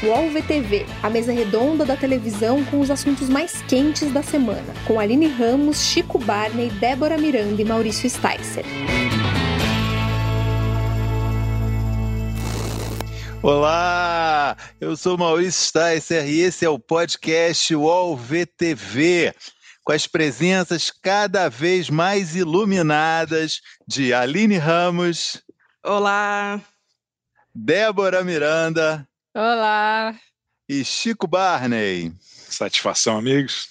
UOL 0.00 0.30
VTV, 0.30 0.86
a 1.02 1.10
mesa 1.10 1.32
redonda 1.32 1.84
da 1.84 1.96
televisão 1.96 2.64
com 2.66 2.78
os 2.78 2.88
assuntos 2.88 3.28
mais 3.28 3.62
quentes 3.62 4.12
da 4.12 4.22
semana, 4.22 4.72
com 4.86 5.00
Aline 5.00 5.26
Ramos, 5.26 5.82
Chico 5.82 6.20
Barney, 6.20 6.70
Débora 6.70 7.18
Miranda 7.18 7.60
e 7.60 7.64
Maurício 7.64 8.08
Sticer. 8.08 8.64
Olá, 13.42 14.56
eu 14.80 14.96
sou 14.96 15.18
Maurício 15.18 15.64
Sticer 15.64 16.28
e 16.28 16.42
esse 16.42 16.64
é 16.64 16.68
o 16.68 16.78
podcast 16.78 17.74
UOL 17.74 18.16
VTV 18.16 19.34
com 19.82 19.90
as 19.90 20.06
presenças 20.06 20.92
cada 20.92 21.48
vez 21.48 21.90
mais 21.90 22.36
iluminadas 22.36 23.60
de 23.84 24.14
Aline 24.14 24.58
Ramos. 24.58 25.42
Olá. 25.82 26.60
Débora 27.52 28.22
Miranda. 28.22 29.07
Olá. 29.40 30.16
E 30.68 30.84
Chico 30.84 31.28
Barney. 31.28 32.12
Satisfação, 32.20 33.16
amigos. 33.16 33.68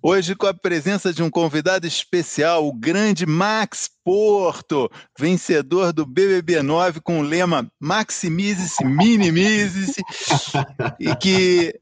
Hoje 0.00 0.34
com 0.34 0.46
a 0.46 0.54
presença 0.54 1.12
de 1.12 1.22
um 1.22 1.28
convidado 1.28 1.86
especial, 1.86 2.66
o 2.66 2.72
grande 2.72 3.26
Max 3.26 3.90
Porto, 4.02 4.90
vencedor 5.18 5.92
do 5.92 6.06
BBB 6.06 6.62
9 6.62 7.02
com 7.02 7.20
o 7.20 7.22
lema 7.22 7.70
Maximize-se, 7.78 8.86
minimize-se, 8.86 10.00
e 10.98 11.14
que 11.16 11.78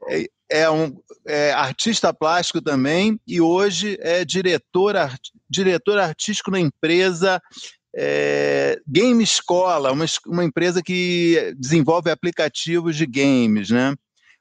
é 0.51 0.69
um 0.69 0.93
é, 1.25 1.53
artista 1.53 2.13
plástico 2.13 2.61
também 2.61 3.21
e 3.25 3.41
hoje 3.41 3.97
é 4.01 4.25
diretor, 4.25 4.97
art, 4.97 5.21
diretor 5.49 6.01
artístico 6.01 6.51
na 6.51 6.59
empresa 6.59 7.41
é, 7.97 8.81
Game 8.87 9.23
Escola, 9.23 9.93
uma, 9.93 10.05
uma 10.27 10.45
empresa 10.45 10.83
que 10.83 11.55
desenvolve 11.59 12.11
aplicativos 12.11 12.97
de 12.97 13.07
games, 13.07 13.71
né? 13.71 13.95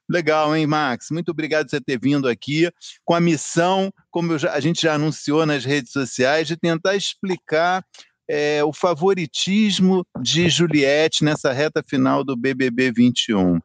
Legal, 0.08 0.54
hein, 0.54 0.66
Max? 0.66 1.06
Muito 1.10 1.30
obrigado 1.30 1.64
por 1.64 1.70
você 1.70 1.80
ter 1.80 1.98
vindo 1.98 2.28
aqui 2.28 2.70
com 3.04 3.14
a 3.14 3.20
missão, 3.20 3.90
como 4.10 4.38
já, 4.38 4.52
a 4.52 4.60
gente 4.60 4.82
já 4.82 4.94
anunciou 4.94 5.46
nas 5.46 5.64
redes 5.64 5.92
sociais, 5.92 6.46
de 6.46 6.56
tentar 6.56 6.94
explicar 6.94 7.82
é, 8.28 8.62
o 8.64 8.72
favoritismo 8.72 10.06
de 10.20 10.48
Juliette 10.48 11.24
nessa 11.24 11.52
reta 11.52 11.82
final 11.86 12.22
do 12.22 12.36
BBB 12.36 12.92
21. 12.92 13.58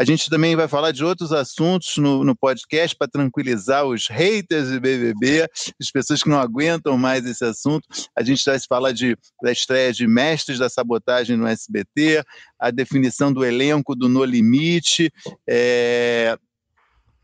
A 0.00 0.04
gente 0.04 0.30
também 0.30 0.56
vai 0.56 0.66
falar 0.66 0.92
de 0.92 1.04
outros 1.04 1.30
assuntos 1.30 1.98
no, 1.98 2.24
no 2.24 2.34
podcast 2.34 2.96
para 2.96 3.06
tranquilizar 3.06 3.84
os 3.84 4.08
haters 4.08 4.70
de 4.70 4.80
BBB, 4.80 5.46
as 5.78 5.90
pessoas 5.90 6.22
que 6.22 6.28
não 6.30 6.40
aguentam 6.40 6.96
mais 6.96 7.26
esse 7.26 7.44
assunto. 7.44 7.86
A 8.16 8.22
gente 8.22 8.42
vai 8.46 8.58
falar 8.66 8.92
de, 8.92 9.14
da 9.42 9.52
estreia 9.52 9.92
de 9.92 10.06
Mestres 10.06 10.58
da 10.58 10.70
Sabotagem 10.70 11.36
no 11.36 11.46
SBT, 11.46 12.24
a 12.58 12.70
definição 12.70 13.30
do 13.30 13.44
elenco 13.44 13.94
do 13.94 14.08
No 14.08 14.24
Limite, 14.24 15.12
é, 15.46 16.34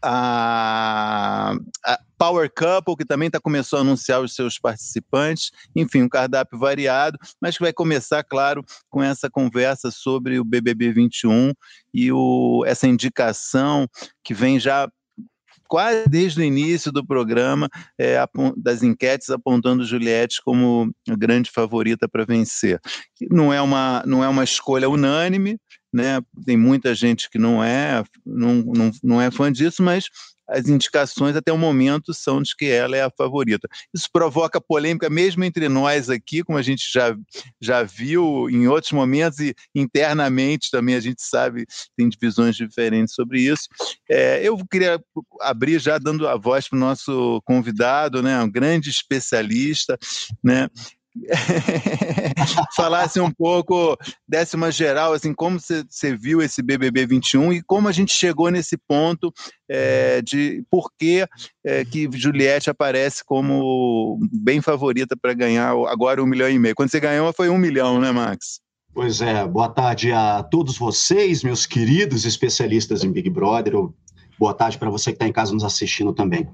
a, 0.03 1.55
a, 1.85 2.01
Power 2.19 2.51
Couple, 2.53 2.97
que 2.97 3.05
também 3.05 3.27
está 3.27 3.41
começando 3.41 3.81
a 3.81 3.83
anunciar 3.83 4.21
os 4.23 4.35
seus 4.35 4.59
participantes, 4.59 5.51
enfim, 5.75 6.03
um 6.03 6.09
cardápio 6.09 6.59
variado, 6.59 7.19
mas 7.41 7.57
que 7.57 7.63
vai 7.63 7.73
começar, 7.73 8.23
claro, 8.25 8.65
com 8.89 9.03
essa 9.03 9.29
conversa 9.29 9.91
sobre 9.91 10.39
o 10.39 10.45
BBB 10.45 10.93
21 10.93 11.53
e 11.93 12.11
o, 12.13 12.65
essa 12.67 12.87
indicação 12.87 13.87
que 14.25 14.33
vem 14.33 14.59
já 14.59 14.89
quase 15.69 16.09
desde 16.09 16.41
o 16.41 16.45
início 16.45 16.93
do 16.93 17.05
programa, 17.05 17.69
é, 17.99 18.19
das 18.57 18.83
enquetes 18.83 19.31
apontando 19.31 19.85
Juliette 19.85 20.41
como 20.45 20.91
grande 21.19 21.51
favorita 21.51 22.09
para 22.09 22.25
vencer. 22.25 22.81
Não 23.31 23.53
é, 23.53 23.61
uma, 23.61 24.03
não 24.07 24.23
é 24.23 24.29
uma 24.29 24.45
escolha 24.45 24.89
unânime, 24.89 25.59
né? 25.97 26.21
tem 26.45 26.57
muita 26.57 26.95
gente 26.95 27.31
que 27.31 27.39
não 27.39 27.65
é, 27.65 28.05
não, 28.25 28.57
não, 28.57 28.91
não 29.03 29.21
é 29.21 29.31
fã 29.31 29.51
disso, 29.51 29.83
mas 29.83 30.11
as 30.49 30.69
indicações 30.69 31.35
até 31.35 31.53
o 31.53 31.59
momento 31.59 32.15
são 32.15 32.41
de 32.41 32.55
que 32.55 32.67
ela 32.67 32.97
é 32.97 33.03
a 33.03 33.11
favorita. 33.11 33.67
Isso 33.93 34.09
provoca 34.13 34.61
polêmica 34.61 35.11
mesmo 35.11 35.43
entre 35.43 35.69
nós 35.69 36.09
aqui, 36.09 36.45
como 36.45 36.57
a 36.57 36.63
gente 36.63 36.85
já, 36.93 37.17
já 37.61 37.83
viu 37.83 38.49
em 38.49 38.69
outros 38.69 38.93
momentos 38.93 39.41
e 39.41 39.55
internamente 39.75 40.71
também 40.71 40.95
a 40.95 41.01
gente 41.01 41.21
sabe, 41.23 41.67
tem 41.97 42.09
divisões 42.09 42.55
diferentes 42.55 43.15
sobre 43.15 43.41
isso. 43.41 43.65
É, 44.09 44.47
eu 44.47 44.57
queria 44.71 45.03
abrir 45.41 45.81
já 45.81 45.99
dando 45.99 46.29
a 46.29 46.37
voz 46.37 46.69
para 46.69 46.77
o 46.77 46.81
nosso 46.81 47.43
convidado, 47.45 48.23
né, 48.23 48.41
um 48.41 48.51
grande 48.51 48.89
especialista, 48.89 49.99
né, 50.45 50.69
falasse 52.77 53.21
um 53.21 53.31
pouco, 53.31 53.97
desse 54.29 54.57
uma 54.57 54.71
geral, 54.71 55.13
assim, 55.13 55.33
como 55.33 55.59
você 55.59 56.17
viu 56.17 56.43
esse 56.43 56.63
BBB 56.63 57.07
21 57.07 57.53
e 57.53 57.63
como 57.63 57.89
a 57.89 57.93
gente 57.93 58.13
chegou 58.13 58.51
nesse 58.51 58.77
ponto 58.77 59.33
é, 59.69 60.21
de 60.23 60.65
por 60.71 60.91
que, 60.99 61.27
é, 61.65 61.85
que 61.85 62.09
Juliette 62.13 62.71
aparece 62.71 63.25
como 63.25 64.19
bem 64.33 64.61
favorita 64.61 65.17
para 65.21 65.35
ganhar 65.35 65.71
agora 65.89 66.23
um 66.23 66.27
milhão 66.27 66.49
e 66.49 66.59
meio. 66.59 66.75
Quando 66.75 66.91
você 66.91 67.01
ganhou 67.01 67.33
foi 67.33 67.49
um 67.49 67.59
milhão, 67.59 68.01
né, 68.01 68.13
Max? 68.13 68.61
Pois 68.95 69.21
é, 69.21 69.47
boa 69.47 69.69
tarde 69.69 70.11
a 70.11 70.43
todos 70.43 70.79
vocês, 70.79 71.43
meus 71.43 71.67
queridos 71.67 72.25
especialistas 72.25 73.05
em 73.05 73.13
Big 73.13 73.29
Brother. 73.29 73.75
Boa 74.39 74.53
tarde 74.53 74.77
para 74.77 74.91
você 74.91 75.11
que 75.11 75.17
está 75.17 75.27
em 75.27 75.33
casa 75.33 75.53
nos 75.53 75.65
assistindo 75.65 76.13
também. 76.13 76.47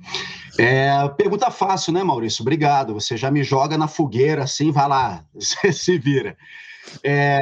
É, 0.58 1.08
pergunta 1.10 1.50
fácil, 1.50 1.92
né, 1.92 2.04
Maurício? 2.04 2.42
Obrigado. 2.42 2.94
Você 2.94 3.16
já 3.16 3.30
me 3.30 3.42
joga 3.42 3.76
na 3.76 3.88
fogueira 3.88 4.44
assim, 4.44 4.70
vai 4.70 4.88
lá, 4.88 5.24
você 5.34 5.72
se 5.72 5.98
vira. 5.98 6.36
É, 7.02 7.40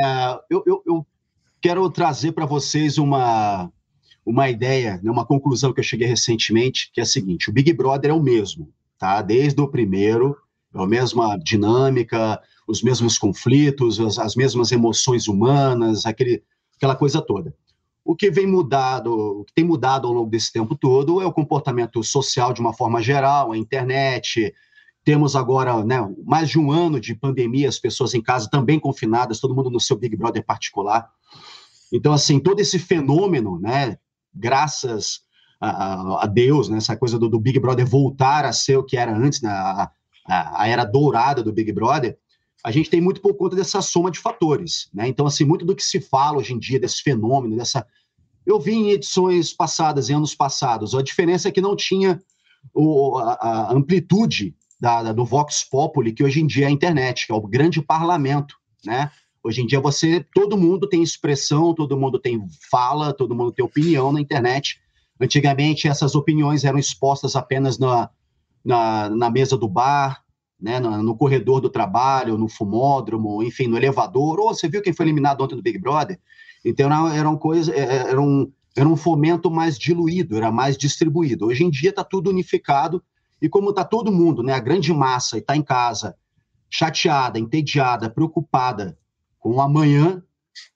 eu, 0.49 0.63
eu, 0.67 0.83
eu, 0.87 1.07
quero 1.61 1.89
trazer 1.91 2.33
para 2.33 2.47
vocês 2.47 2.97
uma, 2.97 3.71
uma 4.25 4.49
ideia, 4.49 4.99
né, 5.03 5.11
uma 5.11 5.27
conclusão 5.27 5.73
que 5.73 5.81
eu 5.81 5.85
cheguei 5.85 6.07
recentemente, 6.07 6.91
que 6.93 7.01
é 7.01 7.03
a 7.03 7.07
seguinte: 7.07 7.51
o 7.51 7.53
Big 7.53 7.73
Brother 7.73 8.11
é 8.11 8.15
o 8.15 8.23
mesmo, 8.23 8.73
tá? 8.99 9.21
Desde 9.21 9.61
o 9.61 9.69
primeiro, 9.69 10.37
é 10.75 10.83
a 10.83 10.87
mesma 10.87 11.37
dinâmica, 11.37 12.41
os 12.67 12.83
mesmos 12.83 13.19
conflitos, 13.19 14.01
as, 14.01 14.19
as 14.19 14.37
mesmas 14.37 14.73
emoções 14.73 15.29
humanas, 15.29 16.07
aquele, 16.07 16.43
aquela 16.77 16.97
coisa 16.97 17.21
toda. 17.21 17.55
O 18.05 18.17
que 18.17 18.31
vem 18.31 18.47
mudado, 18.47 19.13
o 19.13 19.45
que 19.45 19.53
tem 19.53 19.65
mudado 19.65 20.07
ao 20.07 20.15
longo 20.15 20.31
desse 20.31 20.53
tempo 20.53 20.75
todo 20.75 21.21
é 21.21 21.27
o 21.27 21.33
comportamento 21.33 22.03
social 22.03 22.53
de 22.53 22.61
uma 22.61 22.73
forma 22.73 23.03
geral, 23.03 23.53
a 23.53 23.59
internet. 23.59 24.53
Temos 25.05 25.37
agora 25.37 25.85
né, 25.85 25.99
mais 26.25 26.49
de 26.49 26.59
um 26.59 26.71
ano 26.71 27.01
de 27.01 27.15
pandemia, 27.15 27.69
as 27.69 27.79
pessoas 27.79 28.15
em 28.15 28.23
casa 28.23 28.49
também 28.51 28.79
confinadas, 28.79 29.41
todo 29.41 29.55
mundo 29.55 29.71
no 29.71 29.81
seu 29.81 29.97
Big 29.97 30.17
Brother 30.17 30.45
particular. 30.45 31.09
Então, 31.93 32.13
assim, 32.13 32.39
todo 32.39 32.61
esse 32.61 32.79
fenômeno, 32.79 33.59
né, 33.59 33.99
graças 34.35 35.23
a, 35.61 36.25
a 36.25 36.27
Deus, 36.27 36.69
né, 36.69 36.79
essa 36.79 36.97
coisa 36.97 37.19
do, 37.19 37.29
do, 37.29 37.39
Big 37.39 37.59
Brother 37.59 37.87
voltar 37.87 38.45
a 38.45 38.53
ser 38.53 38.77
o 38.77 38.85
que 38.85 38.97
era 38.97 39.15
antes, 39.15 39.43
né, 39.43 39.51
a, 39.51 39.91
a, 40.27 40.63
a 40.63 40.69
era 40.69 40.85
dourada 40.85 41.43
do 41.43 41.53
Big 41.53 41.73
Brother, 41.73 42.17
a 42.63 42.71
gente 42.71 42.91
tem 42.91 43.01
muito 43.01 43.21
por 43.21 43.35
conta 43.35 43.57
dessa 43.57 43.81
soma 43.81 44.11
de 44.11 44.19
fatores. 44.19 44.89
Né? 44.93 45.09
Então, 45.09 45.27
assim, 45.27 45.45
muito 45.45 45.65
do 45.65 45.75
que 45.75 45.83
se 45.83 46.01
fala 46.01 46.39
hoje 46.39 46.53
em 46.53 46.59
dia 46.59 46.79
desse 46.79 47.03
fenômeno, 47.03 47.57
dessa. 47.57 47.87
Eu 48.45 48.59
vi 48.59 48.73
em 48.73 48.91
edições 48.91 49.53
passadas, 49.53 50.09
em 50.09 50.15
anos 50.15 50.35
passados, 50.35 50.95
a 50.95 51.03
diferença 51.03 51.49
é 51.49 51.53
que 51.53 51.61
não 51.61 51.77
tinha 51.77 52.21
o, 52.75 53.19
a, 53.19 53.35
a, 53.35 53.73
amplitude 53.73 54.55
da, 54.81 55.03
da, 55.03 55.13
do 55.13 55.25
Vox 55.25 55.65
Populi, 55.65 56.13
que 56.13 56.25
hoje 56.25 56.41
em 56.41 56.47
dia 56.47 56.65
é 56.65 56.69
a 56.69 56.73
internet, 56.73 57.27
que 57.27 57.33
é 57.33 57.35
o 57.35 57.41
grande 57.41 57.83
parlamento. 57.83 58.57
Né? 58.85 59.11
Hoje 59.43 59.63
em 59.63 59.67
dia 59.67 59.81
você, 59.81 60.25
todo 60.35 60.57
mundo 60.57 60.89
tem 60.89 61.03
expressão, 61.03 61.75
todo 61.75 61.99
mundo 61.99 62.19
tem 62.19 62.43
fala, 62.71 63.13
todo 63.13 63.35
mundo 63.35 63.53
tem 63.53 63.65
opinião 63.65 64.13
na 64.13 64.21
internet. 64.21 64.81
Antigamente 65.21 65.89
essas 65.89 66.15
opiniões 66.15 66.65
eram 66.65 66.79
expostas 66.79 67.37
apenas 67.37 67.79
na, 67.79 68.11
na, 68.65 69.09
na 69.11 69.31
mesa 69.31 69.57
do 69.57 69.69
bar, 69.69 70.23
né, 70.61 70.79
no, 70.81 71.03
no, 71.03 71.17
corredor 71.17 71.61
do 71.61 71.71
trabalho, 71.71 72.37
no 72.37 72.49
fumódromo, 72.49 73.43
enfim, 73.43 73.67
no 73.67 73.77
elevador. 73.77 74.39
Ou 74.39 74.55
você 74.55 74.69
viu 74.69 74.83
quem 74.83 74.93
foi 74.93 75.07
eliminado 75.07 75.43
ontem 75.43 75.57
do 75.57 75.63
Big 75.63 75.79
Brother? 75.79 76.19
Então 76.65 76.87
era, 76.87 77.17
era, 77.17 77.29
uma 77.29 77.39
coisa, 77.39 77.75
é, 77.75 77.81
é, 77.81 77.97
era, 78.11 78.21
um, 78.21 78.51
era 78.77 78.89
um 78.89 78.97
fomento 78.97 79.51
mais 79.51 79.79
diluído, 79.79 80.37
era 80.37 80.51
mais 80.51 80.77
distribuído. 80.77 81.47
Hoje 81.47 81.65
em 81.65 81.71
dia 81.71 81.91
está 81.91 82.05
tudo 82.05 82.31
unificado 82.31 83.03
e 83.41 83.49
como 83.49 83.71
está 83.71 83.85
todo 83.85 84.13
mundo, 84.13 84.43
né, 84.43 84.53
a 84.53 84.61
grande 84.61 84.93
massa, 84.93 85.39
está 85.39 85.57
em 85.57 85.63
casa, 85.63 86.15
chateada, 86.69 87.39
entediada, 87.39 88.11
preocupada 88.11 88.99
com 89.39 89.55
o 89.55 89.61
amanhã, 89.61 90.23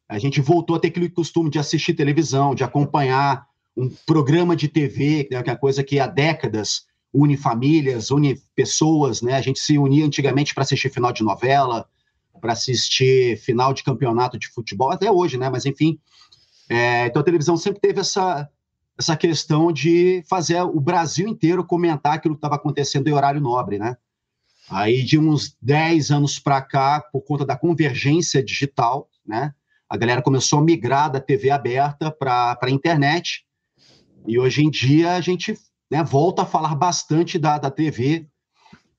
a 0.08 0.18
gente 0.18 0.40
voltou 0.40 0.76
a 0.76 0.80
ter 0.80 0.88
aquele 0.88 1.10
costume 1.10 1.50
de 1.50 1.58
assistir 1.58 1.94
televisão, 1.94 2.54
de 2.54 2.64
acompanhar 2.64 3.46
um 3.76 3.90
programa 4.06 4.56
de 4.56 4.68
TV, 4.68 5.28
né, 5.30 5.42
que 5.42 5.50
é 5.50 5.52
uma 5.52 5.58
coisa 5.58 5.84
que 5.84 6.00
há 6.00 6.06
décadas 6.06 6.86
une 7.14 7.36
famílias, 7.36 8.10
une 8.10 8.36
pessoas, 8.54 9.22
né? 9.22 9.34
A 9.34 9.40
gente 9.40 9.60
se 9.60 9.78
unia 9.78 10.04
antigamente 10.04 10.52
para 10.52 10.64
assistir 10.64 10.90
final 10.90 11.12
de 11.12 11.22
novela, 11.22 11.88
para 12.40 12.52
assistir 12.52 13.38
final 13.38 13.72
de 13.72 13.84
campeonato 13.84 14.38
de 14.38 14.48
futebol, 14.48 14.90
até 14.90 15.10
hoje, 15.10 15.38
né? 15.38 15.48
Mas 15.48 15.64
enfim, 15.64 15.98
é, 16.68 17.06
então 17.06 17.22
a 17.22 17.24
televisão 17.24 17.56
sempre 17.56 17.80
teve 17.80 18.00
essa 18.00 18.48
essa 18.96 19.16
questão 19.16 19.72
de 19.72 20.22
fazer 20.28 20.62
o 20.62 20.80
Brasil 20.80 21.26
inteiro 21.26 21.64
comentar 21.64 22.14
aquilo 22.14 22.34
que 22.34 22.38
estava 22.38 22.54
acontecendo 22.54 23.08
em 23.08 23.12
horário 23.12 23.40
nobre, 23.40 23.78
né? 23.78 23.96
Aí 24.70 25.02
de 25.02 25.18
uns 25.18 25.56
10 25.60 26.10
anos 26.10 26.38
para 26.38 26.62
cá, 26.62 27.00
por 27.12 27.22
conta 27.22 27.44
da 27.44 27.56
convergência 27.56 28.42
digital, 28.42 29.08
né? 29.26 29.52
A 29.88 29.96
galera 29.96 30.22
começou 30.22 30.60
a 30.60 30.62
migrar 30.62 31.10
da 31.10 31.20
TV 31.20 31.50
aberta 31.50 32.10
para 32.10 32.58
a 32.60 32.70
internet. 32.70 33.44
E 34.26 34.38
hoje 34.38 34.64
em 34.64 34.70
dia 34.70 35.12
a 35.12 35.20
gente 35.20 35.56
né, 35.90 36.02
volta 36.02 36.42
a 36.42 36.46
falar 36.46 36.74
bastante 36.74 37.38
da, 37.38 37.58
da 37.58 37.70
TV, 37.70 38.26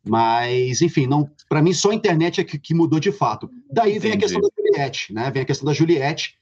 mas, 0.07 0.81
enfim, 0.81 1.07
não 1.07 1.29
para 1.49 1.61
mim 1.61 1.73
só 1.73 1.91
a 1.91 1.95
internet 1.95 2.39
é 2.39 2.43
que, 2.43 2.59
que 2.59 2.73
mudou 2.73 2.99
de 2.99 3.11
fato. 3.11 3.49
Daí 3.71 3.97
vem 3.97 4.13
Entendi. 4.13 4.17
a 4.17 4.19
questão 4.19 4.41
da 4.41 4.49
Juliette, 4.57 5.13
né? 5.13 5.31
Vem 5.31 5.41
a 5.41 5.45
questão 5.45 5.65
da 5.65 5.73
Juliette, 5.73 6.35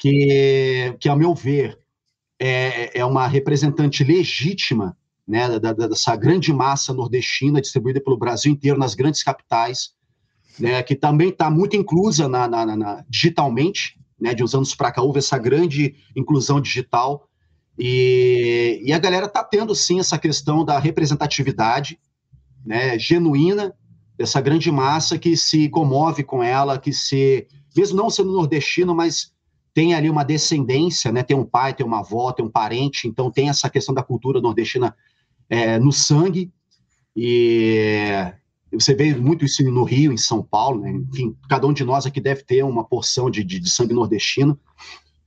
que, 0.00 0.96
que 0.98 1.08
ao 1.08 1.16
meu 1.16 1.34
ver, 1.34 1.78
é, 2.38 2.98
é 2.98 3.04
uma 3.04 3.26
representante 3.26 4.02
legítima 4.02 4.96
né, 5.26 5.58
da, 5.58 5.72
da, 5.72 5.86
dessa 5.86 6.14
grande 6.16 6.52
massa 6.52 6.92
nordestina 6.92 7.60
distribuída 7.60 8.00
pelo 8.00 8.18
Brasil 8.18 8.52
inteiro, 8.52 8.78
nas 8.78 8.94
grandes 8.94 9.22
capitais, 9.22 9.90
né, 10.58 10.82
que 10.82 10.94
também 10.94 11.30
está 11.30 11.50
muito 11.50 11.76
inclusa 11.76 12.28
na, 12.28 12.46
na, 12.46 12.76
na, 12.76 13.04
digitalmente, 13.08 13.98
né, 14.20 14.34
de 14.34 14.44
uns 14.44 14.54
anos 14.54 14.74
para 14.74 14.92
cá 14.92 15.02
houve 15.02 15.18
essa 15.18 15.38
grande 15.38 15.94
inclusão 16.14 16.60
digital, 16.60 17.28
e, 17.78 18.80
e 18.84 18.92
a 18.92 18.98
galera 18.98 19.26
está 19.26 19.42
tendo 19.42 19.74
sim 19.74 19.98
essa 19.98 20.18
questão 20.18 20.64
da 20.64 20.78
representatividade 20.78 21.98
né, 22.64 22.98
genuína 22.98 23.74
dessa 24.16 24.40
grande 24.40 24.70
massa 24.70 25.18
que 25.18 25.36
se 25.36 25.68
comove 25.68 26.22
com 26.22 26.42
ela, 26.42 26.78
que 26.78 26.92
se, 26.92 27.46
mesmo 27.76 27.96
não 27.96 28.08
sendo 28.08 28.32
nordestino, 28.32 28.94
mas 28.94 29.32
tem 29.72 29.92
ali 29.92 30.08
uma 30.08 30.24
descendência, 30.24 31.10
né, 31.10 31.22
tem 31.22 31.36
um 31.36 31.44
pai, 31.44 31.74
tem 31.74 31.84
uma 31.84 31.98
avó, 31.98 32.32
tem 32.32 32.44
um 32.44 32.50
parente, 32.50 33.08
então 33.08 33.30
tem 33.30 33.48
essa 33.48 33.68
questão 33.68 33.92
da 33.92 34.04
cultura 34.04 34.40
nordestina 34.40 34.96
é, 35.50 35.78
no 35.80 35.92
sangue, 35.92 36.52
e 37.16 38.32
você 38.72 38.94
vê 38.94 39.14
muito 39.14 39.44
isso 39.44 39.62
no 39.64 39.84
Rio, 39.84 40.12
em 40.12 40.16
São 40.16 40.42
Paulo, 40.42 40.80
né? 40.80 40.90
enfim, 40.90 41.36
cada 41.48 41.66
um 41.66 41.72
de 41.72 41.84
nós 41.84 42.06
aqui 42.06 42.20
deve 42.20 42.42
ter 42.42 42.62
uma 42.64 42.84
porção 42.84 43.30
de, 43.30 43.44
de, 43.44 43.60
de 43.60 43.70
sangue 43.70 43.94
nordestino, 43.94 44.58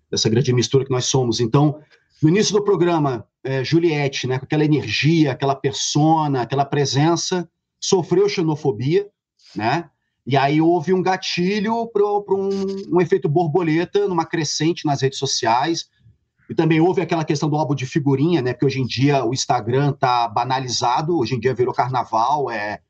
dessa 0.10 0.30
grande 0.30 0.54
mistura 0.54 0.86
que 0.86 0.92
nós 0.92 1.06
somos. 1.06 1.40
Então, 1.40 1.80
no 2.22 2.30
início 2.30 2.54
do 2.54 2.64
programa, 2.64 3.28
é, 3.44 3.64
Juliette, 3.64 4.28
né, 4.28 4.40
com 4.40 4.46
aquela 4.46 4.66
energia, 4.66 5.32
aquela 5.32 5.56
persona, 5.56 6.42
aquela 6.42 6.66
presença, 6.66 7.50
sofreu 7.80 8.28
xenofobia, 8.28 9.08
né? 9.56 9.90
E 10.26 10.36
aí 10.36 10.60
houve 10.60 10.94
um 10.94 11.02
gatilho 11.02 11.88
para 11.88 12.04
um, 12.04 12.50
um, 12.92 13.00
efeito 13.00 13.30
borboleta 13.30 14.10
numa 14.10 14.26
crescente 14.26 14.86
nas 14.86 15.02
redes 15.02 15.18
sociais. 15.18 15.86
E 16.50 16.56
também 16.56 16.82
houve 16.82 17.02
aquela 17.02 17.24
questão 17.24 17.50
do 17.50 17.56
álbum 17.56 17.74
de 17.74 17.86
figurinha, 17.86 18.42
né? 18.42 18.52
Porque 18.52 18.66
hoje 18.66 18.82
em 18.82 18.86
dia 18.86 19.24
o 19.24 19.34
Instagram 19.34 19.92
está 19.92 20.28
banalizado, 20.28 21.18
hoje 21.18 21.36
em 21.36 21.40
dia 21.40 21.54
virou 21.54 21.74
carnaval, 21.74 22.52
é, 22.52 22.82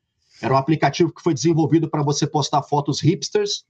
era 0.42 0.52
um 0.52 0.56
aplicativo 0.56 1.12
que 1.12 1.22
foi 1.22 1.32
desenvolvido 1.32 1.88
para 1.88 2.02
você 2.02 2.26
postar 2.26 2.62
fotos 2.62 3.00
hipsters, 3.00 3.64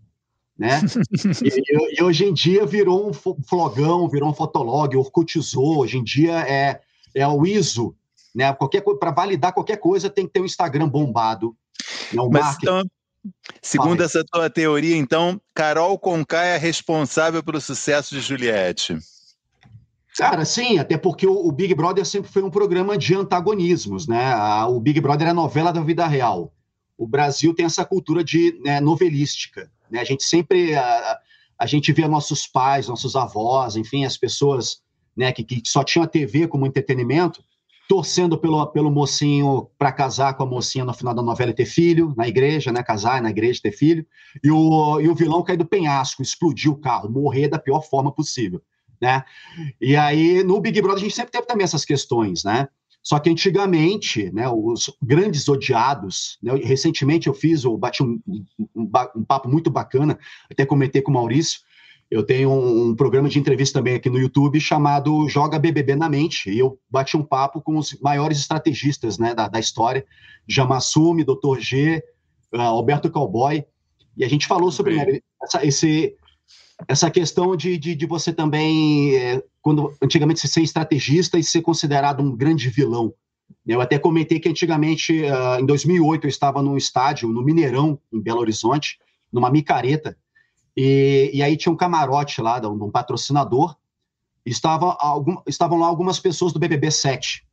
né? 0.58 0.80
e, 1.44 2.00
e, 2.00 2.02
hoje 2.02 2.24
em 2.24 2.34
dia 2.34 2.66
virou 2.66 3.08
um 3.08 3.12
flogão, 3.12 4.08
virou 4.08 4.30
um 4.30 4.34
fotolog, 4.34 4.96
orcutizou. 4.96 5.78
Hoje 5.78 5.98
em 5.98 6.04
dia 6.04 6.40
é, 6.40 6.80
é 7.14 7.26
o 7.26 7.46
ISO, 7.46 7.94
né? 8.34 8.52
Qualquer 8.52 8.82
para 8.82 9.12
validar 9.12 9.52
qualquer 9.52 9.76
coisa 9.76 10.10
tem 10.10 10.26
que 10.26 10.32
ter 10.32 10.40
um 10.40 10.44
Instagram 10.44 10.88
bombado. 10.88 11.56
Né? 12.12 12.22
Mas 12.30 12.56
então, 12.56 12.82
segundo 13.62 14.02
essa 14.02 14.24
tua 14.24 14.50
teoria, 14.50 14.96
então, 14.96 15.40
Carol 15.54 15.98
Conká 15.98 16.44
é 16.44 16.56
responsável 16.56 17.42
pelo 17.42 17.60
sucesso 17.60 18.14
de 18.14 18.20
Juliette. 18.20 18.98
Cara, 20.16 20.44
sim, 20.44 20.80
até 20.80 20.98
porque 20.98 21.28
o, 21.28 21.46
o, 21.46 21.52
Big 21.52 21.72
Brother 21.76 22.04
sempre 22.04 22.28
foi 22.28 22.42
um 22.42 22.50
programa 22.50 22.98
de 22.98 23.14
antagonismos, 23.14 24.08
né? 24.08 24.32
A, 24.32 24.66
o 24.66 24.80
Big 24.80 25.00
Brother 25.00 25.28
é 25.28 25.30
a 25.30 25.34
novela 25.34 25.72
da 25.72 25.80
vida 25.80 26.04
real. 26.08 26.52
O 26.96 27.06
Brasil 27.06 27.54
tem 27.54 27.64
essa 27.64 27.84
cultura 27.84 28.24
de 28.24 28.60
né, 28.64 28.80
novelística. 28.80 29.70
Né? 29.90 30.00
A 30.00 30.04
gente 30.04 30.24
sempre 30.24 30.74
a, 30.74 31.18
a, 31.58 31.66
gente 31.66 31.92
vê 31.92 32.06
nossos 32.06 32.46
pais, 32.46 32.88
nossos 32.88 33.16
avós, 33.16 33.76
enfim, 33.76 34.04
as 34.04 34.16
pessoas 34.16 34.80
né, 35.16 35.32
que, 35.32 35.42
que 35.42 35.62
só 35.64 35.82
tinham 35.82 36.04
a 36.04 36.08
TV 36.08 36.46
como 36.46 36.66
entretenimento, 36.66 37.42
torcendo 37.88 38.36
pelo, 38.36 38.66
pelo 38.66 38.90
mocinho 38.90 39.70
para 39.78 39.90
casar 39.90 40.34
com 40.34 40.42
a 40.42 40.46
mocinha 40.46 40.84
no 40.84 40.92
final 40.92 41.14
da 41.14 41.22
novela 41.22 41.50
e 41.50 41.54
ter 41.54 41.64
filho, 41.64 42.12
na 42.16 42.28
igreja, 42.28 42.70
né? 42.70 42.82
Casar 42.82 43.22
na 43.22 43.30
igreja, 43.30 43.60
ter 43.62 43.72
filho, 43.72 44.06
e 44.44 44.50
o, 44.50 45.00
e 45.00 45.08
o 45.08 45.14
vilão 45.14 45.42
cair 45.42 45.56
do 45.56 45.64
penhasco, 45.64 46.20
explodir 46.20 46.70
o 46.70 46.76
carro, 46.76 47.10
morrer 47.10 47.48
da 47.48 47.58
pior 47.58 47.80
forma 47.80 48.12
possível, 48.12 48.60
né? 49.00 49.24
E 49.80 49.96
aí, 49.96 50.44
no 50.44 50.60
Big 50.60 50.82
Brother, 50.82 50.98
a 50.98 51.02
gente 51.02 51.14
sempre 51.14 51.32
teve 51.32 51.46
também 51.46 51.64
essas 51.64 51.84
questões, 51.84 52.44
né? 52.44 52.68
Só 53.02 53.18
que 53.18 53.30
antigamente, 53.30 54.30
né, 54.32 54.48
os 54.48 54.90
grandes 55.02 55.48
odiados, 55.48 56.38
né, 56.42 56.54
recentemente 56.56 57.26
eu 57.26 57.34
fiz, 57.34 57.64
eu 57.64 57.76
bati 57.76 58.02
um, 58.02 58.20
um, 58.26 58.90
um, 59.16 59.24
papo 59.24 59.48
muito 59.48 59.70
bacana, 59.70 60.18
até 60.50 60.66
comentei 60.66 61.00
com 61.00 61.10
o 61.10 61.14
Maurício, 61.14 61.60
eu 62.10 62.22
tenho 62.22 62.50
um, 62.50 62.88
um, 62.88 62.94
programa 62.94 63.28
de 63.28 63.38
entrevista 63.38 63.78
também 63.78 63.94
aqui 63.94 64.08
no 64.08 64.18
YouTube 64.18 64.58
chamado 64.60 65.28
Joga 65.28 65.58
BBB 65.58 65.94
na 65.94 66.08
Mente, 66.08 66.50
e 66.50 66.58
eu 66.58 66.78
bati 66.90 67.16
um 67.16 67.22
papo 67.22 67.60
com 67.60 67.76
os 67.76 67.98
maiores 68.00 68.38
estrategistas 68.38 69.18
né, 69.18 69.34
da, 69.34 69.48
da 69.48 69.60
história, 69.60 70.04
Jamassumi, 70.46 71.24
Dr. 71.24 71.58
G, 71.58 72.02
uh, 72.54 72.60
Alberto 72.60 73.10
Cowboy, 73.10 73.64
e 74.16 74.24
a 74.24 74.28
gente 74.28 74.46
falou 74.46 74.72
sobre 74.72 74.96
né, 74.96 75.20
essa, 75.42 75.64
esse, 75.64 76.16
essa 76.86 77.10
questão 77.10 77.56
de, 77.56 77.76
de, 77.76 77.94
de 77.94 78.06
você 78.06 78.32
também, 78.32 79.16
é, 79.16 79.42
quando 79.60 79.92
antigamente 80.02 80.40
você 80.40 80.48
ser 80.48 80.62
estrategista 80.62 81.38
e 81.38 81.42
ser 81.42 81.62
considerado 81.62 82.22
um 82.22 82.36
grande 82.36 82.68
vilão. 82.68 83.12
Eu 83.66 83.80
até 83.80 83.98
comentei 83.98 84.38
que 84.38 84.48
antigamente, 84.48 85.22
uh, 85.22 85.60
em 85.60 85.66
2008, 85.66 86.24
eu 86.24 86.28
estava 86.28 86.62
num 86.62 86.76
estádio, 86.76 87.28
no 87.28 87.42
Mineirão, 87.42 87.98
em 88.12 88.20
Belo 88.20 88.40
Horizonte, 88.40 88.98
numa 89.32 89.50
micareta, 89.50 90.16
e, 90.76 91.30
e 91.34 91.42
aí 91.42 91.56
tinha 91.56 91.72
um 91.72 91.76
camarote 91.76 92.40
lá, 92.40 92.60
um, 92.68 92.84
um 92.84 92.90
patrocinador, 92.90 93.76
estava 94.46 94.96
algum, 95.00 95.36
estavam 95.46 95.78
lá 95.78 95.86
algumas 95.86 96.20
pessoas 96.20 96.52
do 96.52 96.58
BBB 96.58 96.90
7. 96.90 97.44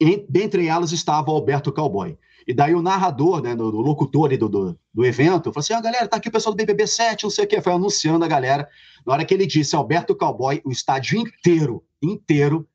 E, 0.00 0.24
dentre 0.28 0.66
elas 0.66 0.92
estava 0.92 1.30
o 1.30 1.34
Alberto 1.34 1.72
Cowboy. 1.72 2.18
E 2.46 2.52
daí 2.52 2.74
o 2.74 2.82
narrador, 2.82 3.42
né, 3.42 3.54
do, 3.54 3.70
do 3.70 3.78
locutor 3.78 4.36
do, 4.36 4.48
do, 4.48 4.78
do, 4.92 5.04
evento, 5.04 5.52
falou 5.52 5.60
assim: 5.60 5.72
ah, 5.74 5.80
galera, 5.80 6.08
tá 6.08 6.16
aqui 6.16 6.28
o 6.28 6.32
pessoal 6.32 6.54
do 6.54 6.56
BBB 6.56 6.86
7, 6.86 7.24
não 7.24 7.30
sei 7.30 7.44
o 7.44 7.48
quê. 7.48 7.60
Foi 7.60 7.72
anunciando 7.72 8.24
a 8.24 8.28
galera. 8.28 8.68
Na 9.06 9.12
hora 9.12 9.24
que 9.24 9.32
ele 9.34 9.46
disse 9.46 9.76
Alberto 9.76 10.14
Cowboy, 10.14 10.60
o 10.64 10.70
estádio 10.70 11.18
inteiro, 11.18 11.84
inteiro, 12.02 12.68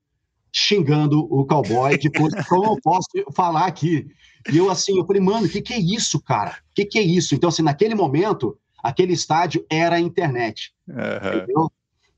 xingando 0.54 1.20
o 1.20 1.46
cowboy. 1.46 1.98
Depois, 1.98 2.34
como 2.48 2.74
eu 2.74 2.82
posso 2.82 3.08
falar 3.36 3.66
aqui? 3.66 4.08
E 4.52 4.58
eu, 4.58 4.70
assim, 4.70 4.98
eu 4.98 5.06
falei, 5.06 5.22
mano, 5.22 5.46
o 5.46 5.50
que, 5.50 5.62
que 5.62 5.74
é 5.74 5.80
isso, 5.80 6.22
cara? 6.22 6.52
O 6.52 6.74
que, 6.74 6.86
que 6.86 7.00
é 7.00 7.02
isso? 7.02 7.36
Então, 7.36 7.50
assim, 7.50 7.62
naquele 7.62 7.96
momento, 7.96 8.58
aquele 8.84 9.14
estádio 9.14 9.66
era 9.70 9.98
a 9.98 10.00
internet. 10.00 10.74
Uhum. 10.88 10.96
Entendeu? 11.36 11.72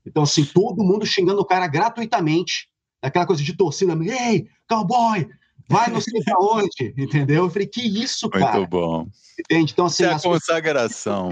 Então, 0.06 0.22
assim, 0.22 0.44
todo 0.44 0.84
mundo 0.84 1.04
xingando 1.04 1.40
o 1.40 1.44
cara 1.44 1.66
gratuitamente. 1.66 2.68
Aquela 3.02 3.26
coisa 3.26 3.42
de 3.42 3.54
torcida, 3.54 3.96
ei, 4.04 4.46
cowboy, 4.68 5.26
vai 5.70 5.88
não 5.88 6.00
sei 6.00 6.22
pra 6.22 6.36
onde, 6.38 6.94
entendeu? 6.98 7.44
Eu 7.44 7.50
falei, 7.50 7.66
que 7.66 7.80
isso, 7.80 8.28
cara? 8.28 8.58
Muito 8.58 8.70
bom. 8.70 9.06
Entende? 9.38 9.72
Então, 9.72 9.86
assim. 9.86 10.04
É 10.04 10.12
a 10.12 10.20
consagração. 10.20 11.30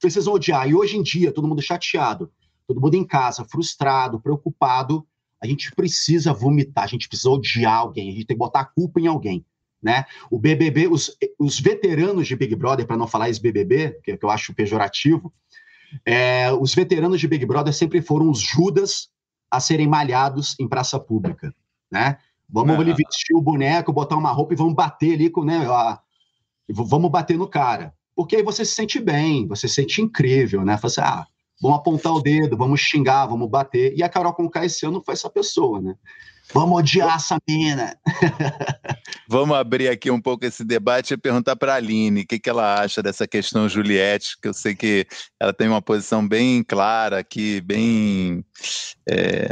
Precisam 0.00 0.34
odiar. 0.34 0.68
E 0.68 0.74
hoje 0.74 0.96
em 0.96 1.02
dia, 1.02 1.32
todo 1.32 1.48
mundo 1.48 1.62
chateado, 1.62 2.30
todo 2.66 2.80
mundo 2.80 2.94
em 2.94 3.04
casa, 3.04 3.44
frustrado, 3.44 4.20
preocupado, 4.20 5.06
a 5.42 5.46
gente 5.46 5.72
precisa 5.74 6.32
vomitar, 6.32 6.84
a 6.84 6.88
gente 6.88 7.08
precisa 7.08 7.30
odiar 7.30 7.78
alguém, 7.78 8.10
a 8.10 8.12
gente 8.12 8.26
tem 8.26 8.36
que 8.36 8.38
botar 8.38 8.60
a 8.60 8.64
culpa 8.64 9.00
em 9.00 9.06
alguém. 9.06 9.44
Né? 9.82 10.04
O 10.30 10.38
BBB, 10.38 10.88
os, 10.88 11.16
os 11.38 11.60
veteranos 11.60 12.26
de 12.26 12.36
Big 12.36 12.54
Brother, 12.54 12.86
para 12.86 12.96
não 12.96 13.06
falar 13.06 13.28
ex-BBB, 13.28 14.00
que, 14.02 14.16
que 14.16 14.24
eu 14.24 14.30
acho 14.30 14.54
pejorativo, 14.54 15.32
é, 16.04 16.52
os 16.52 16.74
veteranos 16.74 17.20
de 17.20 17.28
Big 17.28 17.46
Brother 17.46 17.72
sempre 17.72 18.02
foram 18.02 18.30
os 18.30 18.40
Judas 18.40 19.08
a 19.50 19.60
serem 19.60 19.86
malhados 19.86 20.54
em 20.58 20.68
praça 20.68 20.98
pública, 21.00 21.54
né? 21.90 22.18
Vamos 22.50 22.78
ali 22.78 22.94
vestir 22.94 23.36
o 23.36 23.42
boneco, 23.42 23.92
botar 23.92 24.16
uma 24.16 24.32
roupa 24.32 24.54
e 24.54 24.56
vamos 24.56 24.74
bater 24.74 25.14
ali 25.14 25.28
com, 25.28 25.44
né? 25.44 25.66
A, 25.66 26.00
vamos 26.70 27.10
bater 27.10 27.36
no 27.36 27.46
cara. 27.46 27.92
Porque 28.16 28.36
aí 28.36 28.42
você 28.42 28.64
se 28.64 28.74
sente 28.74 28.98
bem, 28.98 29.46
você 29.46 29.68
se 29.68 29.74
sente 29.74 30.00
incrível, 30.00 30.64
né? 30.64 30.76
Fala 30.78 30.90
assim, 30.90 31.00
ah, 31.00 31.26
vamos 31.60 31.78
apontar 31.78 32.12
o 32.12 32.22
dedo, 32.22 32.56
vamos 32.56 32.80
xingar, 32.80 33.26
vamos 33.26 33.48
bater. 33.48 33.94
E 33.96 34.02
a 34.02 34.08
Carol 34.08 34.32
Conká 34.32 34.64
esse 34.64 34.86
ano 34.86 35.02
foi 35.04 35.14
essa 35.14 35.28
pessoa, 35.28 35.80
né? 35.80 35.94
Vamos 36.52 36.78
odiar 36.78 37.16
essa 37.16 37.36
mina. 37.46 37.94
Vamos 39.28 39.54
abrir 39.58 39.88
aqui 39.88 40.10
um 40.10 40.20
pouco 40.20 40.46
esse 40.46 40.64
debate 40.64 41.12
e 41.12 41.18
perguntar 41.18 41.54
para 41.56 41.74
a 41.74 41.76
Aline 41.76 42.22
o 42.22 42.26
que, 42.26 42.38
que 42.38 42.48
ela 42.48 42.80
acha 42.80 43.02
dessa 43.02 43.28
questão 43.28 43.68
Juliette, 43.68 44.38
que 44.40 44.48
eu 44.48 44.54
sei 44.54 44.74
que 44.74 45.06
ela 45.38 45.52
tem 45.52 45.68
uma 45.68 45.82
posição 45.82 46.26
bem 46.26 46.64
clara 46.64 47.18
aqui, 47.18 47.60
bem 47.60 48.42
é, 49.06 49.48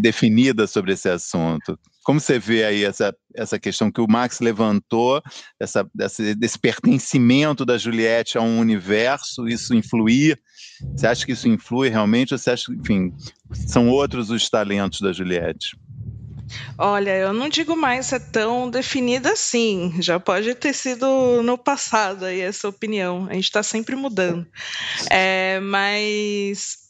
definida 0.00 0.66
sobre 0.66 0.94
esse 0.94 1.08
assunto. 1.08 1.78
Como 2.04 2.20
você 2.20 2.38
vê 2.38 2.64
aí 2.64 2.84
essa, 2.84 3.14
essa 3.34 3.58
questão 3.58 3.90
que 3.90 4.00
o 4.00 4.08
Max 4.08 4.40
levantou, 4.40 5.22
essa, 5.58 5.88
desse, 5.94 6.34
desse 6.34 6.58
pertencimento 6.58 7.64
da 7.64 7.78
Juliette 7.78 8.38
a 8.38 8.42
um 8.42 8.58
universo, 8.58 9.48
isso 9.48 9.74
influir? 9.74 10.40
Você 10.96 11.06
acha 11.06 11.24
que 11.24 11.32
isso 11.32 11.48
influi 11.48 11.88
realmente 11.88 12.34
ou 12.34 12.38
você 12.38 12.50
acha 12.50 12.66
que, 12.66 12.78
enfim, 12.78 13.12
são 13.52 13.88
outros 13.88 14.30
os 14.30 14.48
talentos 14.50 15.00
da 15.00 15.12
Juliette? 15.12 15.76
Olha, 16.76 17.16
eu 17.16 17.32
não 17.32 17.48
digo 17.48 17.76
mais 17.76 18.12
é 18.12 18.18
tão 18.18 18.68
definida 18.68 19.32
assim. 19.32 19.94
Já 20.00 20.18
pode 20.20 20.54
ter 20.54 20.74
sido 20.74 21.42
no 21.42 21.56
passado 21.56 22.24
aí 22.24 22.40
essa 22.40 22.68
opinião. 22.68 23.26
A 23.30 23.34
gente 23.34 23.44
está 23.44 23.62
sempre 23.62 23.96
mudando. 23.96 24.46
É, 25.10 25.60
mas 25.60 26.81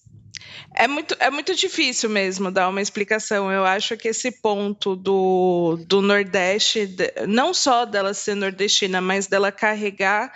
é 0.74 0.88
muito, 0.88 1.16
é 1.18 1.30
muito 1.30 1.54
difícil 1.54 2.08
mesmo 2.08 2.50
dar 2.50 2.68
uma 2.68 2.80
explicação. 2.80 3.50
Eu 3.50 3.64
acho 3.64 3.96
que 3.96 4.08
esse 4.08 4.30
ponto 4.30 4.96
do, 4.96 5.78
do 5.86 6.00
Nordeste, 6.00 6.88
não 7.26 7.52
só 7.52 7.84
dela 7.84 8.14
ser 8.14 8.34
nordestina, 8.34 9.00
mas 9.00 9.26
dela 9.26 9.52
carregar 9.52 10.32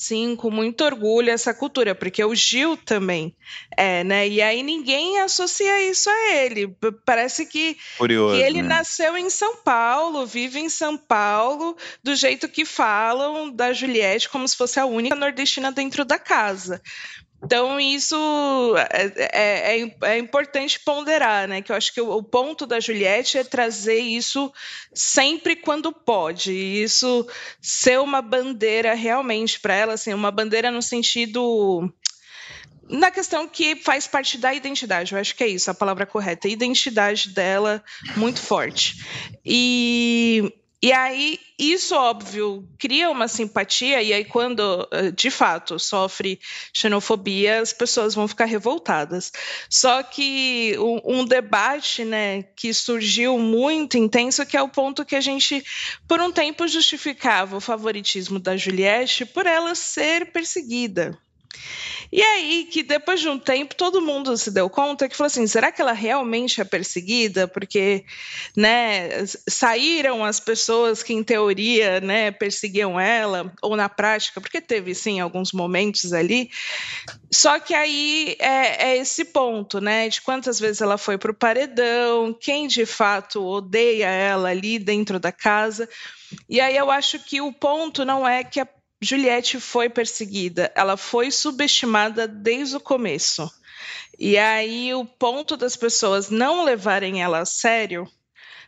sim, 0.00 0.34
com 0.34 0.50
muito 0.50 0.82
orgulho 0.82 1.28
essa 1.28 1.52
cultura, 1.52 1.94
porque 1.94 2.24
o 2.24 2.34
Gil 2.34 2.74
também 2.74 3.36
é, 3.76 4.02
né? 4.02 4.26
E 4.26 4.40
aí 4.40 4.62
ninguém 4.62 5.20
associa 5.20 5.90
isso 5.90 6.08
a 6.08 6.34
ele. 6.36 6.74
Parece 7.04 7.44
que, 7.44 7.76
Curioso, 7.98 8.34
que 8.34 8.42
ele 8.42 8.62
né? 8.62 8.68
nasceu 8.68 9.18
em 9.18 9.28
São 9.28 9.56
Paulo, 9.56 10.24
vive 10.24 10.58
em 10.58 10.70
São 10.70 10.96
Paulo, 10.96 11.76
do 12.02 12.14
jeito 12.14 12.48
que 12.48 12.64
falam 12.64 13.50
da 13.50 13.74
Juliette, 13.74 14.30
como 14.30 14.48
se 14.48 14.56
fosse 14.56 14.80
a 14.80 14.86
única 14.86 15.14
nordestina 15.14 15.70
dentro 15.70 16.02
da 16.02 16.18
casa. 16.18 16.80
Então, 17.42 17.80
isso 17.80 18.16
é, 18.90 19.12
é, 19.16 19.80
é, 19.80 19.96
é, 20.02 20.18
importante 20.18 20.78
ponderar, 20.78 21.48
né? 21.48 21.62
Que 21.62 21.72
eu 21.72 21.76
acho 21.76 21.92
que 21.92 22.00
o, 22.00 22.10
o, 22.10 22.22
ponto 22.22 22.66
da 22.66 22.78
Juliette 22.78 23.38
é 23.38 23.44
trazer 23.44 23.98
isso 23.98 24.52
sempre 24.92 25.56
quando 25.56 25.90
pode. 25.90 26.52
E 26.52 26.82
isso 26.82 27.26
ser 27.60 27.98
uma 27.98 28.20
bandeira 28.20 28.94
realmente 28.94 29.58
para 29.58 29.74
ela, 29.74 29.94
assim, 29.94 30.12
uma 30.12 30.30
bandeira 30.30 30.70
no 30.70 30.82
sentido. 30.82 31.90
Na 32.90 33.10
questão 33.10 33.48
que 33.48 33.76
faz 33.76 34.06
parte 34.06 34.36
da 34.36 34.52
identidade, 34.52 35.12
eu 35.12 35.18
acho 35.18 35.34
que 35.34 35.44
é 35.44 35.48
isso 35.48 35.70
a 35.70 35.74
palavra 35.74 36.04
correta, 36.04 36.46
a 36.46 36.50
identidade 36.50 37.30
dela 37.30 37.82
muito 38.16 38.40
forte. 38.40 38.96
E 39.44 40.52
e 40.82 40.92
aí, 40.92 41.38
isso, 41.58 41.94
óbvio, 41.94 42.66
cria 42.78 43.10
uma 43.10 43.28
simpatia, 43.28 44.02
e 44.02 44.14
aí, 44.14 44.24
quando 44.24 44.88
eh, 44.90 45.10
de 45.10 45.30
fato 45.30 45.78
sofre 45.78 46.40
xenofobia, 46.72 47.60
as 47.60 47.70
pessoas 47.70 48.14
vão 48.14 48.26
ficar 48.26 48.46
revoltadas. 48.46 49.30
Só 49.68 50.02
que 50.02 50.74
um, 51.04 51.26
debate 51.26 52.02
né, 52.02 52.44
que 52.56 52.72
surgiu 52.72 53.38
muito 53.38 53.98
intenso, 53.98 54.46
que 54.46 54.56
é 54.56 54.62
o 54.62 54.70
ponto 54.70 55.04
que 55.04 55.16
a 55.16 55.20
gente, 55.20 55.62
por 56.08 56.18
um 56.18 56.32
tempo, 56.32 56.66
justificava 56.66 57.58
o 57.58 57.60
favoritismo 57.60 58.38
da 58.38 58.56
Juliette 58.56 59.26
por 59.26 59.44
ela 59.44 59.74
ser 59.74 60.32
perseguida. 60.32 61.18
E 62.12 62.20
aí 62.22 62.68
que 62.70 62.82
depois 62.82 63.20
de 63.20 63.28
um 63.28 63.38
tempo 63.38 63.74
todo 63.74 64.02
mundo 64.02 64.36
se 64.36 64.50
deu 64.50 64.68
conta 64.68 65.08
que 65.08 65.16
falou 65.16 65.28
assim, 65.28 65.46
será 65.46 65.70
que 65.70 65.80
ela 65.80 65.92
realmente 65.92 66.60
é 66.60 66.64
perseguida? 66.64 67.46
Porque, 67.46 68.04
né, 68.56 69.24
saíram 69.48 70.24
as 70.24 70.40
pessoas 70.40 71.02
que 71.02 71.12
em 71.12 71.22
teoria, 71.22 72.00
né, 72.00 72.30
perseguiam 72.32 72.98
ela 72.98 73.52
ou 73.62 73.76
na 73.76 73.88
prática, 73.88 74.40
porque 74.40 74.60
teve 74.60 74.94
sim 74.94 75.20
alguns 75.20 75.52
momentos 75.52 76.12
ali. 76.12 76.50
Só 77.30 77.60
que 77.60 77.74
aí 77.74 78.36
é, 78.40 78.90
é 78.90 78.96
esse 78.96 79.24
ponto, 79.24 79.80
né, 79.80 80.08
de 80.08 80.20
quantas 80.20 80.58
vezes 80.58 80.80
ela 80.80 80.98
foi 80.98 81.16
para 81.16 81.30
o 81.30 81.34
paredão, 81.34 82.36
quem 82.38 82.66
de 82.66 82.84
fato 82.84 83.44
odeia 83.44 84.06
ela 84.06 84.48
ali 84.50 84.78
dentro 84.78 85.20
da 85.20 85.30
casa. 85.30 85.88
E 86.48 86.60
aí 86.60 86.76
eu 86.76 86.90
acho 86.90 87.18
que 87.20 87.40
o 87.40 87.52
ponto 87.52 88.04
não 88.04 88.26
é 88.26 88.42
que 88.42 88.60
a 88.60 88.68
Juliette 89.00 89.58
foi 89.58 89.88
perseguida, 89.88 90.70
ela 90.74 90.96
foi 90.96 91.30
subestimada 91.30 92.28
desde 92.28 92.76
o 92.76 92.80
começo. 92.80 93.50
E 94.18 94.36
aí 94.36 94.92
o 94.94 95.04
ponto 95.04 95.56
das 95.56 95.76
pessoas 95.76 96.28
não 96.28 96.64
levarem 96.64 97.22
ela 97.22 97.38
a 97.38 97.46
sério 97.46 98.06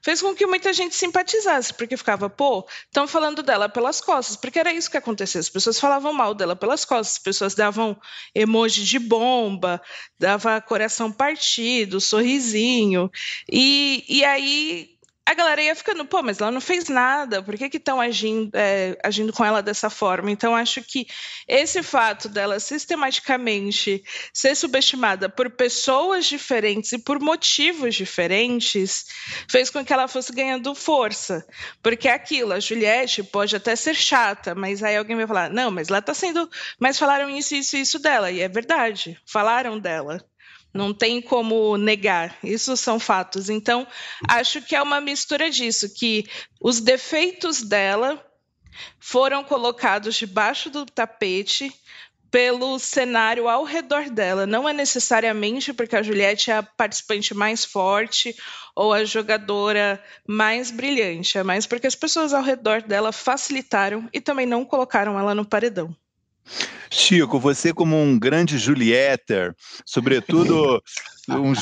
fez 0.03 0.21
com 0.21 0.35
que 0.35 0.47
muita 0.47 0.73
gente 0.73 0.97
simpatizasse, 0.97 1.73
porque 1.73 1.97
ficava, 1.97 2.29
pô, 2.29 2.67
estão 2.87 3.07
falando 3.07 3.43
dela 3.43 3.69
pelas 3.69 4.01
costas, 4.01 4.37
porque 4.37 4.59
era 4.59 4.73
isso 4.73 4.91
que 4.91 4.97
acontecia. 4.97 5.41
As 5.41 5.49
pessoas 5.49 5.79
falavam 5.79 6.13
mal 6.13 6.35
dela 6.35 6.57
pelas 6.57 6.85
costas, 6.85 7.17
as 7.17 7.23
pessoas 7.23 7.55
davam 7.55 7.97
emoji 8.35 8.83
de 8.83 8.99
bomba, 8.99 9.81
dava 10.19 10.61
coração 10.61 11.13
partido, 11.13 12.01
sorrisinho. 12.01 13.09
E, 13.51 14.05
e 14.09 14.25
aí 14.25 14.92
a 15.25 15.35
galera 15.35 15.63
ia 15.63 15.75
ficando, 15.75 16.05
pô, 16.05 16.23
mas 16.23 16.41
ela 16.41 16.51
não 16.51 16.61
fez 16.61 16.89
nada, 16.89 17.43
por 17.43 17.57
que 17.57 17.77
estão 17.77 18.01
agindo, 18.01 18.51
é, 18.55 18.99
agindo 19.05 19.33
com 19.33 19.45
ela 19.45 19.63
dessa 19.63 19.89
forma? 19.89 20.31
Então, 20.31 20.55
acho 20.55 20.83
que 20.83 21.07
esse 21.47 21.83
fato 21.83 22.29
dela 22.29 22.59
sistematicamente 22.59 24.03
ser 24.35 24.57
subestimada 24.57 25.29
por 25.29 25.49
pessoas 25.51 26.27
diferentes 26.27 26.93
e 26.93 26.99
por 26.99 27.21
motivos 27.21 27.95
diferentes 27.95 29.07
fez 29.49 29.71
com 29.71 29.85
que 29.85 29.93
ela 29.93 30.09
fosse 30.09 30.33
ganhando 30.33 30.75
força. 30.75 31.47
Porque 31.83 32.09
é 32.09 32.13
aquilo, 32.13 32.53
a 32.53 32.61
Juliette 32.61 33.23
pode 33.23 33.55
até 33.55 33.77
ser 33.77 33.95
chata, 33.95 34.55
mas 34.55 34.83
aí 34.83 34.97
alguém 34.97 35.17
vai 35.17 35.27
falar, 35.27 35.51
não, 35.51 35.71
mas 35.71 35.89
ela 35.89 36.01
está 36.01 36.13
sendo. 36.13 36.51
Mas 36.81 36.99
falaram 36.99 37.31
isso, 37.31 37.55
isso, 37.55 37.77
isso 37.77 37.99
dela. 38.01 38.31
E 38.31 38.41
é 38.41 38.49
verdade, 38.49 39.19
falaram 39.25 39.79
dela. 39.79 40.19
Não 40.73 40.95
tem 40.95 41.21
como 41.21 41.77
negar, 41.77 42.37
isso 42.43 42.77
são 42.77 42.99
fatos. 42.99 43.51
Então, 43.51 43.87
acho 44.29 44.63
que 44.63 44.75
é 44.75 44.83
uma 44.83 45.01
mistura 45.01 45.51
disso, 45.51 45.93
que 45.93 46.25
os 46.61 46.81
defeitos 46.81 47.63
dela 47.63 48.25
foram 48.99 49.45
colocados 49.45 50.15
debaixo 50.15 50.71
do 50.71 50.87
tapete 50.87 51.73
pelo 52.33 52.79
cenário 52.79 53.47
ao 53.47 53.63
redor 53.63 54.09
dela. 54.09 54.47
Não 54.47 54.67
é 54.67 54.73
necessariamente 54.73 55.75
porque 55.75 55.95
a 55.95 56.03
Juliette 56.03 56.51
é 56.51 56.57
a 56.57 56.63
participante 56.63 57.35
mais 57.35 57.63
forte 57.63 58.35
ou 58.75 58.95
a 58.95 59.05
jogadora 59.05 60.03
mais 60.27 60.71
brilhante, 60.71 61.37
é 61.37 61.43
mais 61.43 61.67
porque 61.67 61.87
as 61.87 61.95
pessoas 61.95 62.33
ao 62.33 62.43
redor 62.43 62.81
dela 62.81 63.13
facilitaram 63.13 64.09
e 64.15 64.21
também 64.21 64.47
não 64.47 64.65
colocaram 64.65 65.19
ela 65.19 65.35
no 65.35 65.45
paredão. 65.45 65.95
Chico, 66.91 67.41
você 67.41 67.73
como 67.73 67.97
um 67.97 68.19
grande 68.19 68.59
Julietter, 68.59 69.55
sobretudo 69.87 70.83
um 71.29 71.53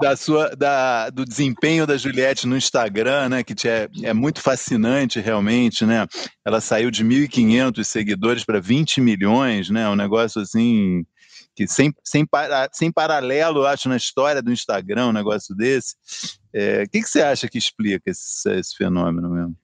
da 0.00 0.16
sua, 0.16 0.50
da, 0.56 1.10
do 1.10 1.24
desempenho 1.24 1.86
da 1.86 1.96
Juliette 1.96 2.46
no 2.46 2.56
Instagram, 2.56 3.28
né, 3.28 3.42
que 3.44 3.68
é, 3.68 3.88
é 4.02 4.12
muito 4.12 4.40
fascinante 4.40 5.20
realmente, 5.20 5.84
né? 5.84 6.06
Ela 6.44 6.60
saiu 6.60 6.90
de 6.90 7.04
1.500 7.04 7.84
seguidores 7.84 8.44
para 8.44 8.60
20 8.60 9.00
milhões, 9.00 9.70
né? 9.70 9.88
Um 9.88 9.96
negócio 9.96 10.40
assim 10.40 11.04
que 11.54 11.68
sem, 11.68 11.94
sem, 12.02 12.26
para, 12.26 12.68
sem 12.72 12.90
paralelo, 12.90 13.66
acho, 13.66 13.88
na 13.88 13.96
história 13.96 14.42
do 14.42 14.52
Instagram, 14.52 15.08
um 15.08 15.12
negócio 15.12 15.54
desse. 15.54 15.94
É, 16.52 16.82
o 16.82 16.88
que, 16.88 17.02
que 17.02 17.08
você 17.08 17.20
acha 17.20 17.48
que 17.48 17.58
explica 17.58 18.10
esse, 18.10 18.50
esse 18.52 18.76
fenômeno 18.76 19.30
mesmo? 19.30 19.56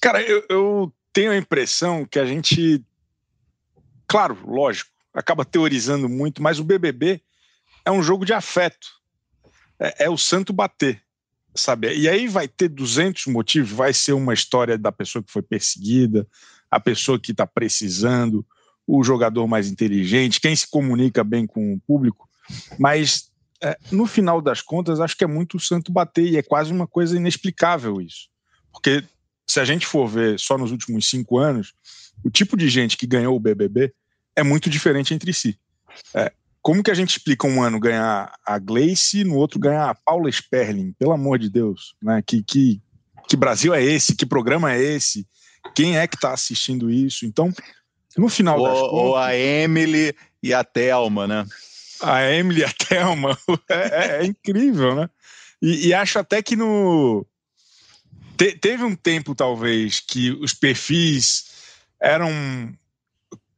Cara, 0.00 0.20
eu, 0.22 0.44
eu 0.48 0.92
tenho 1.12 1.32
a 1.32 1.36
impressão 1.36 2.04
que 2.04 2.18
a 2.18 2.26
gente 2.26 2.84
Claro, 4.12 4.38
lógico, 4.44 4.90
acaba 5.14 5.42
teorizando 5.42 6.06
muito, 6.06 6.42
mas 6.42 6.58
o 6.58 6.64
BBB 6.64 7.22
é 7.82 7.90
um 7.90 8.02
jogo 8.02 8.26
de 8.26 8.34
afeto. 8.34 8.86
É, 9.80 10.04
é, 10.04 10.10
o 10.10 10.18
santo 10.18 10.52
bater, 10.52 11.02
sabe? 11.54 11.96
E 11.96 12.06
aí 12.06 12.28
vai 12.28 12.46
ter 12.46 12.68
200 12.68 13.28
motivos, 13.28 13.70
vai 13.70 13.94
ser 13.94 14.12
uma 14.12 14.34
história 14.34 14.76
da 14.76 14.92
pessoa 14.92 15.22
que 15.22 15.32
foi 15.32 15.40
perseguida, 15.40 16.28
a 16.70 16.78
pessoa 16.78 17.18
que 17.18 17.32
está 17.32 17.46
precisando, 17.46 18.46
o 18.86 19.02
jogador 19.02 19.46
mais 19.46 19.70
inteligente, 19.70 20.42
quem 20.42 20.54
se 20.54 20.68
comunica 20.68 21.24
bem 21.24 21.46
com 21.46 21.72
o 21.72 21.80
público, 21.80 22.28
mas 22.78 23.30
é, 23.62 23.78
no 23.90 24.04
final 24.04 24.42
das 24.42 24.60
contas, 24.60 25.00
acho 25.00 25.16
que 25.16 25.24
é 25.24 25.26
muito 25.26 25.56
o 25.56 25.60
santo 25.60 25.90
bater 25.90 26.26
e 26.26 26.36
é 26.36 26.42
quase 26.42 26.70
uma 26.70 26.86
coisa 26.86 27.16
inexplicável 27.16 27.98
isso. 27.98 28.28
Porque 28.70 29.02
se 29.46 29.58
a 29.58 29.64
gente 29.64 29.86
for 29.86 30.06
ver 30.06 30.38
só 30.38 30.58
nos 30.58 30.70
últimos 30.70 31.08
cinco 31.08 31.38
anos, 31.38 31.72
o 32.22 32.30
tipo 32.30 32.58
de 32.58 32.68
gente 32.68 32.98
que 32.98 33.06
ganhou 33.06 33.34
o 33.34 33.40
BBB 33.40 33.94
é 34.36 34.42
muito 34.42 34.70
diferente 34.70 35.14
entre 35.14 35.32
si. 35.32 35.58
É, 36.14 36.32
como 36.62 36.82
que 36.82 36.90
a 36.90 36.94
gente 36.94 37.10
explica 37.10 37.46
um 37.46 37.60
ano 37.60 37.80
ganhar 37.80 38.32
a 38.46 38.58
Gleice, 38.58 39.24
no 39.24 39.34
outro 39.34 39.58
ganhar 39.58 39.90
a 39.90 39.94
Paula 39.94 40.30
Sperling? 40.30 40.92
Pelo 40.92 41.12
amor 41.12 41.38
de 41.38 41.50
Deus, 41.50 41.94
né? 42.00 42.22
Que, 42.24 42.42
que, 42.42 42.80
que 43.28 43.36
Brasil 43.36 43.74
é 43.74 43.82
esse? 43.82 44.14
Que 44.14 44.24
programa 44.24 44.72
é 44.72 44.80
esse? 44.80 45.26
Quem 45.74 45.98
é 45.98 46.06
que 46.06 46.14
está 46.14 46.32
assistindo 46.32 46.88
isso? 46.88 47.26
Então, 47.26 47.52
no 48.16 48.28
final 48.28 48.60
ou, 48.60 48.68
das 48.68 48.78
contas... 48.78 48.92
Ou 48.92 49.16
a 49.16 49.36
Emily 49.36 50.14
e 50.40 50.54
a 50.54 50.62
Thelma, 50.62 51.26
né? 51.26 51.44
A 52.00 52.30
Emily 52.30 52.60
e 52.60 52.64
a 52.64 52.72
Thelma. 52.72 53.36
É, 53.68 53.74
é, 53.74 54.22
é 54.22 54.24
incrível, 54.24 54.94
né? 54.94 55.10
E, 55.60 55.88
e, 55.88 55.94
acho 55.94 56.18
até 56.18 56.42
que 56.42 56.54
no... 56.54 57.26
Te, 58.36 58.56
teve 58.56 58.84
um 58.84 58.94
tempo, 58.94 59.34
talvez, 59.34 60.00
que 60.00 60.30
os 60.30 60.54
perfis 60.54 61.44
eram 62.00 62.72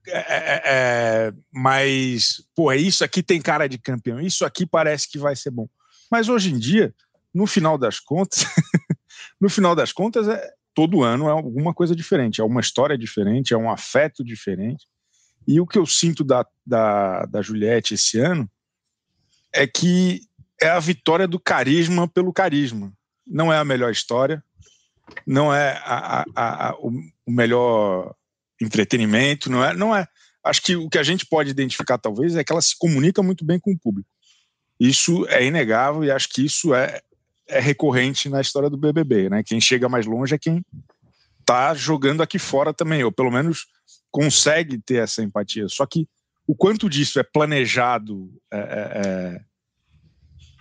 é, 0.07 0.19
é, 0.19 0.63
é, 0.65 1.33
mas, 1.53 2.43
pô, 2.55 2.71
é 2.71 2.77
isso 2.77 3.05
aqui 3.05 3.23
tem 3.23 3.41
cara 3.41 3.69
de 3.69 3.79
campeão, 3.79 4.21
isso 4.21 4.45
aqui 4.45 4.67
parece 4.67 5.11
que 5.11 5.19
vai 5.19 5.35
ser 5.35 5.51
bom. 5.51 5.69
Mas 6.11 6.29
hoje 6.29 6.53
em 6.53 6.59
dia, 6.59 6.95
no 7.33 7.47
final 7.47 7.79
das 7.79 7.99
contas, 7.99 8.45
no 9.41 9.49
final 9.49 9.75
das 9.75 9.93
contas, 9.93 10.29
é, 10.29 10.51
todo 10.75 11.03
ano 11.03 11.29
é 11.29 11.31
alguma 11.31 11.73
coisa 11.73 11.97
diferente, 11.97 12.41
é 12.41 12.45
uma 12.45 12.61
história 12.61 12.99
diferente, 12.99 13.55
é 13.55 13.57
um 13.57 13.71
afeto 13.71 14.23
diferente. 14.23 14.87
E 15.47 15.61
o 15.61 15.67
que 15.67 15.79
eu 15.79 15.87
sinto 15.87 16.23
da, 16.23 16.47
da, 16.67 17.25
da 17.27 17.43
Juliette 17.43 17.95
esse 17.95 18.19
ano 18.19 18.51
é 19.53 19.67
que 19.67 20.21
é 20.61 20.69
a 20.69 20.81
vitória 20.81 21.29
do 21.29 21.39
carisma 21.39 22.09
pelo 22.09 22.33
carisma, 22.33 22.93
não 23.27 23.53
é 23.53 23.59
a 23.59 23.65
melhor 23.65 23.91
história, 23.91 24.43
não 25.27 25.55
é 25.55 25.73
a, 25.85 26.25
a, 26.35 26.69
a, 26.69 26.75
o 26.77 27.31
melhor 27.31 28.15
entretenimento, 28.65 29.51
não 29.51 29.65
é, 29.65 29.75
não 29.75 29.95
é. 29.95 30.07
Acho 30.45 30.63
que 30.63 30.77
o 30.77 30.89
que 30.89 30.99
a 30.99 31.03
gente 31.03 31.27
pode 31.27 31.51
identificar 31.51 31.99
talvez 31.99 32.37
é 32.37 32.45
que 32.45 32.53
ela 32.53 32.61
se 32.61 32.77
comunica 32.79 33.23
muito 33.23 33.45
bem 33.45 33.59
com 33.59 33.73
o 33.73 33.79
público. 33.79 34.09
Isso 34.79 35.27
é 35.29 35.45
inegável 35.45 36.05
e 36.05 36.11
acho 36.11 36.29
que 36.29 36.45
isso 36.45 36.75
é, 36.75 37.01
é 37.49 37.61
recorrente 37.61 38.29
na 38.29 38.41
história 38.41 38.69
do 38.69 38.77
BBB, 38.77 39.31
né? 39.31 39.43
Quem 39.43 39.61
chega 39.61 39.89
mais 39.89 40.05
longe 40.07 40.35
é 40.35 40.39
quem 40.39 40.65
está 41.41 41.75
jogando 41.75 42.23
aqui 42.23 42.39
fora 42.39 42.75
também, 42.75 43.05
ou 43.05 43.13
pelo 43.13 43.31
menos 43.31 43.67
consegue 44.11 44.79
ter 44.79 45.03
essa 45.03 45.23
empatia. 45.23 45.69
Só 45.69 45.87
que 45.87 46.09
o 46.47 46.55
quanto 46.55 46.89
disso 46.89 47.19
é 47.19 47.23
planejado 47.23 48.31
é, 48.53 48.59
é, 48.59 49.41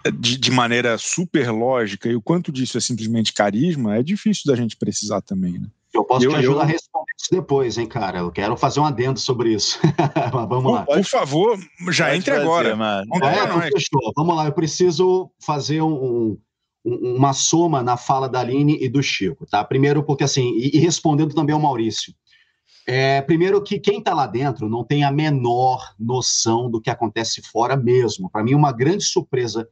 é, 0.06 0.12
de, 0.12 0.38
de, 0.38 0.52
maneira 0.52 0.98
super 0.98 1.52
lógica 1.52 2.10
e 2.10 2.16
o 2.16 2.22
quanto 2.22 2.52
disso 2.52 2.78
é 2.78 2.82
simplesmente 2.82 3.34
carisma 3.34 3.98
é 3.98 4.04
difícil 4.04 4.44
da 4.46 4.56
gente 4.56 4.78
precisar 4.78 5.22
também, 5.22 5.54
né? 5.60 5.68
Eu 5.94 6.04
posso 6.04 6.26
eu, 6.26 6.32
te 6.32 6.38
ajudar 6.38 6.56
eu... 6.56 6.62
a 6.62 6.66
responder 6.66 6.93
isso 7.24 7.32
depois, 7.32 7.78
hein, 7.78 7.88
cara? 7.88 8.20
Eu 8.20 8.32
quero 8.32 8.58
fazer 8.58 8.82
um 8.82 8.86
adendo 8.86 9.18
sobre 9.18 9.54
isso. 9.54 9.80
Vamos 10.50 10.74
lá. 10.74 10.84
Por 10.84 11.04
favor, 11.06 11.58
já 11.90 12.06
Pode 12.06 12.18
entre 12.18 12.32
fazer, 12.32 12.44
agora. 12.44 12.76
Mano. 12.76 13.08
É, 13.24 13.72
fechou. 13.72 14.12
Vamos 14.16 14.36
lá, 14.36 14.46
eu 14.46 14.52
preciso 14.52 15.32
fazer 15.40 15.82
um, 15.82 16.38
um, 16.84 17.16
uma 17.16 17.32
soma 17.32 17.82
na 17.82 17.96
fala 17.96 18.28
da 18.28 18.42
Aline 18.42 18.78
e 18.82 18.90
do 18.90 19.02
Chico, 19.02 19.46
tá? 19.46 19.64
Primeiro, 19.64 20.04
porque 20.04 20.26
assim, 20.26 20.52
e, 20.58 20.76
e 20.76 20.80
respondendo 20.80 21.34
também 21.34 21.54
ao 21.54 21.62
Maurício. 21.62 22.14
É, 22.86 23.22
primeiro 23.22 23.64
que 23.64 23.80
quem 23.80 24.00
está 24.00 24.14
lá 24.14 24.28
dentro 24.28 24.68
não 24.68 24.84
tem 24.84 25.06
a 25.06 25.12
menor 25.12 25.96
noção 25.98 26.70
do 26.70 26.82
que 26.82 26.90
acontece 26.90 27.42
fora 27.42 27.78
mesmo. 27.78 28.30
Para 28.30 28.44
mim, 28.44 28.54
uma 28.54 28.74
grande 28.74 29.06
surpresa 29.06 29.66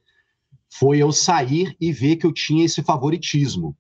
foi 0.70 1.00
eu 1.00 1.12
sair 1.12 1.76
e 1.82 1.92
ver 1.92 2.16
que 2.16 2.26
eu 2.26 2.32
tinha 2.32 2.64
esse 2.64 2.82
favoritismo. 2.82 3.76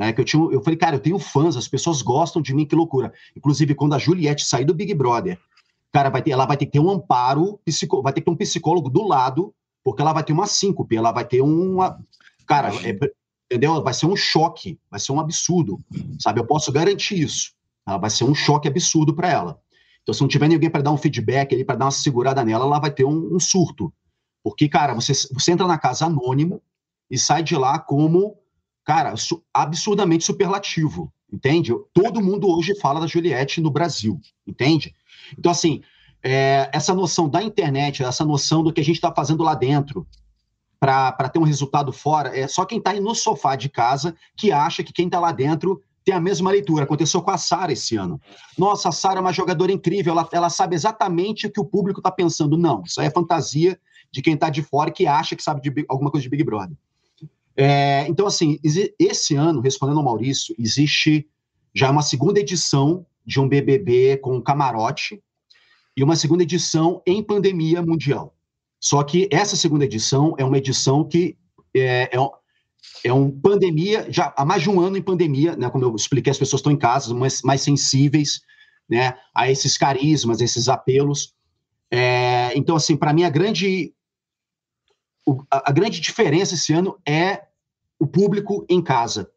Né, 0.00 0.14
que 0.14 0.20
eu, 0.22 0.24
tinha, 0.24 0.42
eu 0.50 0.62
falei, 0.62 0.78
cara, 0.78 0.96
eu 0.96 1.00
tenho 1.00 1.18
fãs, 1.18 1.58
as 1.58 1.68
pessoas 1.68 2.00
gostam 2.00 2.40
de 2.40 2.54
mim, 2.54 2.64
que 2.64 2.74
loucura. 2.74 3.12
Inclusive, 3.36 3.74
quando 3.74 3.94
a 3.94 3.98
Juliette 3.98 4.46
sair 4.46 4.64
do 4.64 4.72
Big 4.72 4.94
Brother, 4.94 5.38
cara, 5.92 6.08
vai 6.08 6.22
ter, 6.22 6.30
ela 6.30 6.46
vai 6.46 6.56
ter 6.56 6.64
que 6.64 6.72
ter 6.72 6.80
um 6.80 6.90
amparo, 6.90 7.60
psico, 7.66 8.00
vai 8.00 8.10
ter 8.10 8.22
que 8.22 8.24
ter 8.24 8.30
um 8.30 8.36
psicólogo 8.36 8.88
do 8.88 9.06
lado, 9.06 9.54
porque 9.84 10.00
ela 10.00 10.14
vai 10.14 10.24
ter 10.24 10.32
uma 10.32 10.46
síncope, 10.46 10.96
ela 10.96 11.12
vai 11.12 11.26
ter 11.26 11.42
uma. 11.42 12.02
Cara, 12.46 12.70
é, 12.82 12.98
entendeu? 13.44 13.82
Vai 13.82 13.92
ser 13.92 14.06
um 14.06 14.16
choque, 14.16 14.80
vai 14.90 14.98
ser 14.98 15.12
um 15.12 15.20
absurdo, 15.20 15.78
sabe? 16.18 16.40
Eu 16.40 16.46
posso 16.46 16.72
garantir 16.72 17.20
isso. 17.20 17.52
Ela 17.86 17.98
vai 17.98 18.08
ser 18.08 18.24
um 18.24 18.34
choque 18.34 18.68
absurdo 18.68 19.14
para 19.14 19.28
ela. 19.28 19.60
Então, 20.02 20.14
se 20.14 20.22
não 20.22 20.28
tiver 20.28 20.48
ninguém 20.48 20.70
para 20.70 20.80
dar 20.80 20.92
um 20.92 20.96
feedback 20.96 21.54
ali, 21.54 21.62
para 21.62 21.76
dar 21.76 21.84
uma 21.84 21.90
segurada 21.90 22.42
nela, 22.42 22.64
ela 22.64 22.78
vai 22.78 22.90
ter 22.90 23.04
um, 23.04 23.34
um, 23.34 23.38
surto. 23.38 23.92
Porque, 24.42 24.66
cara, 24.66 24.94
você, 24.94 25.12
você 25.30 25.52
entra 25.52 25.66
na 25.66 25.76
casa 25.76 26.06
anônimo 26.06 26.62
e 27.10 27.18
sai 27.18 27.42
de 27.42 27.54
lá 27.54 27.78
como, 27.78 28.39
cara, 28.90 29.16
su, 29.16 29.40
absurdamente 29.54 30.24
superlativo, 30.24 31.12
entende? 31.32 31.72
Todo 31.94 32.20
mundo 32.20 32.48
hoje 32.48 32.74
fala 32.74 32.98
da 32.98 33.06
Juliette 33.06 33.60
no 33.60 33.70
Brasil, 33.70 34.20
entende? 34.44 34.92
Então, 35.38 35.52
assim, 35.52 35.80
é, 36.20 36.68
essa 36.72 36.92
noção 36.92 37.28
da 37.28 37.40
internet, 37.40 38.02
essa 38.02 38.24
noção 38.24 38.64
do 38.64 38.72
que 38.72 38.80
a 38.80 38.84
gente 38.84 38.96
está 38.96 39.14
fazendo 39.14 39.44
lá 39.44 39.54
dentro, 39.54 40.04
para 40.80 41.28
ter 41.28 41.38
um 41.38 41.44
resultado 41.44 41.92
fora, 41.92 42.36
é 42.36 42.48
só 42.48 42.64
quem 42.64 42.78
está 42.78 42.92
no 42.94 43.14
sofá 43.14 43.54
de 43.54 43.68
casa 43.68 44.12
que 44.36 44.50
acha 44.50 44.82
que 44.82 44.92
quem 44.92 45.06
está 45.06 45.20
lá 45.20 45.30
dentro 45.30 45.80
tem 46.04 46.12
a 46.12 46.20
mesma 46.20 46.50
leitura. 46.50 46.82
Aconteceu 46.82 47.22
com 47.22 47.30
a 47.30 47.38
Sara 47.38 47.72
esse 47.72 47.94
ano. 47.94 48.20
Nossa, 48.58 48.88
a 48.88 48.92
Sara 48.92 49.18
é 49.18 49.20
uma 49.20 49.32
jogadora 49.32 49.70
incrível, 49.70 50.14
ela, 50.14 50.28
ela 50.32 50.50
sabe 50.50 50.74
exatamente 50.74 51.46
o 51.46 51.52
que 51.52 51.60
o 51.60 51.64
público 51.64 52.00
está 52.00 52.10
pensando. 52.10 52.58
Não, 52.58 52.82
isso 52.84 53.00
aí 53.00 53.06
é 53.06 53.10
fantasia 53.10 53.78
de 54.10 54.20
quem 54.20 54.34
está 54.34 54.50
de 54.50 54.62
fora 54.62 54.90
que 54.90 55.06
acha 55.06 55.36
que 55.36 55.44
sabe 55.44 55.60
de 55.60 55.86
alguma 55.88 56.10
coisa 56.10 56.24
de 56.24 56.28
Big 56.28 56.42
Brother. 56.42 56.76
É, 57.62 58.06
então, 58.08 58.26
assim, 58.26 58.58
esse 58.98 59.36
ano, 59.36 59.60
respondendo 59.60 59.98
ao 59.98 60.04
Maurício, 60.04 60.54
existe 60.58 61.28
já 61.74 61.90
uma 61.90 62.00
segunda 62.00 62.40
edição 62.40 63.04
de 63.26 63.38
um 63.38 63.46
BBB 63.46 64.16
com 64.16 64.40
camarote 64.40 65.22
e 65.94 66.02
uma 66.02 66.16
segunda 66.16 66.42
edição 66.42 67.02
em 67.06 67.22
pandemia 67.22 67.82
mundial. 67.82 68.34
Só 68.80 69.02
que 69.02 69.28
essa 69.30 69.56
segunda 69.56 69.84
edição 69.84 70.34
é 70.38 70.44
uma 70.44 70.56
edição 70.56 71.06
que 71.06 71.36
é, 71.76 72.08
é, 72.10 72.30
é 73.04 73.12
uma 73.12 73.30
pandemia, 73.30 74.06
já 74.10 74.32
há 74.38 74.42
mais 74.42 74.62
de 74.62 74.70
um 74.70 74.80
ano 74.80 74.96
em 74.96 75.02
pandemia, 75.02 75.54
né, 75.54 75.68
como 75.68 75.84
eu 75.84 75.94
expliquei, 75.94 76.30
as 76.30 76.38
pessoas 76.38 76.60
estão 76.60 76.72
em 76.72 76.78
casa, 76.78 77.14
mais, 77.14 77.42
mais 77.42 77.60
sensíveis 77.60 78.40
né, 78.88 79.18
a 79.34 79.50
esses 79.50 79.76
carismas, 79.76 80.40
esses 80.40 80.66
apelos. 80.66 81.34
É, 81.90 82.56
então, 82.56 82.74
assim, 82.74 82.96
para 82.96 83.12
mim, 83.12 83.24
a 83.24 83.28
grande, 83.28 83.92
a, 85.50 85.68
a, 85.68 85.72
grande 85.72 86.00
diferença 86.00 86.54
esse 86.54 86.72
ano 86.72 86.98
é 87.06 87.49
o 88.00 88.06
público 88.06 88.64
em 88.68 88.82
casa. 88.82 89.30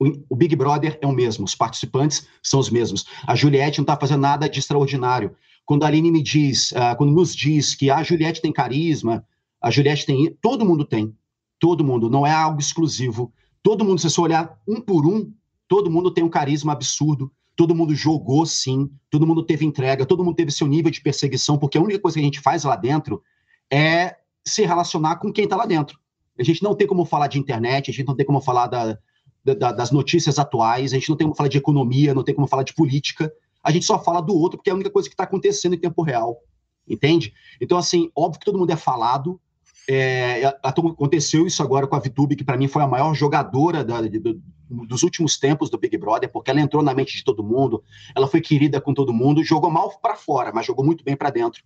O, 0.00 0.34
Big 0.34 0.56
Brother 0.56 0.98
é 1.02 1.06
o 1.06 1.12
mesmo, 1.12 1.44
os 1.44 1.54
participantes 1.54 2.26
são 2.42 2.58
os 2.58 2.70
mesmos. 2.70 3.04
A 3.26 3.34
Juliette 3.34 3.78
não 3.78 3.82
está 3.82 3.96
fazendo 3.96 4.20
nada 4.20 4.48
de 4.48 4.58
extraordinário. 4.58 5.34
Quando 5.66 5.84
a 5.84 5.88
Aline 5.88 6.10
me 6.10 6.22
diz, 6.22 6.70
uh, 6.72 6.96
quando 6.96 7.12
nos 7.12 7.34
diz 7.34 7.74
que 7.74 7.90
a 7.90 8.02
Juliette 8.02 8.40
tem 8.40 8.52
carisma, 8.52 9.26
a 9.60 9.70
Juliette 9.70 10.06
tem. 10.06 10.34
Todo 10.40 10.64
mundo 10.64 10.84
tem. 10.84 11.14
Todo 11.58 11.84
mundo, 11.84 12.08
não 12.08 12.24
é 12.24 12.32
algo 12.32 12.60
exclusivo. 12.60 13.32
Todo 13.62 13.84
mundo, 13.84 14.00
se 14.00 14.08
você 14.08 14.20
olhar 14.20 14.56
um 14.66 14.80
por 14.80 15.04
um, 15.04 15.32
todo 15.66 15.90
mundo 15.90 16.12
tem 16.12 16.22
um 16.22 16.28
carisma 16.28 16.72
absurdo, 16.72 17.30
todo 17.56 17.74
mundo 17.74 17.92
jogou 17.92 18.46
sim, 18.46 18.88
todo 19.10 19.26
mundo 19.26 19.42
teve 19.42 19.66
entrega, 19.66 20.06
todo 20.06 20.24
mundo 20.24 20.36
teve 20.36 20.52
seu 20.52 20.68
nível 20.68 20.92
de 20.92 21.00
perseguição, 21.00 21.58
porque 21.58 21.76
a 21.76 21.80
única 21.80 21.98
coisa 21.98 22.14
que 22.14 22.20
a 22.20 22.24
gente 22.24 22.40
faz 22.40 22.62
lá 22.62 22.76
dentro 22.76 23.20
é 23.68 24.16
se 24.46 24.64
relacionar 24.64 25.16
com 25.16 25.32
quem 25.32 25.42
está 25.42 25.56
lá 25.56 25.66
dentro. 25.66 25.98
A 26.38 26.42
gente 26.42 26.62
não 26.62 26.74
tem 26.74 26.86
como 26.86 27.04
falar 27.04 27.26
de 27.26 27.38
internet, 27.38 27.90
a 27.90 27.94
gente 27.94 28.06
não 28.06 28.14
tem 28.14 28.24
como 28.24 28.40
falar 28.40 28.66
da, 28.66 28.98
da, 29.44 29.72
das 29.72 29.90
notícias 29.90 30.38
atuais, 30.38 30.92
a 30.92 30.96
gente 30.96 31.08
não 31.08 31.16
tem 31.16 31.26
como 31.26 31.36
falar 31.36 31.48
de 31.48 31.58
economia, 31.58 32.14
não 32.14 32.22
tem 32.22 32.34
como 32.34 32.46
falar 32.46 32.62
de 32.62 32.74
política, 32.74 33.32
a 33.62 33.70
gente 33.70 33.84
só 33.84 33.98
fala 34.02 34.20
do 34.20 34.34
outro 34.34 34.58
porque 34.58 34.70
é 34.70 34.72
a 34.72 34.76
única 34.76 34.90
coisa 34.90 35.08
que 35.08 35.14
está 35.14 35.24
acontecendo 35.24 35.74
em 35.74 35.78
tempo 35.78 36.02
real, 36.02 36.38
entende? 36.86 37.32
Então, 37.60 37.76
assim, 37.76 38.10
óbvio 38.14 38.40
que 38.40 38.46
todo 38.46 38.58
mundo 38.58 38.70
é 38.70 38.76
falado, 38.76 39.40
é, 39.88 40.44
aconteceu 40.62 41.46
isso 41.46 41.62
agora 41.62 41.86
com 41.86 41.96
a 41.96 42.00
Vitube, 42.00 42.36
que 42.36 42.44
para 42.44 42.56
mim 42.56 42.68
foi 42.68 42.82
a 42.82 42.86
maior 42.86 43.14
jogadora 43.14 43.82
da, 43.82 44.02
de, 44.02 44.20
dos 44.68 45.02
últimos 45.02 45.38
tempos 45.38 45.70
do 45.70 45.78
Big 45.78 45.96
Brother, 45.96 46.30
porque 46.30 46.50
ela 46.50 46.60
entrou 46.60 46.82
na 46.82 46.94
mente 46.94 47.16
de 47.16 47.24
todo 47.24 47.42
mundo, 47.42 47.82
ela 48.14 48.28
foi 48.28 48.40
querida 48.40 48.80
com 48.80 48.92
todo 48.92 49.14
mundo, 49.14 49.42
jogou 49.42 49.70
mal 49.70 49.90
para 49.98 50.14
fora, 50.14 50.52
mas 50.54 50.66
jogou 50.66 50.84
muito 50.84 51.02
bem 51.02 51.16
para 51.16 51.30
dentro. 51.30 51.62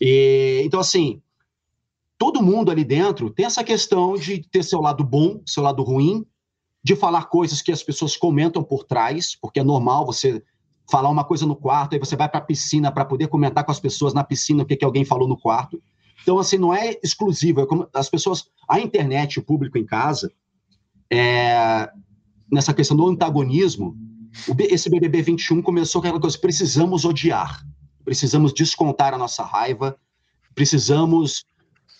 E, 0.00 0.60
então, 0.64 0.80
assim, 0.80 1.22
todo 2.18 2.42
mundo 2.42 2.70
ali 2.70 2.84
dentro 2.84 3.30
tem 3.30 3.46
essa 3.46 3.62
questão 3.62 4.14
de 4.14 4.42
ter 4.50 4.64
seu 4.64 4.80
lado 4.80 5.04
bom, 5.04 5.40
seu 5.46 5.62
lado 5.62 5.82
ruim, 5.82 6.26
de 6.82 6.96
falar 6.96 7.26
coisas 7.26 7.62
que 7.62 7.70
as 7.70 7.82
pessoas 7.82 8.16
comentam 8.16 8.62
por 8.62 8.84
trás, 8.84 9.36
porque 9.40 9.60
é 9.60 9.64
normal 9.64 10.04
você 10.04 10.42
falar 10.90 11.10
uma 11.10 11.24
coisa 11.24 11.46
no 11.46 11.54
quarto, 11.54 11.92
aí 11.92 11.98
você 11.98 12.16
vai 12.16 12.28
para 12.28 12.40
a 12.40 12.44
piscina 12.44 12.90
para 12.90 13.04
poder 13.04 13.28
comentar 13.28 13.64
com 13.64 13.70
as 13.70 13.78
pessoas 13.78 14.14
na 14.14 14.24
piscina 14.24 14.62
o 14.62 14.66
que, 14.66 14.76
que 14.76 14.84
alguém 14.84 15.04
falou 15.04 15.28
no 15.28 15.38
quarto. 15.38 15.80
Então, 16.22 16.38
assim, 16.38 16.58
não 16.58 16.74
é 16.74 16.98
exclusivo. 17.02 17.60
É 17.60 17.66
como 17.66 17.88
as 17.94 18.08
pessoas, 18.08 18.46
a 18.68 18.80
internet, 18.80 19.38
o 19.38 19.42
público 19.42 19.78
em 19.78 19.84
casa, 19.84 20.32
é, 21.10 21.88
nessa 22.50 22.74
questão 22.74 22.96
do 22.96 23.06
antagonismo, 23.06 23.96
esse 24.58 24.90
BBB 24.90 25.22
21 25.22 25.62
começou 25.62 26.00
com 26.00 26.08
aquela 26.08 26.20
coisa: 26.20 26.38
precisamos 26.38 27.04
odiar, 27.04 27.62
precisamos 28.04 28.52
descontar 28.52 29.14
a 29.14 29.18
nossa 29.18 29.44
raiva, 29.44 29.96
precisamos 30.54 31.44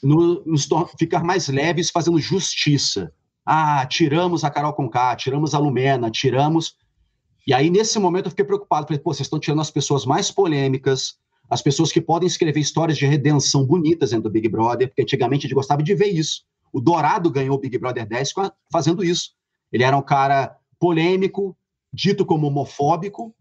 no, 0.03 0.43
nos 0.45 0.69
ficar 0.99 1.25
mais 1.25 1.49
leves 1.49 1.91
fazendo 1.91 2.19
justiça. 2.19 3.13
Ah, 3.45 3.87
tiramos 3.87 4.45
a 4.45 4.51
Carol 4.51 4.73
Conká, 4.73 5.17
tiramos 5.17 5.55
a 5.55 5.59
Lumena, 5.59 6.11
tiramos. 6.11 6.77
E 7.47 7.55
aí, 7.55 7.71
nesse 7.71 7.99
momento, 7.99 8.27
eu 8.27 8.31
fiquei 8.31 8.45
preocupado. 8.45 8.87
Falei, 8.87 9.01
pô, 9.01 9.13
vocês 9.13 9.27
estão 9.27 9.41
tirando 9.41 9.61
as 9.61 9.71
pessoas 9.71 10.05
mais 10.05 10.31
polêmicas, 10.31 11.17
as 11.49 11.63
pessoas 11.63 11.91
que 11.91 12.01
podem 12.01 12.27
escrever 12.27 12.61
histórias 12.61 12.99
de 12.99 13.07
redenção 13.07 13.65
bonitas 13.65 14.11
dentro 14.11 14.25
do 14.25 14.31
Big 14.31 14.49
Brother, 14.49 14.89
porque 14.89 15.03
antigamente 15.03 15.41
a 15.41 15.49
gente 15.49 15.55
gostava 15.55 15.83
de 15.83 15.95
ver 15.95 16.09
isso. 16.09 16.43
O 16.73 16.81
Dourado 16.81 17.31
ganhou 17.31 17.57
o 17.57 17.59
Big 17.59 17.79
Brother 17.79 18.07
10 18.07 18.33
fazendo 18.71 19.03
isso. 19.03 19.31
Ele 19.73 19.83
era 19.83 19.97
um 19.97 20.03
cara 20.03 20.57
polêmico, 20.79 21.57
dito 21.93 22.27
como 22.27 22.47
homofóbico, 22.47 23.35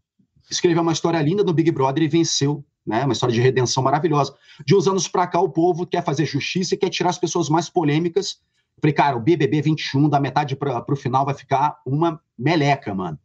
escreveu 0.50 0.82
uma 0.82 0.94
história 0.94 1.22
linda 1.22 1.44
no 1.44 1.54
Big 1.54 1.70
Brother 1.72 2.04
e 2.04 2.08
venceu, 2.08 2.64
né? 2.88 3.04
Uma 3.04 3.14
história 3.14 3.36
de 3.36 3.42
redenção 3.42 3.84
maravilhosa. 3.84 4.34
De 4.66 4.76
uns 4.76 4.88
anos 4.88 5.08
para 5.08 5.28
cá, 5.28 5.40
o 5.40 5.50
povo 5.50 5.86
quer 5.86 6.04
fazer 6.04 6.26
justiça 6.26 6.74
e 6.74 6.78
quer 6.78 6.90
tirar 6.90 7.10
as 7.10 7.18
pessoas 7.18 7.50
mais 7.50 7.70
polêmicas. 7.70 8.40
Falei, 8.82 8.94
cara, 8.94 9.18
o 9.18 9.20
BBB 9.20 9.62
21, 9.62 10.08
da 10.08 10.20
metade 10.20 10.56
para 10.56 10.84
o 10.88 10.96
final, 10.96 11.26
vai 11.26 11.34
ficar 11.34 11.80
uma 11.86 12.22
meleca, 12.38 12.96
mano. 12.96 13.20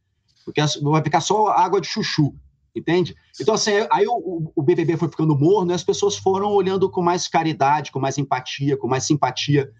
Porque 0.44 0.60
vai 0.82 1.02
ficar 1.02 1.20
só 1.20 1.48
água 1.48 1.80
de 1.80 1.86
chuchu 1.86 2.34
entende? 2.74 3.14
Então, 3.40 3.54
assim, 3.54 3.72
aí 3.90 4.06
o, 4.06 4.50
o 4.54 4.62
BBB 4.62 4.96
foi 4.96 5.08
ficando 5.08 5.38
morno 5.38 5.72
e 5.72 5.74
as 5.74 5.84
pessoas 5.84 6.16
foram 6.16 6.50
olhando 6.52 6.90
com 6.90 7.02
mais 7.02 7.28
caridade, 7.28 7.92
com 7.92 8.00
mais 8.00 8.18
empatia, 8.18 8.76
com 8.76 8.88
mais 8.88 9.04
simpatia 9.04 9.70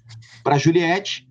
para 0.45 0.59
Juliette. 0.59 1.27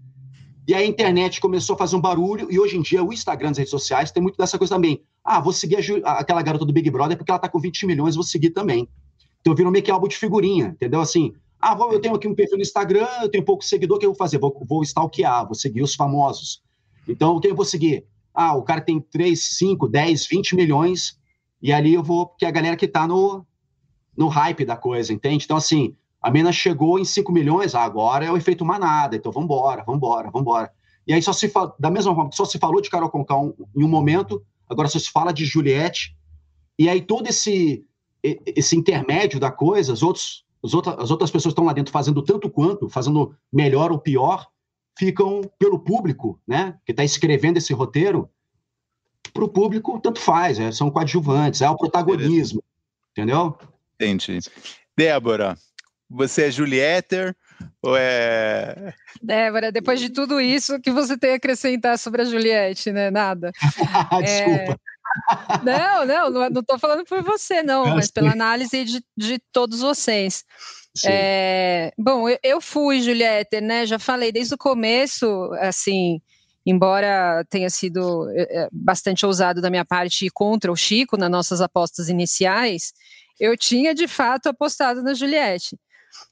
E 0.67 0.74
a 0.74 0.86
internet 0.86 1.41
começou 1.41 1.74
a 1.74 1.78
fazer 1.78 1.95
um 1.95 2.02
barulho, 2.02 2.47
e 2.52 2.60
hoje 2.60 2.78
em 2.78 2.82
dia 2.82 3.04
o 3.04 3.12
Instagram, 3.12 3.50
as 3.50 3.58
redes 3.58 3.71
sociais, 3.71 4.12
tem 4.12 4.21
muito 4.21 4.38
dessa 4.38 4.58
coisa 4.58 4.76
também. 4.76 5.02
Ah, 5.24 5.39
vou 5.39 5.52
seguir 5.52 6.04
a, 6.06 6.19
aquela 6.19 6.41
garota 6.41 6.65
do 6.65 6.74
Big 6.74 6.89
Brother 6.89 7.17
porque 7.17 7.32
ela 7.32 7.39
tá 7.39 7.50
com 7.50 7.60
20 7.60 7.86
milhões, 7.86 8.15
vou 8.15 8.24
seguir 8.24 8.52
também. 8.52 8.88
Então 9.41 9.56
virou 9.56 9.71
meio 9.71 9.84
que 9.84 9.89
álbum 9.89 10.08
de 10.08 10.15
figurinha, 10.15 10.67
entendeu? 10.67 11.02
Assim, 11.02 11.34
Ah, 11.60 11.78
eu 11.91 12.00
tenho 12.00 12.15
aqui 12.15 12.28
um 12.28 12.36
perfil 12.36 12.58
no 12.58 12.63
Instagram, 12.63 13.08
eu 13.21 13.30
tenho 13.30 13.45
pouco 13.45 13.63
seguidor, 13.63 13.97
o 13.97 14.00
que 14.00 14.06
eu 14.06 14.12
vou 14.12 14.17
fazer? 14.17 14.38
Vou, 14.39 14.56
vou 14.67 14.84
stalkear, 14.84 15.45
vou 15.45 15.56
seguir 15.56 15.82
os 15.82 15.95
famosos. 15.95 16.62
Então, 17.08 17.39
quem 17.39 17.52
eu 17.52 17.56
vou 17.56 17.65
seguir? 17.65 18.06
Ah, 18.34 18.56
o 18.56 18.63
cara 18.63 18.82
tem 18.82 19.00
3, 19.00 19.58
5, 19.58 19.88
10, 19.88 20.28
20 20.28 20.56
milhões, 20.56 21.19
e 21.62 21.71
ali 21.71 21.93
eu 21.93 22.04
vou, 22.04 22.28
que 22.28 22.45
é 22.45 22.47
a 22.47 22.52
galera 22.52 22.76
que 22.76 22.86
está 22.86 23.08
no, 23.08 23.45
no 24.17 24.28
hype 24.28 24.65
da 24.65 24.76
coisa, 24.76 25.13
entende? 25.13 25.45
Então, 25.45 25.58
assim, 25.58 25.95
a 26.22 26.30
mina 26.30 26.52
chegou 26.52 27.00
em 27.00 27.06
5 27.06 27.32
milhões, 27.32 27.74
ah, 27.74 27.84
agora 27.84 28.26
é 28.26 28.32
o 28.32 28.38
efeito 28.38 28.64
manada, 28.64 29.16
então 29.16 29.32
vamos 29.32 29.46
embora, 29.46 29.84
vamos 29.84 29.98
embora, 29.98 30.30
vamos 30.30 30.42
embora. 30.42 30.72
E 31.08 31.14
aí 31.14 31.22
só 31.22 31.34
se 31.34 31.50
fala, 31.50 31.74
da 31.80 31.90
mesma 31.90 32.14
forma 32.14 32.30
que 32.30 32.36
só 32.36 32.46
se 32.46 32.60
falou 32.60 32.80
de 32.80 32.90
Carol 32.90 33.10
Conká 33.10 33.36
um, 33.38 33.54
em 33.76 33.84
um 33.84 33.88
momento, 33.88 34.44
agora 34.70 34.88
só 34.88 35.00
se 35.00 35.10
fala 35.10 35.34
de 35.34 35.46
Juliette, 35.46 36.16
e 36.78 36.88
aí 36.88 37.02
todo 37.02 37.28
esse, 37.28 37.84
esse 38.24 38.76
intermédio 38.76 39.40
da 39.40 39.50
coisa, 39.50 39.94
os 39.94 40.04
outros, 40.04 40.46
os 40.62 40.76
outros, 40.76 40.96
as 41.00 41.10
outras 41.10 41.32
pessoas 41.32 41.54
estão 41.54 41.66
lá 41.66 41.74
dentro 41.74 41.92
fazendo 41.92 42.22
tanto 42.22 42.50
quanto, 42.52 42.88
fazendo 42.88 43.36
melhor 43.52 43.92
ou 43.92 43.98
pior, 43.98 44.48
ficam 44.98 45.42
pelo 45.58 45.80
público, 45.80 46.40
né, 46.48 46.78
que 46.86 46.92
está 46.92 47.04
escrevendo 47.04 47.58
esse 47.58 47.74
roteiro, 47.74 48.30
para 49.34 49.44
o 49.44 49.50
público 49.50 50.00
tanto 50.00 50.20
faz, 50.20 50.60
é, 50.60 50.72
são 50.72 50.92
coadjuvantes, 50.92 51.62
é 51.62 51.70
o 51.70 51.78
protagonismo, 51.78 52.64
entendeu? 53.12 53.58
Entendi. 53.96 54.40
Débora, 54.96 55.58
você 56.12 56.45
é 56.45 56.52
Julieter 56.52 57.36
ou 57.82 57.95
é... 57.97 58.93
Débora, 59.21 59.71
depois 59.71 60.00
de 60.00 60.10
tudo 60.10 60.41
isso, 60.41 60.76
o 60.76 60.82
que 60.82 60.91
você 60.91 61.17
tem 61.17 61.34
a 61.34 61.36
acrescentar 61.36 61.97
sobre 61.97 62.21
a 62.21 62.26
Juliette, 62.26 62.91
né? 62.91 63.10
Nada. 63.10 63.52
Desculpa. 64.21 64.74
É... 64.74 64.91
Não, 65.63 66.06
não, 66.06 66.50
não 66.50 66.62
estou 66.62 66.80
falando 66.80 67.04
por 67.06 67.21
você, 67.21 67.62
não, 67.62 67.86
mas 67.95 68.10
pela 68.10 68.32
análise 68.32 68.86
de, 68.86 69.04
de 69.17 69.39
todos 69.52 69.82
vocês. 69.82 70.43
É, 71.06 71.93
bom, 71.97 72.28
eu, 72.30 72.38
eu 72.43 72.62
fui 72.62 73.02
Juliette, 73.02 73.62
né? 73.62 73.86
Já 73.86 74.00
falei 74.00 74.32
desde 74.32 74.54
o 74.54 74.58
começo, 74.58 75.52
assim, 75.60 76.21
embora 76.65 77.45
tenha 77.50 77.69
sido 77.69 78.30
é, 78.32 78.63
é, 78.63 78.69
bastante 78.71 79.26
ousado 79.26 79.62
da 79.62 79.69
minha 79.69 79.86
parte 79.86 80.26
ir 80.26 80.32
contra 80.32 80.71
o 80.71 80.76
Chico 80.76 81.17
nas 81.17 81.30
nossas 81.30 81.62
apostas 81.62 82.10
iniciais, 82.10 82.93
eu 83.39 83.58
tinha 83.58 83.95
de 83.95 84.08
fato 84.08 84.47
apostado 84.47 85.02
na 85.02 85.13
Juliette. 85.13 85.78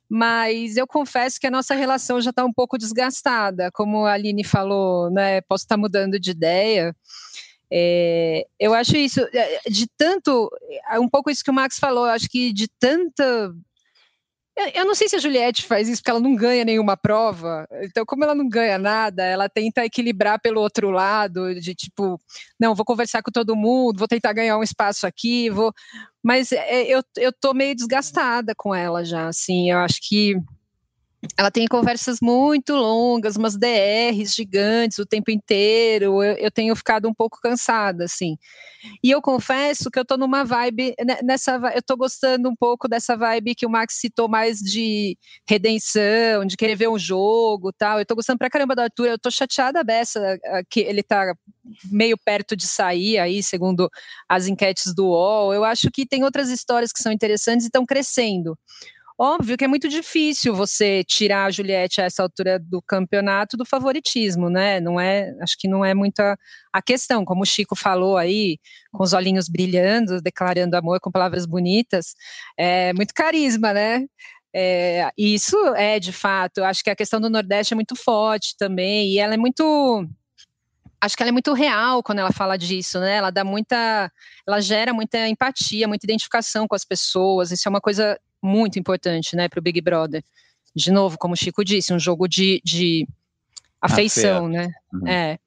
Mas 0.09 0.77
eu 0.77 0.87
confesso 0.87 1.39
que 1.39 1.47
a 1.47 1.51
nossa 1.51 1.75
relação 1.75 2.19
já 2.19 2.31
está 2.31 2.43
um 2.43 2.53
pouco 2.53 2.77
desgastada, 2.77 3.71
como 3.71 4.05
a 4.05 4.13
Aline 4.13 4.43
falou, 4.43 5.11
né? 5.11 5.41
Posso 5.41 5.63
estar 5.63 5.75
tá 5.75 5.81
mudando 5.81 6.19
de 6.19 6.31
ideia. 6.31 6.95
É, 7.71 8.47
eu 8.59 8.73
acho 8.73 8.97
isso 8.97 9.21
é, 9.31 9.59
de 9.69 9.87
tanto, 9.95 10.49
um 10.99 11.07
pouco 11.07 11.29
isso 11.29 11.43
que 11.43 11.51
o 11.51 11.53
Max 11.53 11.77
falou, 11.77 12.07
eu 12.07 12.13
acho 12.13 12.27
que 12.27 12.51
de 12.51 12.67
tanta 12.79 13.53
eu 14.73 14.85
não 14.85 14.93
sei 14.93 15.07
se 15.07 15.15
a 15.15 15.19
Juliette 15.19 15.65
faz 15.65 15.87
isso 15.87 16.01
porque 16.01 16.11
ela 16.11 16.19
não 16.19 16.35
ganha 16.35 16.65
nenhuma 16.65 16.97
prova. 16.97 17.65
Então, 17.81 18.05
como 18.05 18.23
ela 18.23 18.35
não 18.35 18.47
ganha 18.49 18.77
nada, 18.77 19.23
ela 19.23 19.47
tenta 19.47 19.85
equilibrar 19.85 20.39
pelo 20.39 20.59
outro 20.59 20.89
lado, 20.91 21.55
de 21.55 21.73
tipo, 21.73 22.19
não, 22.59 22.75
vou 22.75 22.85
conversar 22.85 23.21
com 23.21 23.31
todo 23.31 23.55
mundo, 23.55 23.99
vou 23.99 24.07
tentar 24.07 24.33
ganhar 24.33 24.57
um 24.57 24.63
espaço 24.63 25.07
aqui, 25.07 25.49
vou. 25.49 25.73
Mas 26.23 26.51
é, 26.51 26.83
eu, 26.83 27.01
eu 27.17 27.31
tô 27.31 27.53
meio 27.53 27.75
desgastada 27.75 28.53
com 28.55 28.73
ela 28.73 29.03
já, 29.03 29.27
assim. 29.27 29.71
Eu 29.71 29.79
acho 29.79 29.99
que 30.01 30.35
ela 31.37 31.51
tem 31.51 31.67
conversas 31.67 32.19
muito 32.21 32.73
longas, 32.73 33.35
umas 33.35 33.57
DRs 33.57 34.33
gigantes 34.33 34.99
o 34.99 35.05
tempo 35.05 35.29
inteiro. 35.29 36.23
Eu, 36.23 36.37
eu, 36.37 36.51
tenho 36.51 36.73
ficado 36.75 37.09
um 37.09 37.13
pouco 37.13 37.39
cansada, 37.41 38.05
assim. 38.05 38.37
E 39.03 39.11
eu 39.11 39.21
confesso 39.21 39.91
que 39.91 39.99
eu 39.99 40.05
tô 40.05 40.15
numa 40.15 40.45
vibe, 40.45 40.95
né, 41.05 41.19
nessa, 41.21 41.59
eu 41.75 41.81
tô 41.81 41.97
gostando 41.97 42.49
um 42.49 42.55
pouco 42.55 42.87
dessa 42.87 43.17
vibe 43.17 43.53
que 43.53 43.65
o 43.65 43.69
Max 43.69 43.95
citou 43.99 44.29
mais 44.29 44.59
de 44.59 45.17
redenção, 45.47 46.45
de 46.45 46.55
querer 46.55 46.75
ver 46.75 46.87
um 46.87 46.97
jogo, 46.97 47.73
tal. 47.73 47.99
Eu 47.99 48.05
tô 48.05 48.15
gostando 48.15 48.39
pra 48.39 48.49
caramba 48.49 48.73
da 48.73 48.83
Arthur. 48.83 49.07
Eu 49.07 49.19
tô 49.19 49.29
chateada 49.29 49.83
dessa 49.83 50.39
que 50.69 50.79
ele 50.79 51.03
tá 51.03 51.35
meio 51.91 52.17
perto 52.17 52.55
de 52.55 52.65
sair 52.65 53.17
aí, 53.17 53.43
segundo 53.43 53.89
as 54.27 54.47
enquetes 54.47 54.93
do 54.95 55.07
UOL. 55.07 55.53
Eu 55.53 55.65
acho 55.65 55.91
que 55.91 56.07
tem 56.07 56.23
outras 56.23 56.49
histórias 56.49 56.93
que 56.93 57.03
são 57.03 57.11
interessantes 57.11 57.65
e 57.65 57.67
estão 57.67 57.85
crescendo. 57.85 58.57
Óbvio 59.21 59.57
que 59.57 59.65
é 59.65 59.67
muito 59.67 59.89
difícil 59.89 60.55
você 60.55 61.03
tirar 61.03 61.43
a 61.43 61.51
Juliette 61.51 61.99
a 61.99 62.05
essa 62.05 62.23
altura 62.23 62.57
do 62.57 62.81
campeonato 62.81 63.57
do 63.57 63.65
favoritismo, 63.65 64.49
né? 64.49 64.79
Não 64.79 64.97
é, 64.97 65.35
acho 65.41 65.57
que 65.59 65.67
não 65.67 65.83
é 65.83 65.93
muita 65.93 66.37
a 66.71 66.81
questão, 66.81 67.25
como 67.25 67.43
o 67.43 67.45
Chico 67.45 67.75
falou 67.75 68.15
aí, 68.15 68.57
com 68.93 69.03
os 69.03 69.11
olhinhos 69.11 69.49
brilhando, 69.49 70.21
declarando 70.21 70.75
amor 70.77 71.01
com 71.01 71.11
palavras 71.11 71.45
bonitas, 71.45 72.15
é 72.57 72.93
muito 72.93 73.13
carisma, 73.13 73.73
né? 73.73 74.05
É, 74.55 75.11
isso 75.17 75.57
é 75.75 75.99
de 75.99 76.13
fato, 76.13 76.63
acho 76.63 76.81
que 76.81 76.89
a 76.89 76.95
questão 76.95 77.19
do 77.19 77.29
Nordeste 77.29 77.73
é 77.73 77.75
muito 77.75 77.97
forte 77.97 78.55
também, 78.57 79.09
e 79.09 79.19
ela 79.19 79.33
é 79.33 79.37
muito 79.37 80.07
acho 81.01 81.17
que 81.17 81.23
ela 81.23 81.29
é 81.29 81.33
muito 81.33 81.53
real 81.53 82.01
quando 82.03 82.19
ela 82.19 82.31
fala 82.31 82.57
disso, 82.57 82.99
né? 83.01 83.17
Ela 83.17 83.31
dá 83.31 83.43
muita, 83.43 84.09
ela 84.47 84.61
gera 84.61 84.93
muita 84.93 85.27
empatia, 85.27 85.89
muita 85.89 86.05
identificação 86.05 86.67
com 86.67 86.75
as 86.75 86.85
pessoas. 86.85 87.51
Isso 87.51 87.67
é 87.67 87.69
uma 87.69 87.81
coisa 87.81 88.17
muito 88.41 88.79
importante, 88.79 89.35
né, 89.35 89.47
para 89.47 89.59
o 89.59 89.63
Big 89.63 89.81
Brother. 89.81 90.23
De 90.75 90.91
novo, 90.91 91.17
como 91.17 91.33
o 91.33 91.37
Chico 91.37 91.63
disse, 91.63 91.93
um 91.93 91.99
jogo 91.99 92.27
de, 92.27 92.61
de 92.63 93.07
afeição, 93.81 94.45
Afeto. 94.45 94.49
né? 94.49 94.71
Uhum. 94.93 95.07
É. 95.07 95.39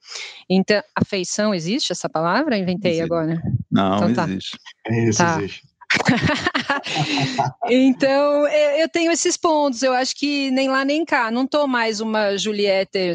Então, 0.49 0.83
afeição 0.95 1.55
existe 1.55 1.93
essa 1.93 2.09
palavra? 2.09 2.57
Inventei 2.57 2.93
existe. 2.93 3.05
agora. 3.05 3.41
Não, 3.71 3.97
então, 3.97 4.15
tá. 4.15 4.25
existe. 4.25 4.59
É 4.87 5.05
isso, 5.09 5.19
tá. 5.19 5.39
existe. 5.39 5.63
então, 7.69 8.49
eu 8.49 8.89
tenho 8.89 9.13
esses 9.13 9.37
pontos. 9.37 9.83
Eu 9.83 9.93
acho 9.93 10.17
que 10.17 10.51
nem 10.51 10.69
lá 10.69 10.85
nem 10.85 11.05
cá. 11.05 11.31
Não 11.31 11.47
tô 11.47 11.67
mais 11.67 12.01
uma 12.01 12.37
Juliette, 12.37 13.13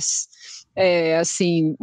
é, 0.76 1.18
assim, 1.18 1.76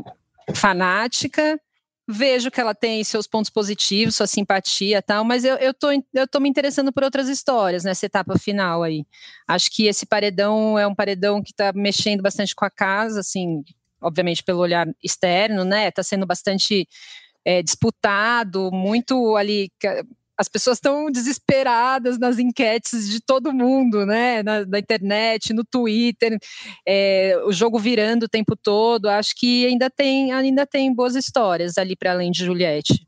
fanática 0.55 1.61
vejo 2.07 2.51
que 2.51 2.61
ela 2.61 2.75
tem 2.75 3.03
seus 3.03 3.27
pontos 3.27 3.51
positivos, 3.51 4.17
sua 4.17 4.27
simpatia 4.27 4.99
e 4.99 5.03
tal, 5.03 5.25
mas 5.25 5.45
eu, 5.45 5.57
eu, 5.57 5.73
tô, 5.73 5.88
eu 6.12 6.29
tô 6.29 6.38
me 6.38 6.49
interessando 6.49 6.93
por 6.93 7.03
outras 7.03 7.29
histórias 7.29 7.85
nessa 7.85 8.07
etapa 8.07 8.38
final 8.38 8.83
aí. 8.83 9.07
Acho 9.49 9.71
que 9.71 9.87
esse 9.87 10.05
paredão 10.05 10.79
é 10.79 10.87
um 10.87 10.95
paredão 10.95 11.43
que 11.43 11.51
está 11.53 11.73
mexendo 11.75 12.23
bastante 12.23 12.55
com 12.55 12.64
a 12.64 12.71
casa, 12.71 13.21
assim, 13.21 13.62
obviamente 14.01 14.43
pelo 14.43 14.61
olhar 14.61 14.87
externo, 15.03 15.64
né? 15.64 15.88
Está 15.88 16.03
sendo 16.03 16.27
bastante 16.27 16.87
é, 17.45 17.62
disputado, 17.62 18.71
muito 18.71 19.37
ali 19.37 19.71
as 20.37 20.49
pessoas 20.49 20.79
estão 20.79 21.11
desesperadas 21.11 22.18
nas 22.18 22.38
enquetes 22.38 23.09
de 23.09 23.20
todo 23.20 23.53
mundo, 23.53 24.05
né? 24.05 24.42
Na, 24.42 24.64
na 24.66 24.79
internet, 24.79 25.53
no 25.53 25.64
Twitter, 25.64 26.38
é, 26.87 27.40
o 27.44 27.53
jogo 27.53 27.79
virando 27.79 28.25
o 28.25 28.29
tempo 28.29 28.57
todo. 28.57 29.09
Acho 29.09 29.35
que 29.37 29.66
ainda 29.66 29.88
tem, 29.88 30.33
ainda 30.33 30.66
tem 30.66 30.92
boas 30.92 31.14
histórias 31.14 31.79
ali 31.79 31.97
para 31.97 32.12
além 32.12 32.31
de 32.31 32.44
Juliette. 32.44 33.07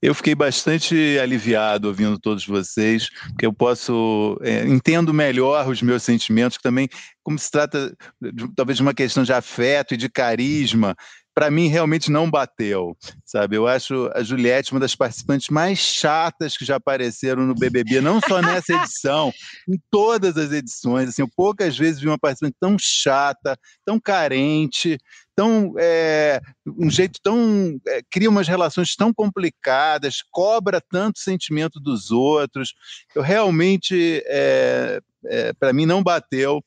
Eu 0.00 0.16
fiquei 0.16 0.34
bastante 0.34 1.16
aliviado 1.22 1.86
ouvindo 1.86 2.18
todos 2.18 2.44
vocês, 2.44 3.08
porque 3.28 3.46
eu 3.46 3.52
posso 3.52 4.36
é, 4.42 4.66
entendo 4.66 5.14
melhor 5.14 5.68
os 5.68 5.80
meus 5.80 6.02
sentimentos, 6.02 6.56
que 6.56 6.62
também, 6.62 6.88
como 7.22 7.38
se 7.38 7.48
trata 7.48 7.96
de, 8.20 8.52
talvez 8.56 8.78
de 8.78 8.82
uma 8.82 8.94
questão 8.94 9.22
de 9.22 9.32
afeto 9.32 9.94
e 9.94 9.96
de 9.96 10.08
carisma, 10.08 10.96
para 11.34 11.50
mim 11.50 11.68
realmente 11.68 12.10
não 12.10 12.30
bateu, 12.30 12.96
sabe? 13.24 13.56
Eu 13.56 13.66
acho 13.66 14.10
a 14.14 14.22
Juliette 14.22 14.72
uma 14.72 14.80
das 14.80 14.94
participantes 14.94 15.48
mais 15.48 15.78
chatas 15.78 16.56
que 16.56 16.64
já 16.64 16.76
apareceram 16.76 17.46
no 17.46 17.54
BBB, 17.54 18.00
não 18.00 18.20
só 18.20 18.42
nessa 18.42 18.74
edição, 18.74 19.32
em 19.68 19.80
todas 19.90 20.36
as 20.36 20.52
edições. 20.52 21.08
Assim, 21.08 21.22
eu 21.22 21.28
poucas 21.34 21.76
vezes 21.76 22.00
vi 22.00 22.08
uma 22.08 22.18
participante 22.18 22.56
tão 22.60 22.76
chata, 22.78 23.56
tão 23.84 23.98
carente, 23.98 24.98
tão 25.34 25.74
é, 25.78 26.40
um 26.66 26.90
jeito 26.90 27.18
tão 27.22 27.80
é, 27.88 28.02
cria 28.10 28.28
umas 28.28 28.46
relações 28.46 28.94
tão 28.94 29.12
complicadas, 29.12 30.22
cobra 30.30 30.80
tanto 30.80 31.18
sentimento 31.18 31.80
dos 31.80 32.10
outros. 32.10 32.74
Eu 33.14 33.22
realmente 33.22 34.22
é, 34.26 35.00
é, 35.26 35.52
para 35.54 35.72
mim 35.72 35.86
não 35.86 36.02
bateu. 36.02 36.62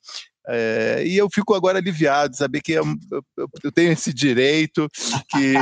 É, 0.47 1.03
e 1.05 1.17
eu 1.17 1.27
fico 1.33 1.55
agora 1.55 1.79
aliviado 1.79 2.31
de 2.31 2.37
saber 2.37 2.61
que 2.61 2.73
eu, 2.73 2.85
eu, 3.37 3.47
eu 3.63 3.71
tenho 3.71 3.91
esse 3.91 4.13
direito, 4.13 4.87
que 5.29 5.53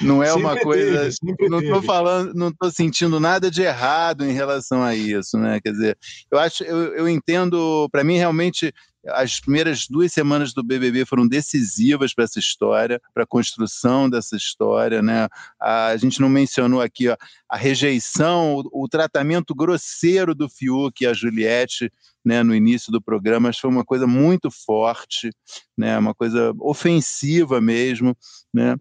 não 0.00 0.22
é 0.22 0.32
uma 0.34 0.58
coisa. 0.58 1.10
Teve, 1.24 1.48
não 1.48 1.60
estou 1.60 1.82
falando, 1.82 2.34
não 2.34 2.48
estou 2.48 2.70
sentindo 2.70 3.20
nada 3.20 3.50
de 3.50 3.62
errado 3.62 4.24
em 4.24 4.32
relação 4.32 4.82
a 4.82 4.94
isso, 4.94 5.38
né? 5.38 5.60
Quer 5.60 5.72
dizer, 5.72 5.98
eu 6.30 6.38
acho, 6.38 6.64
eu, 6.64 6.94
eu 6.94 7.08
entendo, 7.08 7.88
para 7.90 8.04
mim 8.04 8.16
realmente 8.16 8.72
as 9.08 9.40
primeiras 9.40 9.86
duas 9.88 10.12
semanas 10.12 10.52
do 10.52 10.62
BBB 10.62 11.04
foram 11.04 11.26
decisivas 11.26 12.14
para 12.14 12.24
essa 12.24 12.38
história, 12.38 13.00
para 13.12 13.24
a 13.24 13.26
construção 13.26 14.08
dessa 14.08 14.36
história, 14.36 15.02
né? 15.02 15.28
A, 15.60 15.88
a, 15.88 15.96
gente 15.96 16.20
não 16.20 16.28
mencionou 16.28 16.80
aqui 16.80 17.08
ó, 17.08 17.16
a 17.48 17.56
rejeição, 17.56 18.56
o, 18.56 18.84
o, 18.84 18.88
tratamento 18.88 19.54
grosseiro 19.54 20.34
do 20.34 20.48
Fiuk 20.48 21.02
e 21.02 21.06
a 21.06 21.12
Juliette, 21.12 21.90
né, 22.24 22.42
no 22.42 22.54
início 22.54 22.90
do 22.90 23.02
programa, 23.02 23.50
que 23.50 23.60
foi 23.60 23.70
uma 23.70 23.84
coisa 23.84 24.06
muito 24.06 24.50
forte, 24.50 25.30
né? 25.76 25.98
Uma 25.98 26.14
coisa 26.14 26.52
ofensiva 26.60 27.60
mesmo, 27.60 28.16
né? 28.52 28.76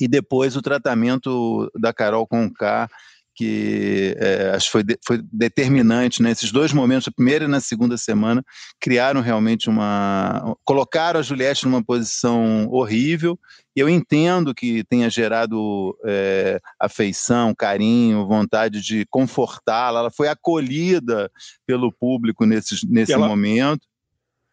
E 0.00 0.08
depois 0.08 0.56
o 0.56 0.62
tratamento 0.62 1.70
da 1.78 1.92
Carol 1.92 2.26
Conká, 2.26 2.88
que 3.40 4.14
é, 4.18 4.50
acho 4.54 4.66
que 4.66 4.72
foi, 4.72 4.82
de, 4.82 4.98
foi 5.02 5.22
determinante, 5.32 6.22
né? 6.22 6.30
Esses 6.30 6.52
dois 6.52 6.74
momentos, 6.74 7.08
a 7.08 7.10
primeira 7.10 7.46
e 7.46 7.48
na 7.48 7.58
segunda 7.58 7.96
semana, 7.96 8.44
criaram 8.78 9.22
realmente 9.22 9.70
uma. 9.70 10.54
colocaram 10.62 11.18
a 11.18 11.22
Juliette 11.22 11.64
numa 11.64 11.82
posição 11.82 12.68
horrível, 12.70 13.40
e 13.74 13.80
eu 13.80 13.88
entendo 13.88 14.54
que 14.54 14.84
tenha 14.84 15.08
gerado 15.08 15.96
é, 16.04 16.60
afeição, 16.78 17.54
carinho, 17.54 18.26
vontade 18.26 18.82
de 18.82 19.06
confortá-la. 19.08 20.00
Ela 20.00 20.10
foi 20.10 20.28
acolhida 20.28 21.30
pelo 21.66 21.90
público 21.90 22.44
nesse, 22.44 22.86
nesse 22.90 23.14
ela... 23.14 23.26
momento. 23.26 23.88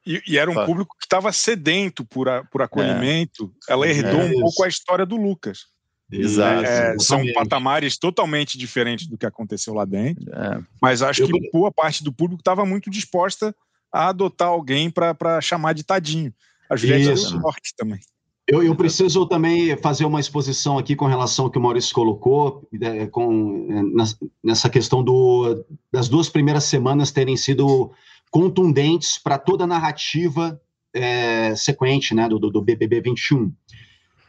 E, 0.06 0.24
e, 0.26 0.38
era 0.38 0.50
um 0.50 0.66
público 0.66 0.96
que 0.98 1.06
estava 1.06 1.34
sedento 1.34 2.06
por, 2.06 2.30
a, 2.30 2.42
por 2.46 2.62
acolhimento. 2.62 3.54
É. 3.68 3.74
Ela 3.74 3.90
herdou 3.90 4.22
é 4.22 4.26
um 4.28 4.40
pouco 4.40 4.64
a 4.64 4.70
história 4.70 5.06
do 5.06 5.18
Lucas. 5.18 5.66
Exato. 6.12 6.66
É, 6.66 6.96
são 7.00 7.22
patamares 7.34 7.98
totalmente 7.98 8.58
diferentes 8.58 9.08
do 9.08 9.18
que 9.18 9.26
aconteceu 9.26 9.74
lá 9.74 9.86
dentro. 9.86 10.24
É. 10.34 10.62
Mas 10.82 11.02
acho 11.02 11.24
eu... 11.24 11.28
que 11.28 11.52
boa 11.52 11.72
parte 11.72 12.04
do 12.04 12.14
público 12.14 12.42
estava 12.42 12.66
muito 12.66 12.90
disposta 12.90 13.54
a 13.92 14.10
adotar 14.10 14.48
alguém 14.48 14.90
para 14.90 15.42
chamar 15.42 15.74
de 15.74 15.84
tadinho. 15.84 16.34
A 16.70 16.76
Juliette 16.76 17.06
deu 17.06 17.18
sorte 17.18 17.74
também. 17.76 18.00
Eu, 18.48 18.64
eu, 18.64 18.74
preciso 18.76 19.26
também 19.26 19.76
fazer 19.76 20.06
uma 20.06 20.22
exposição 20.22 20.78
aqui 20.78 20.96
com 20.96 21.06
relação 21.06 21.46
ao 21.46 21.52
que 21.52 21.58
o 21.58 21.62
Maurício 21.62 21.94
colocou, 21.94 22.66
é, 22.82 23.06
com, 23.08 23.68
é, 23.70 24.06
nessa 24.42 24.70
questão 24.70 25.04
do, 25.04 25.66
das 25.92 26.08
duas 26.08 26.30
primeiras 26.30 26.64
semanas 26.64 27.12
terem 27.12 27.36
sido 27.36 27.92
contundentes 28.32 29.18
para 29.22 29.38
toda 29.38 29.66
a 29.66 29.68
narrativa 29.68 30.62
é, 30.94 31.54
sequente 31.58 32.16
né, 32.16 32.30
do, 32.30 32.40
do 32.40 32.62
BBB 32.62 33.02
21. 33.02 33.52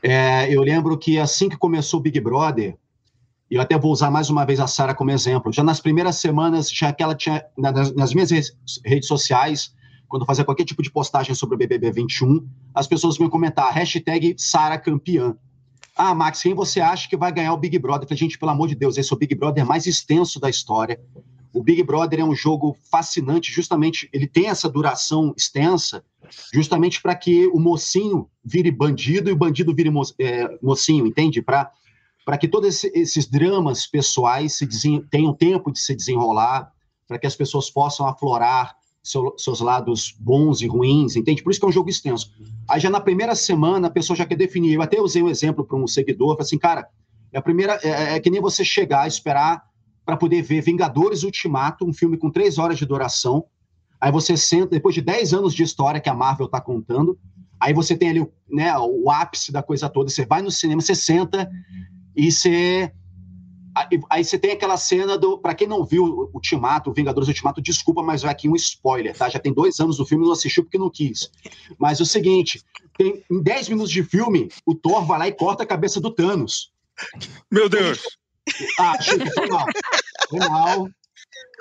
É, 0.02 0.52
eu 0.52 0.62
lembro 0.62 0.96
que 0.96 1.18
assim 1.18 1.48
que 1.48 1.56
começou 1.56 2.00
o 2.00 2.02
Big 2.02 2.20
Brother, 2.20 2.76
e 3.50 3.54
eu 3.54 3.62
até 3.62 3.78
vou 3.78 3.90
usar 3.90 4.10
mais 4.10 4.28
uma 4.30 4.44
vez 4.44 4.60
a 4.60 4.66
Sara 4.66 4.94
como 4.94 5.10
exemplo, 5.10 5.52
já 5.52 5.62
nas 5.62 5.80
primeiras 5.80 6.16
semanas, 6.16 6.70
já 6.70 6.92
que 6.92 7.02
ela 7.02 7.14
tinha, 7.14 7.44
nas, 7.56 7.94
nas 7.94 8.14
minhas 8.14 8.30
redes 8.84 9.08
sociais, 9.08 9.74
quando 10.06 10.26
fazia 10.26 10.44
qualquer 10.44 10.64
tipo 10.64 10.82
de 10.82 10.90
postagem 10.90 11.34
sobre 11.34 11.54
o 11.54 11.58
BBB 11.58 11.92
21, 11.92 12.46
as 12.74 12.86
pessoas 12.86 13.16
vinham 13.16 13.30
comentar, 13.30 13.72
hashtag 13.72 14.34
Sara 14.38 14.78
campeã. 14.78 15.36
Ah, 15.96 16.14
Max, 16.14 16.42
quem 16.42 16.54
você 16.54 16.80
acha 16.80 17.08
que 17.08 17.16
vai 17.16 17.32
ganhar 17.32 17.52
o 17.52 17.56
Big 17.56 17.76
Brother? 17.78 18.04
Eu 18.04 18.08
falei, 18.08 18.18
gente, 18.18 18.38
pelo 18.38 18.52
amor 18.52 18.68
de 18.68 18.76
Deus, 18.76 18.96
esse 18.96 19.12
é 19.12 19.16
o 19.16 19.18
Big 19.18 19.34
Brother 19.34 19.66
mais 19.66 19.84
extenso 19.86 20.38
da 20.38 20.48
história. 20.48 21.00
O 21.52 21.62
Big 21.62 21.82
Brother 21.82 22.20
é 22.20 22.24
um 22.24 22.34
jogo 22.34 22.76
fascinante, 22.90 23.50
justamente, 23.52 24.08
ele 24.12 24.26
tem 24.26 24.46
essa 24.46 24.68
duração 24.68 25.34
extensa, 25.36 26.04
justamente 26.52 27.00
para 27.00 27.14
que 27.14 27.46
o 27.48 27.58
mocinho 27.58 28.28
vire 28.44 28.70
bandido 28.70 29.30
e 29.30 29.32
o 29.32 29.36
bandido 29.36 29.74
vire 29.74 29.90
mo 29.90 30.02
é, 30.18 30.58
mocinho, 30.62 31.06
entende? 31.06 31.40
Para 31.40 31.70
que 32.38 32.48
todos 32.48 32.84
esses 32.84 33.26
dramas 33.26 33.86
pessoais 33.86 34.58
tenham 35.10 35.32
tempo 35.34 35.72
de 35.72 35.78
se 35.78 35.94
desenrolar, 35.94 36.72
para 37.06 37.18
que 37.18 37.26
as 37.26 37.34
pessoas 37.34 37.70
possam 37.70 38.06
aflorar 38.06 38.76
seu, 39.02 39.34
seus 39.38 39.60
lados 39.60 40.14
bons 40.18 40.60
e 40.60 40.66
ruins, 40.66 41.16
entende? 41.16 41.42
Por 41.42 41.50
isso 41.50 41.58
que 41.58 41.66
é 41.66 41.68
um 41.68 41.72
jogo 41.72 41.88
extenso. 41.88 42.30
Aí 42.68 42.78
já 42.78 42.90
na 42.90 43.00
primeira 43.00 43.34
semana 43.34 43.88
a 43.88 43.90
pessoa 43.90 44.16
já 44.16 44.26
quer 44.26 44.36
definir. 44.36 44.74
Eu 44.74 44.82
até 44.82 45.00
usei 45.00 45.22
um 45.22 45.30
exemplo 45.30 45.64
para 45.64 45.76
um 45.76 45.86
seguidor, 45.86 46.34
falei 46.34 46.42
assim, 46.42 46.58
cara, 46.58 46.88
é 47.32 47.38
a 47.38 47.42
primeira 47.42 47.78
é, 47.82 48.16
é 48.16 48.20
que 48.20 48.30
nem 48.30 48.40
você 48.40 48.64
chegar, 48.64 49.06
esperar 49.08 49.67
para 50.08 50.16
poder 50.16 50.40
ver 50.40 50.62
Vingadores 50.62 51.22
Ultimato, 51.22 51.86
um 51.86 51.92
filme 51.92 52.16
com 52.16 52.30
três 52.30 52.56
horas 52.56 52.78
de 52.78 52.86
duração. 52.86 53.44
Aí 54.00 54.10
você 54.10 54.38
senta, 54.38 54.68
depois 54.68 54.94
de 54.94 55.02
dez 55.02 55.34
anos 55.34 55.52
de 55.52 55.62
história 55.62 56.00
que 56.00 56.08
a 56.08 56.14
Marvel 56.14 56.46
está 56.46 56.62
contando, 56.62 57.18
aí 57.60 57.74
você 57.74 57.94
tem 57.94 58.08
ali 58.08 58.26
né, 58.48 58.72
o 58.78 59.10
ápice 59.10 59.52
da 59.52 59.62
coisa 59.62 59.86
toda. 59.86 60.08
Você 60.08 60.24
vai 60.24 60.40
no 60.40 60.50
cinema, 60.50 60.80
você 60.80 60.94
senta 60.94 61.50
e 62.16 62.32
você. 62.32 62.90
Aí 64.08 64.24
você 64.24 64.38
tem 64.38 64.52
aquela 64.52 64.78
cena 64.78 65.18
do. 65.18 65.36
Para 65.36 65.54
quem 65.54 65.68
não 65.68 65.84
viu 65.84 66.30
Ultimato, 66.32 66.90
Vingadores 66.90 67.28
Ultimato, 67.28 67.60
desculpa, 67.60 68.02
mas 68.02 68.22
vai 68.22 68.32
aqui 68.32 68.48
um 68.48 68.56
spoiler, 68.56 69.14
tá? 69.14 69.28
Já 69.28 69.38
tem 69.38 69.52
dois 69.52 69.78
anos 69.78 69.98
do 69.98 70.06
filme, 70.06 70.24
não 70.24 70.32
assistiu 70.32 70.62
porque 70.64 70.78
não 70.78 70.88
quis. 70.88 71.30
Mas 71.78 72.00
é 72.00 72.02
o 72.02 72.06
seguinte: 72.06 72.64
tem, 72.96 73.22
em 73.30 73.42
10 73.42 73.68
minutos 73.68 73.92
de 73.92 74.02
filme, 74.02 74.48
o 74.64 74.74
Thor 74.74 75.04
vai 75.04 75.18
lá 75.18 75.28
e 75.28 75.32
corta 75.32 75.64
a 75.64 75.66
cabeça 75.66 76.00
do 76.00 76.10
Thanos. 76.10 76.72
Meu 77.52 77.68
Deus! 77.68 78.00
Ah, 78.78 79.00
Chico, 79.00 79.26
foi 79.34 79.48
mal. 79.48 79.66
Foi 80.28 80.38
mal. 80.40 80.88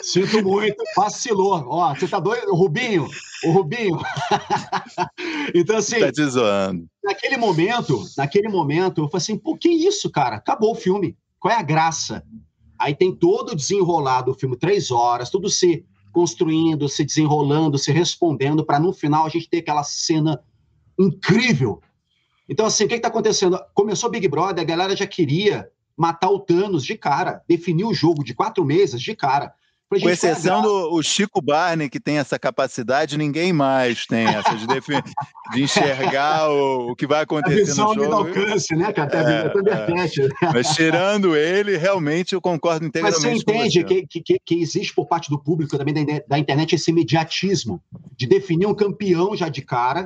Sinto 0.02 0.44
muito, 0.44 0.84
vacilou. 0.96 1.66
Ó, 1.68 1.94
você 1.94 2.08
tá 2.08 2.20
doido? 2.20 2.52
O 2.52 2.56
Rubinho, 2.56 3.08
o 3.44 3.52
Rubinho. 3.52 3.98
então, 5.54 5.78
assim. 5.78 6.00
Tá 6.00 6.12
te 6.12 6.24
zoando. 6.26 6.86
Naquele 7.04 7.38
momento, 7.38 8.04
naquele 8.16 8.48
momento, 8.48 9.02
eu 9.02 9.10
falei 9.10 9.24
assim: 9.24 9.38
pô, 9.38 9.58
que 9.58 9.70
isso, 9.70 10.12
cara? 10.12 10.36
Acabou 10.36 10.72
o 10.72 10.76
filme. 10.76 11.18
Qual 11.40 11.54
é 11.54 11.58
a 11.58 11.64
graça? 11.64 12.24
Aí 12.80 12.96
tem 12.96 13.16
todo 13.16 13.52
o 13.52 13.56
desenrolado 13.56 14.32
do 14.32 14.38
filme, 14.38 14.56
três 14.56 14.92
horas, 14.92 15.30
tudo 15.30 15.50
se 15.50 15.84
construindo, 16.12 16.88
se 16.88 17.04
desenrolando, 17.04 17.78
se 17.78 17.92
respondendo, 17.92 18.66
para 18.66 18.80
no 18.80 18.94
final 18.94 19.26
a 19.26 19.30
gente 19.30 19.50
ter 19.50 19.60
aquela 19.60 19.84
cena 19.84 20.40
incrível. 20.98 21.82
Então, 22.50 22.66
assim, 22.66 22.86
o 22.86 22.88
que 22.88 22.96
está 22.96 23.08
acontecendo? 23.08 23.60
Começou 23.74 24.10
Big 24.10 24.28
Brother, 24.28 24.64
a 24.64 24.68
galera 24.68 24.96
já 24.96 25.06
queria 25.06 25.70
matar 25.98 26.30
o 26.30 26.40
Thanos 26.40 26.86
de 26.86 26.96
cara, 26.96 27.42
definir 27.48 27.86
o 27.86 27.94
jogo 27.94 28.24
de 28.24 28.34
quatro 28.36 28.64
meses 28.64 29.02
de 29.02 29.16
cara. 29.16 29.54
Com 29.90 30.10
exceção 30.10 30.62
do 30.62 31.02
Chico 31.02 31.42
Barney, 31.42 31.90
que 31.90 31.98
tem 31.98 32.18
essa 32.18 32.38
capacidade, 32.38 33.18
ninguém 33.18 33.54
mais 33.54 34.06
tem 34.06 34.28
essa 34.28 34.54
de, 34.54 34.68
de 35.54 35.64
enxergar 35.64 36.50
o, 36.50 36.92
o, 36.92 36.96
que 36.96 37.08
vai 37.08 37.22
acontecer 37.22 37.62
a 37.62 37.66
visão 37.66 37.96
no 37.96 38.04
jogo. 38.04 38.16
alcance, 38.16 38.76
né, 38.76 38.92
que 38.92 39.00
até 39.00 39.20
é, 39.20 39.46
é. 39.46 40.54
Mas 40.54 40.76
tirando 40.76 41.38
ele, 41.38 41.78
realmente 41.78 42.36
eu 42.36 42.42
concordo 42.42 42.86
integralmente 42.86 43.26
Mas 43.26 43.34
você 43.38 43.42
entende 43.42 43.82
você. 43.82 44.06
Que, 44.08 44.22
que, 44.22 44.40
que, 44.46 44.62
existe 44.62 44.94
por 44.94 45.08
parte 45.08 45.30
do 45.30 45.40
público 45.40 45.78
também 45.78 45.94
da, 45.94 46.22
da 46.28 46.38
internet 46.38 46.76
esse 46.76 46.92
imediatismo 46.92 47.82
de 48.18 48.28
definir 48.28 48.66
um 48.66 48.76
campeão 48.76 49.38
já 49.38 49.48
de 49.48 49.62
cara, 49.62 50.06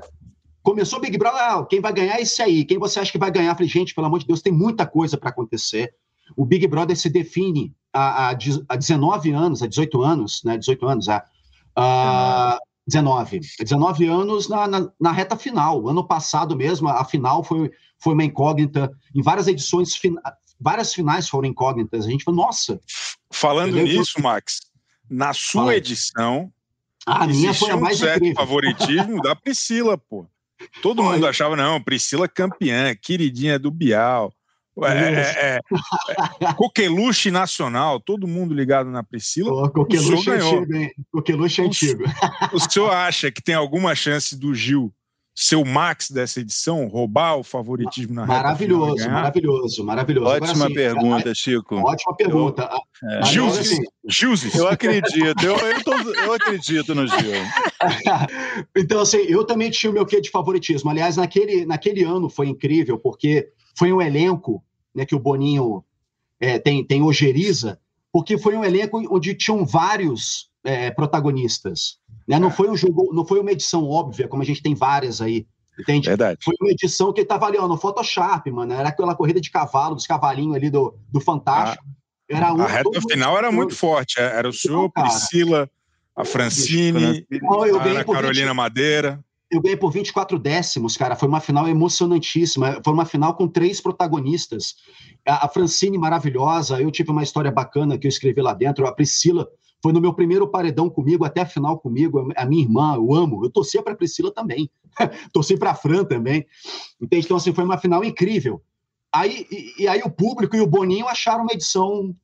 Começou 0.64 1.00
o 1.00 1.02
Big 1.02 1.18
Brother, 1.18 1.42
ah, 1.42 1.66
quem 1.66 1.82
vai 1.82 1.92
ganhar 1.92 2.18
é 2.18 2.22
esse 2.22 2.42
aí. 2.42 2.64
Quem 2.64 2.78
você 2.78 3.00
acha 3.00 3.12
que 3.12 3.18
vai 3.18 3.32
ganhar? 3.32 3.52
Eu 3.52 3.56
falei, 3.56 3.70
gente, 3.70 3.96
pelo 3.96 4.08
amor 4.08 4.20
de 4.20 4.28
Deus, 4.28 4.42
tem 4.42 4.54
muita 4.54 4.86
coisa 4.86 5.18
para 5.18 5.30
acontecer. 5.30 5.94
O 6.36 6.46
Big 6.46 6.68
Brother 6.68 6.96
se 6.96 7.10
define 7.10 7.74
há, 7.92 8.30
há 8.30 8.76
19 8.76 9.32
anos, 9.32 9.64
há 9.64 9.68
18 9.68 10.02
anos, 10.02 10.42
né? 10.44 10.58
18 10.58 10.88
anos, 10.88 11.10
há, 11.10 11.26
uh, 11.78 12.60
19. 12.88 13.42
19 13.60 14.08
anos 14.08 14.48
na, 14.48 14.68
na, 14.68 14.90
na, 15.00 15.12
reta 15.12 15.36
final. 15.36 15.88
Ano 15.88 16.06
passado 16.06 16.56
mesmo, 16.56 16.90
a 16.90 17.04
final 17.06 17.44
foi, 17.44 17.72
foi 18.00 18.14
uma 18.14 18.24
incógnita. 18.24 18.92
Em 19.16 19.22
várias 19.22 19.48
edições, 19.48 19.96
fin, 19.96 20.16
várias 20.60 20.94
finais 20.94 21.28
foram 21.28 21.48
incógnitas. 21.48 22.06
A 22.06 22.10
gente 22.10 22.24
falou, 22.24 22.46
nossa. 22.46 22.80
Falando 23.32 23.76
nisso, 23.76 24.22
Max, 24.22 24.62
na 25.10 25.34
sua 25.34 25.76
edição. 25.76 26.52
A 27.06 27.26
minha 27.26 27.54
foi 27.54 27.72
a 27.72 27.78
mais 27.78 28.00
um 28.00 28.06
certo 28.06 28.34
favoritismo 28.36 29.22
da 29.24 29.36
Priscila, 29.36 29.98
pô. 29.98 30.28
Todo 30.82 31.04
mundo 31.04 31.26
achava, 31.28 31.56
não, 31.56 31.82
Priscila 31.82 32.28
campeã, 32.28 32.96
queridinha 32.96 33.58
do 33.58 33.72
Bial. 33.72 34.34
É, 34.84 34.88
é, 34.88 35.60
é, 35.60 35.60
é 36.40 36.54
coqueluche 36.54 37.30
nacional, 37.30 38.00
todo 38.00 38.26
mundo 38.26 38.54
ligado 38.54 38.90
na 38.90 39.04
Priscila. 39.04 39.70
Coqueluche 39.70 40.30
é 40.30 40.34
antigo, 40.36 40.74
hein? 40.74 40.92
Coqueluche 41.12 41.62
é 41.62 41.66
antigo. 41.66 42.04
O, 42.54 42.56
o 42.56 42.60
senhor 42.60 42.90
acha 42.90 43.30
que 43.30 43.42
tem 43.42 43.54
alguma 43.54 43.94
chance 43.94 44.36
do 44.36 44.56
Gil 44.56 44.94
ser 45.44 45.56
o 45.56 45.66
Max 45.66 46.12
dessa 46.12 46.40
edição, 46.40 46.88
roubar 46.88 47.36
o 47.36 47.44
favoritismo 47.44 48.14
na 48.14 48.28
Maravilhoso, 48.28 48.98
reta 48.98 49.10
maravilhoso, 49.10 49.84
maravilhoso. 49.84 50.28
Ótima 50.28 50.52
Agora, 50.52 50.66
assim, 50.66 50.74
pergunta, 50.76 51.30
é, 51.30 51.34
Chico. 51.34 51.76
Ótima 51.78 52.16
pergunta. 52.16 52.70
É. 53.04 53.24
Gilzes, 53.26 53.72
assim, 54.48 54.60
Eu 54.60 54.68
acredito, 54.68 55.44
eu, 55.44 55.58
eu, 55.58 55.84
tô, 55.84 55.94
eu 55.94 56.34
acredito 56.34 56.94
no 56.94 57.08
Gil. 57.08 57.18
então, 58.78 59.02
assim, 59.02 59.18
eu 59.18 59.44
também 59.44 59.72
tinha 59.72 59.90
o 59.90 59.94
meu 59.94 60.06
quê 60.06 60.22
de 60.22 60.30
favoritismo. 60.30 60.92
Aliás, 60.92 61.18
naquele, 61.18 61.66
naquele 61.66 62.04
ano 62.04 62.30
foi 62.30 62.48
incrível, 62.48 63.00
porque 63.00 63.50
foi 63.76 63.92
um 63.92 64.00
elenco 64.00 64.64
né, 64.94 65.08
que 65.08 65.16
o 65.16 65.20
Boninho 65.20 65.84
é, 66.40 66.60
tem, 66.60 66.86
tem 66.86 67.02
ojeriza, 67.02 67.80
porque 68.14 68.38
foi 68.38 68.56
um 68.56 68.64
elenco 68.64 69.02
onde 69.10 69.34
tinham 69.34 69.66
vários 69.66 70.51
é, 70.64 70.92
protagonistas. 70.92 71.98
Né? 72.28 72.40
Não, 72.40 72.50
é. 72.50 72.52
foi 72.52 72.70
um 72.70 72.76
jogo, 72.76 73.14
não 73.14 73.26
foi 73.26 73.40
uma 73.40 73.52
edição 73.52 73.88
óbvia, 73.88 74.28
como 74.28 74.44
a 74.44 74.46
gente 74.46 74.62
tem 74.62 74.76
várias 74.76 75.22
aí. 75.22 75.46
Entende? 75.80 76.10
Verdade. 76.10 76.40
Foi 76.44 76.54
uma 76.62 76.72
edição 76.72 77.14
que 77.14 77.22
estava 77.22 77.46
ali 77.48 77.58
ó, 77.58 77.68
no 77.68 77.78
Photoshop, 77.78 78.52
mano. 78.52 78.74
Era 78.74 78.90
aquela 78.90 79.16
corrida 79.16 79.40
de 79.40 79.50
cavalo, 79.50 79.96
dos 79.96 80.06
cavalinhos 80.06 80.56
ali 80.56 80.70
do, 80.70 80.96
do 81.10 81.20
Fantástico. 81.20 81.84
A, 82.32 82.36
era 82.36 82.54
um, 82.54 82.62
a 82.62 82.68
reta 82.68 83.02
final 83.10 83.38
era 83.38 83.52
muito 83.52 83.76
forte. 83.76 84.20
É, 84.20 84.24
era 84.24 84.48
o 84.48 84.54
senhor, 84.54 84.86
então, 84.86 85.04
Priscila, 85.04 85.70
a 86.16 86.24
Francine, 86.24 87.26
a 87.44 87.88
Ana 87.90 88.04
Carolina 88.04 88.48
20, 88.48 88.56
Madeira. 88.56 89.24
Eu 89.50 89.62
ganhei 89.62 89.76
por 89.76 89.92
24 89.92 90.40
décimos, 90.40 90.96
cara. 90.96 91.16
Foi 91.16 91.28
uma 91.28 91.42
final 91.42 91.68
emocionantíssima. 91.68 92.80
Foi 92.84 92.94
uma 92.94 93.06
final 93.06 93.34
com 93.36 93.48
três 93.48 93.82
protagonistas. 93.82 94.76
A, 95.28 95.46
a 95.46 95.50
Francine, 95.50 95.98
maravilhosa. 95.98 96.82
Eu 96.82 96.92
tive 96.92 97.12
uma 97.12 97.24
história 97.24 97.52
bacana 97.52 97.98
que 97.98 98.08
eu 98.08 98.10
escrevi 98.10 98.42
lá 98.42 98.54
dentro. 98.54 98.88
A 98.88 98.94
Priscila 98.94 99.48
foi 99.82 99.92
no 99.92 100.02
meu 100.02 100.14
primeiro 100.14 100.48
paredão 100.48 100.90
comigo, 100.90 101.26
até 101.26 101.42
a 101.42 101.46
final 101.46 101.80
comigo, 101.80 102.32
a 102.36 102.46
minha 102.46 102.64
irmã, 102.64 102.96
eu 102.96 103.14
amo. 103.14 103.44
Eu 103.44 103.50
torcia 103.50 103.82
para 103.82 103.94
a 103.94 103.96
Priscila 103.96 104.32
também, 104.32 104.70
torci 105.34 105.58
para 105.58 105.72
a 105.72 105.76
Fran 105.76 106.04
também. 106.04 106.46
Entende? 107.02 107.26
Então, 107.26 107.38
assim, 107.38 107.54
foi 107.54 107.64
uma 107.64 107.78
final 107.78 108.04
incrível. 108.04 108.62
Aí, 109.14 109.46
e, 109.52 109.84
e, 109.84 109.88
aí 109.88 110.02
o 110.04 110.10
público 110.10 110.56
e 110.56 110.62
o 110.62 110.68
Boninho 110.68 111.08
acharam 111.08 111.44
uma 111.44 111.54
edição 111.54 112.16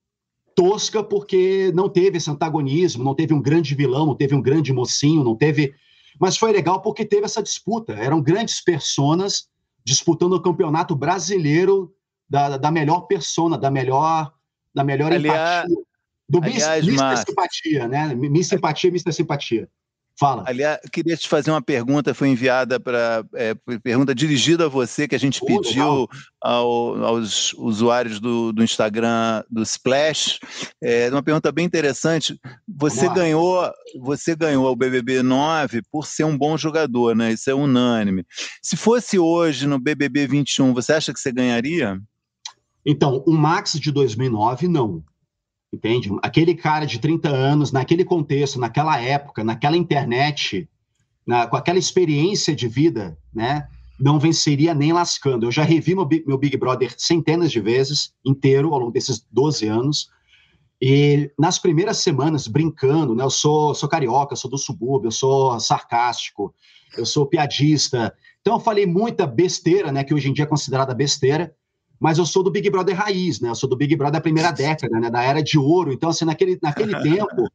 tosca 0.55 1.03
porque 1.03 1.71
não 1.75 1.89
teve 1.89 2.17
esse 2.17 2.31
antagonismo, 2.31 3.03
não 3.03 3.13
teve 3.13 3.33
um 3.33 3.41
grande 3.41 3.75
vilão, 3.75 4.05
não 4.05 4.15
teve 4.15 4.33
um 4.33 4.41
grande 4.41 4.71
mocinho, 4.71 5.23
não 5.23 5.35
teve. 5.35 5.73
Mas 6.19 6.37
foi 6.37 6.51
legal 6.51 6.81
porque 6.81 7.05
teve 7.05 7.25
essa 7.25 7.43
disputa. 7.43 7.93
Eram 7.93 8.21
grandes 8.21 8.63
personas 8.63 9.49
disputando 9.83 10.33
o 10.33 10.41
campeonato 10.41 10.95
brasileiro 10.95 11.93
da, 12.29 12.57
da 12.57 12.71
melhor 12.71 13.01
persona, 13.01 13.57
da 13.57 13.69
melhor, 13.69 14.33
da 14.73 14.83
melhor 14.83 15.11
Aliás, 15.11 15.65
empatia. 15.65 15.85
Do 16.29 16.43
aliás, 16.43 16.85
Mr. 16.85 17.01
Márcio. 17.01 17.25
Simpatia, 17.29 17.87
né? 17.87 18.15
Miss 18.15 18.47
Simpatia, 18.47 18.89
Mr. 18.89 19.13
Simpatia. 19.13 19.69
Fala. 20.19 20.43
Aliás, 20.47 20.79
queria 20.91 21.15
te 21.15 21.29
fazer 21.29 21.51
uma 21.51 21.61
pergunta, 21.61 22.11
foi 22.11 22.29
enviada 22.29 22.79
para. 22.79 23.23
É, 23.35 23.53
pergunta 23.83 24.15
dirigida 24.15 24.65
a 24.65 24.69
você, 24.69 25.07
que 25.07 25.13
a 25.13 25.19
gente 25.19 25.39
pediu 25.45 26.09
ao, 26.41 27.03
aos 27.03 27.53
usuários 27.53 28.19
do, 28.19 28.51
do 28.51 28.63
Instagram 28.63 29.43
do 29.47 29.61
Splash. 29.61 30.39
É 30.81 31.07
uma 31.11 31.21
pergunta 31.21 31.51
bem 31.51 31.65
interessante. 31.65 32.35
Você 32.67 33.07
ganhou, 33.09 33.71
você 34.01 34.35
ganhou 34.35 34.71
o 34.71 34.75
BBB 34.75 35.21
9 35.21 35.83
por 35.91 36.07
ser 36.07 36.23
um 36.23 36.35
bom 36.35 36.57
jogador, 36.57 37.15
né? 37.15 37.33
Isso 37.33 37.51
é 37.51 37.53
unânime. 37.53 38.25
Se 38.59 38.75
fosse 38.75 39.19
hoje 39.19 39.67
no 39.67 39.79
BBB 39.79 40.25
21, 40.25 40.73
você 40.73 40.93
acha 40.93 41.13
que 41.13 41.19
você 41.19 41.31
ganharia? 41.31 41.95
Então, 42.83 43.23
o 43.27 43.33
Max 43.33 43.73
de 43.73 43.91
2009, 43.91 44.67
não. 44.67 45.03
Entende? 45.71 46.09
Aquele 46.23 46.55
cara 46.55 46.85
de 46.85 46.99
30 46.99 47.29
anos, 47.29 47.71
naquele 47.71 48.05
contexto, 48.05 48.59
naquela 48.59 48.99
época, 49.01 49.43
naquela 49.43 49.75
internet, 49.75 50.67
na- 51.25 51.45
com 51.45 51.57
aquela 51.57 51.77
experiência 51.77 52.55
de 52.55 52.67
vida, 52.67 53.17
né? 53.33 53.67
Não 53.99 54.19
venceria 54.19 54.73
nem 54.73 54.93
lascando. 54.93 55.45
Eu 55.45 55.51
já 55.51 55.63
revi 55.63 55.93
meu, 55.93 56.07
meu 56.25 56.37
Big 56.37 56.55
Brother 56.55 56.93
centenas 56.97 57.51
de 57.51 57.59
vezes, 57.59 58.13
inteiro, 58.23 58.73
ao 58.73 58.79
longo 58.79 58.91
desses 58.91 59.25
12 59.31 59.67
anos. 59.67 60.09
E 60.81 61.31
nas 61.37 61.57
primeiras 61.59 61.97
semanas, 61.97 62.47
brincando, 62.47 63.13
né? 63.13 63.23
Eu 63.23 63.29
sou, 63.29 63.73
sou 63.73 63.89
carioca, 63.89 64.35
sou 64.35 64.49
do 64.49 64.57
subúrbio, 64.57 65.07
eu 65.07 65.11
sou 65.11 65.59
sarcástico, 65.59 66.53
eu 66.97 67.05
sou 67.05 67.25
piadista. 67.25 68.13
Então, 68.39 68.55
eu 68.55 68.59
falei 68.59 68.85
muita 68.85 69.27
besteira, 69.27 69.91
né? 69.91 70.03
Que 70.03 70.13
hoje 70.13 70.29
em 70.29 70.33
dia 70.33 70.43
é 70.45 70.47
considerada 70.47 70.93
besteira 70.93 71.53
mas 71.99 72.17
eu 72.17 72.25
sou 72.25 72.43
do 72.43 72.51
Big 72.51 72.69
Brother 72.69 72.95
raiz, 72.95 73.39
né? 73.39 73.49
Eu 73.49 73.55
sou 73.55 73.69
do 73.69 73.75
Big 73.75 73.95
Brother 73.95 74.13
da 74.13 74.21
primeira 74.21 74.51
década, 74.53 74.99
né? 74.99 75.09
Da 75.09 75.23
era 75.23 75.41
de 75.41 75.57
ouro. 75.57 75.91
Então, 75.91 76.09
assim, 76.09 76.25
naquele, 76.25 76.57
naquele 76.61 76.93
tempo, 77.01 77.49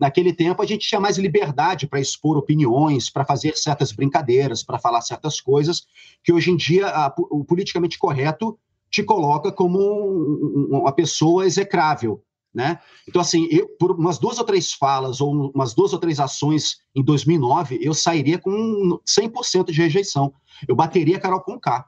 naquele 0.00 0.32
tempo 0.32 0.60
a 0.62 0.66
gente 0.66 0.86
tinha 0.88 1.00
mais 1.00 1.16
liberdade 1.18 1.86
para 1.86 2.00
expor 2.00 2.36
opiniões, 2.36 3.08
para 3.08 3.24
fazer 3.24 3.56
certas 3.56 3.92
brincadeiras, 3.92 4.62
para 4.62 4.78
falar 4.78 5.00
certas 5.00 5.40
coisas 5.40 5.86
que 6.24 6.32
hoje 6.32 6.50
em 6.50 6.56
dia 6.56 6.88
a- 6.88 7.14
o 7.30 7.44
politicamente 7.44 7.98
correto 7.98 8.58
te 8.90 9.02
coloca 9.02 9.52
como 9.52 9.78
um- 9.78 10.68
um- 10.72 10.78
uma 10.80 10.92
pessoa 10.92 11.44
execrável, 11.46 12.22
né? 12.54 12.78
Então, 13.08 13.20
assim, 13.20 13.46
eu, 13.50 13.68
por 13.78 13.92
umas 13.92 14.18
duas 14.18 14.38
ou 14.38 14.44
três 14.44 14.72
falas 14.72 15.20
ou 15.20 15.52
umas 15.54 15.74
duas 15.74 15.92
ou 15.92 15.98
três 15.98 16.18
ações 16.18 16.78
em 16.94 17.02
2009, 17.02 17.78
eu 17.82 17.92
sairia 17.94 18.38
com 18.38 18.98
100% 19.04 19.72
de 19.72 19.80
rejeição. 19.82 20.32
Eu 20.66 20.74
bateria 20.74 21.16
a 21.16 21.20
Carol 21.20 21.40
Conká, 21.42 21.84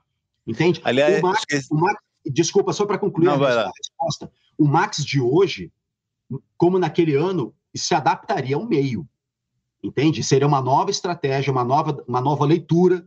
entende? 0.48 0.80
Aliás, 0.84 1.18
o 1.18 1.22
Max, 1.22 1.38
esqueci- 1.40 1.68
o 1.72 1.76
Max- 1.76 2.02
desculpa, 2.26 2.72
só 2.72 2.84
para 2.86 2.98
concluir 2.98 3.26
Não, 3.26 3.34
a 3.44 3.70
resposta. 3.76 4.32
O 4.58 4.66
Max 4.66 5.04
de 5.04 5.20
hoje, 5.20 5.70
como 6.56 6.78
naquele 6.78 7.14
ano, 7.14 7.54
se 7.76 7.94
adaptaria 7.94 8.56
ao 8.56 8.66
meio. 8.66 9.06
Entende? 9.82 10.22
Seria 10.24 10.46
uma 10.48 10.60
nova 10.60 10.90
estratégia, 10.90 11.52
uma 11.52 11.62
nova, 11.64 12.02
uma 12.08 12.20
nova 12.20 12.44
leitura 12.44 13.06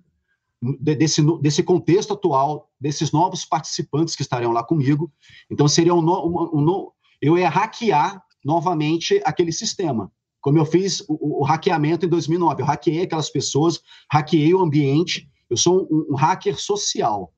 de- 0.79 0.95
desse, 0.95 1.21
desse 1.41 1.61
contexto 1.63 2.13
atual, 2.13 2.69
desses 2.79 3.11
novos 3.11 3.43
participantes 3.43 4.15
que 4.15 4.21
estariam 4.21 4.53
lá 4.53 4.63
comigo. 4.63 5.11
Então, 5.49 5.67
seria 5.67 5.93
um, 5.93 6.01
no- 6.01 6.23
uma- 6.25 6.55
um 6.55 6.61
no- 6.61 6.93
eu 7.21 7.37
ia 7.37 7.49
hackear 7.49 8.23
novamente 8.45 9.21
aquele 9.25 9.51
sistema. 9.51 10.11
Como 10.39 10.57
eu 10.57 10.65
fiz 10.65 11.01
o, 11.07 11.41
o 11.41 11.43
hackeamento 11.43 12.05
em 12.05 12.09
2009. 12.09 12.61
Eu 12.61 12.65
hackeei 12.65 13.03
aquelas 13.03 13.29
pessoas, 13.29 13.79
hackeei 14.11 14.53
o 14.53 14.61
ambiente. 14.61 15.29
Eu 15.51 15.57
sou 15.57 15.85
um, 15.91 16.13
um 16.13 16.15
hacker 16.15 16.57
social, 16.57 17.33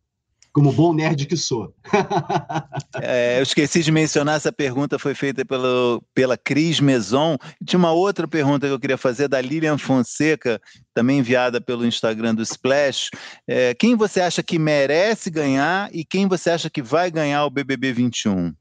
como 0.54 0.72
bom 0.72 0.94
nerd 0.94 1.26
que 1.26 1.36
sou. 1.36 1.74
É, 3.02 3.40
eu 3.40 3.44
esqueci 3.44 3.82
de 3.82 3.92
mencionar, 3.92 4.36
essa 4.36 4.52
pergunta 4.52 5.00
foi 5.00 5.16
feita 5.16 5.44
pelo, 5.44 6.02
pela 6.14 6.38
Cris 6.38 6.80
Meson. 6.80 7.38
Tinha 7.66 7.80
uma 7.80 7.92
outra 7.92 8.28
pergunta 8.28 8.68
que 8.68 8.72
eu 8.72 8.80
queria 8.80 8.98
fazer 8.98 9.28
da 9.28 9.42
Lilian 9.42 9.80
Fonseca, 9.80 10.62
também 10.94 11.18
enviada 11.18 11.60
pelo 11.60 11.86
Instagram 11.86 12.36
do 12.36 12.44
Splash. 12.44 13.10
É, 13.48 13.74
quem 13.74 13.96
você 13.96 14.22
acha 14.22 14.44
que 14.44 14.60
merece 14.60 15.32
ganhar 15.32 15.90
e 15.92 16.06
quem 16.06 16.28
você 16.28 16.52
acha 16.52 16.70
que 16.70 16.84
vai 16.84 17.10
ganhar 17.10 17.44
o 17.46 17.50
BBB 17.50 17.92
21? 17.92 18.54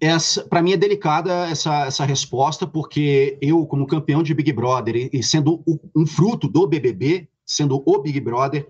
essa 0.00 0.44
para 0.44 0.62
mim 0.62 0.72
é 0.72 0.76
delicada 0.76 1.48
essa, 1.48 1.86
essa 1.86 2.04
resposta 2.04 2.66
porque 2.66 3.38
eu 3.40 3.66
como 3.66 3.86
campeão 3.86 4.22
de 4.22 4.34
Big 4.34 4.52
Brother 4.52 4.94
e, 4.94 5.10
e 5.12 5.22
sendo 5.22 5.62
um 5.94 6.06
fruto 6.06 6.48
do 6.48 6.66
BBB 6.66 7.28
sendo 7.46 7.82
o 7.86 7.98
Big 7.98 8.20
Brother 8.20 8.66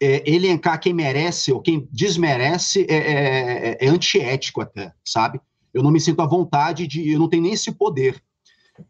é, 0.00 0.28
elencar 0.30 0.80
quem 0.80 0.92
merece 0.92 1.52
ou 1.52 1.60
quem 1.60 1.88
desmerece 1.90 2.86
é, 2.88 2.96
é, 2.96 3.86
é 3.86 3.88
antiético 3.88 4.60
até 4.60 4.92
sabe 5.04 5.40
eu 5.72 5.82
não 5.82 5.90
me 5.90 6.00
sinto 6.00 6.20
à 6.20 6.26
vontade 6.26 6.86
de 6.86 7.10
eu 7.10 7.18
não 7.18 7.28
tenho 7.28 7.44
nem 7.44 7.52
esse 7.52 7.72
poder 7.72 8.22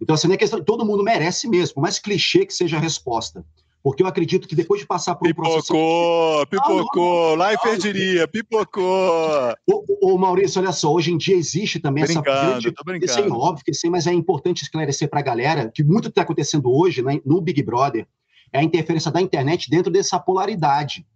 então 0.00 0.14
assim 0.14 0.26
não 0.26 0.34
é 0.34 0.38
questão 0.38 0.62
todo 0.62 0.84
mundo 0.84 1.04
merece 1.04 1.48
mesmo 1.48 1.74
por 1.74 1.82
mais 1.82 1.98
clichê 1.98 2.44
que 2.44 2.52
seja 2.54 2.76
a 2.76 2.80
resposta 2.80 3.44
porque 3.82 4.02
eu 4.02 4.06
acredito 4.06 4.48
que 4.48 4.56
depois 4.56 4.80
de 4.80 4.86
passar 4.86 5.14
por 5.14 5.28
um 5.28 5.34
processo 5.34 5.66
Pipocou, 5.68 6.46
pipocou, 6.46 7.34
Leifert 7.36 7.80
diria, 7.80 8.26
pipocou. 8.26 9.54
Ô, 9.66 9.84
ô, 10.02 10.18
Maurício, 10.18 10.60
olha 10.60 10.72
só, 10.72 10.92
hoje 10.92 11.12
em 11.12 11.16
dia 11.16 11.36
existe 11.36 11.78
também 11.78 12.04
Brincando, 12.04 12.28
essa 12.28 12.48
grande. 12.50 12.72
tô 12.72 12.84
brincando. 12.84 13.12
Sim, 13.12 13.30
óbvio 13.30 13.64
que 13.64 13.72
sim, 13.72 13.88
mas 13.88 14.06
é 14.06 14.12
importante 14.12 14.62
esclarecer 14.62 15.08
para 15.08 15.20
a 15.20 15.22
galera 15.22 15.70
que 15.72 15.84
muito 15.84 16.08
está 16.08 16.22
acontecendo 16.22 16.70
hoje 16.70 17.02
né, 17.02 17.20
no 17.24 17.40
Big 17.40 17.62
Brother 17.62 18.06
é 18.52 18.58
a 18.60 18.62
interferência 18.62 19.10
da 19.10 19.20
internet 19.20 19.70
dentro 19.70 19.90
dessa 19.92 20.18
polaridade, 20.18 21.06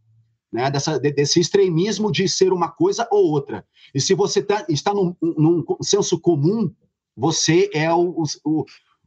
né, 0.53 0.71
dessa, 0.71 0.99
de- 0.99 1.13
desse 1.13 1.41
extremismo 1.41 2.13
de 2.13 2.29
ser 2.29 2.53
uma 2.53 2.69
coisa 2.69 3.09
ou 3.11 3.31
outra. 3.31 3.65
E 3.95 4.01
se 4.01 4.15
você 4.15 4.43
tá, 4.43 4.65
está 4.69 4.93
num, 4.93 5.15
num 5.21 5.65
senso 5.83 6.19
comum, 6.21 6.71
você 7.17 7.71
é 7.75 7.93
o, 7.93 8.25
o, 8.45 8.65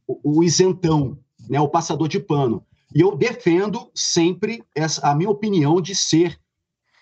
o, 0.08 0.42
isentão, 0.42 1.18
né, 1.48 1.60
o 1.60 1.68
passador 1.68 2.08
de 2.08 2.18
pano. 2.20 2.64
E 2.94 3.00
eu 3.00 3.16
defendo 3.16 3.90
sempre 3.94 4.62
essa, 4.74 5.08
a 5.10 5.14
minha 5.14 5.30
opinião 5.30 5.80
de 5.80 5.94
ser, 5.94 6.38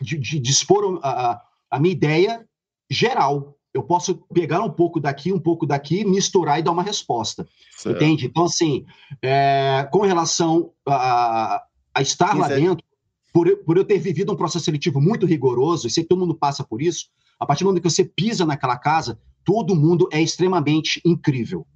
de, 0.01 0.19
de, 0.19 0.39
de 0.39 0.51
expor 0.51 0.99
a- 1.03 1.41
a 1.71 1.79
minha 1.81 1.93
ideia 1.93 2.47
geral. 2.91 3.54
Eu 3.75 3.83
posso 3.83 4.15
pegar 4.33 4.63
um 4.63 4.71
pouco 4.71 5.01
daqui, 5.01 5.33
um 5.33 5.39
pouco 5.41 5.67
daqui, 5.67 6.05
misturar 6.05 6.61
e 6.61 6.63
dar 6.63 6.71
uma 6.71 6.83
resposta. 6.83 7.47
Entende? 7.91 8.27
Então, 8.27 8.45
assim, 8.45 8.87
é, 9.21 9.89
com 9.93 10.01
relação 10.03 10.71
a, 10.87 11.63
a 11.93 12.01
estar 12.01 12.37
lá 12.37 12.47
dentro, 12.61 12.85
por, 13.33 13.49
eu- 13.49 13.57
por 13.65 13.77
eu 13.77 13.85
ter 13.85 13.99
vivido 13.99 14.33
um 14.33 14.37
processo 14.37 14.65
seletivo 14.65 15.01
muito 15.01 15.27
rigoroso, 15.27 15.87
e 15.89 15.91
sei 15.91 16.05
que 16.05 16.09
todo 16.09 16.21
mundo 16.21 16.37
passa 16.37 16.63
por 16.63 16.81
isso, 16.81 17.07
a 17.39 17.45
partir 17.45 17.65
do 17.65 17.67
momento 17.67 17.83
que 17.83 17.91
você 17.91 18.05
pisa 18.05 18.47
naquela 18.47 18.79
casa, 18.79 19.19
todo 19.45 19.75
mundo 19.75 20.09
é 20.13 20.23
extremamente 20.23 21.01
incrível. 21.05 21.67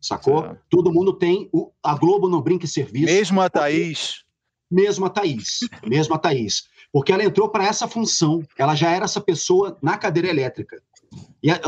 Sacou? 0.00 0.42
Certo. 0.42 0.60
Todo 0.70 0.92
mundo 0.92 1.12
tem. 1.12 1.48
O, 1.52 1.72
a 1.82 1.96
Globo 1.96 2.28
não 2.28 2.40
brinca 2.40 2.66
em 2.66 2.68
serviço 2.68 3.06
Mesmo 3.06 3.40
a 3.40 3.50
Thaís. 3.50 4.22
mesmo 4.70 5.06
a 5.06 5.10
Thaís, 5.10 5.58
mesmo 5.84 6.14
a 6.14 6.18
Thaís, 6.18 6.68
porque 6.92 7.12
ela 7.12 7.24
entrou 7.24 7.48
para 7.48 7.64
essa 7.66 7.88
função, 7.88 8.42
ela 8.56 8.76
já 8.76 8.90
era 8.92 9.06
essa 9.06 9.20
pessoa 9.20 9.76
na 9.82 9.98
cadeira 9.98 10.28
elétrica. 10.28 10.80
E 11.42 11.50
a, 11.50 11.60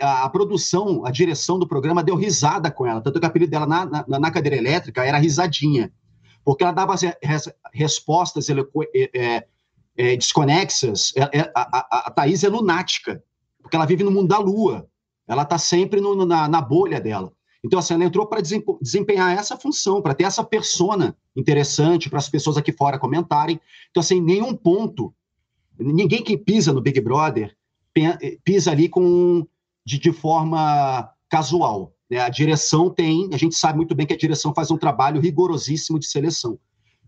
a- 0.00 0.24
a 0.24 0.28
produção, 0.28 1.04
a 1.04 1.10
direção 1.10 1.58
do 1.58 1.66
programa 1.66 2.02
deu 2.04 2.14
risada 2.14 2.70
com 2.70 2.86
ela, 2.86 3.00
tanto 3.00 3.18
que 3.18 3.26
o 3.26 3.28
apelido 3.28 3.50
dela 3.50 3.66
na, 3.66 3.86
na, 4.06 4.18
na 4.18 4.30
cadeira 4.30 4.56
elétrica 4.56 5.04
era 5.04 5.18
risadinha, 5.18 5.92
porque 6.44 6.62
ela 6.62 6.72
dava 6.72 6.94
res- 7.22 7.52
respostas 7.72 8.48
é, 8.50 8.54
é, 9.14 9.46
é, 9.96 10.16
desconexas. 10.16 11.12
É- 11.16 11.38
é- 11.40 11.52
a, 11.54 12.06
a, 12.06 12.10
Thaís 12.10 12.44
é 12.44 12.48
lunática, 12.48 13.22
porque 13.60 13.76
ela 13.76 13.86
vive 13.86 14.04
no 14.04 14.10
mundo 14.10 14.28
da 14.28 14.38
lua, 14.38 14.86
ela 15.26 15.42
está 15.42 15.58
sempre 15.58 16.00
no- 16.00 16.26
na, 16.26 16.46
na 16.48 16.60
bolha 16.60 17.00
dela. 17.00 17.32
Então, 17.64 17.78
assim, 17.78 17.94
ela 17.94 18.04
entrou 18.04 18.26
para 18.26 18.42
desempenhar 18.42 19.32
essa 19.36 19.56
função, 19.56 20.02
para 20.02 20.12
ter 20.14 20.24
essa 20.24 20.44
persona 20.44 21.16
interessante 21.34 22.10
para 22.10 22.18
as 22.18 22.28
pessoas 22.28 22.58
aqui 22.58 22.70
fora 22.72 22.98
comentarem. 22.98 23.58
Então, 23.90 24.02
assim, 24.02 24.20
nenhum 24.20 24.54
ponto, 24.54 25.14
ninguém 25.78 26.22
que 26.22 26.36
pisa 26.36 26.74
no 26.74 26.82
Big 26.82 27.00
Brother 27.00 27.56
pisa 28.44 28.70
ali 28.70 28.88
com 28.88 29.46
de, 29.86 29.98
de 29.98 30.12
forma 30.12 31.10
casual. 31.28 31.94
né? 32.10 32.18
A 32.18 32.28
direção 32.28 32.90
tem, 32.90 33.28
a 33.32 33.36
gente 33.36 33.54
sabe 33.54 33.76
muito 33.76 33.94
bem 33.94 34.06
que 34.06 34.14
a 34.14 34.18
direção 34.18 34.52
faz 34.54 34.70
um 34.70 34.76
trabalho 34.78 35.20
rigorosíssimo 35.20 35.98
de 35.98 36.06
seleção. 36.06 36.58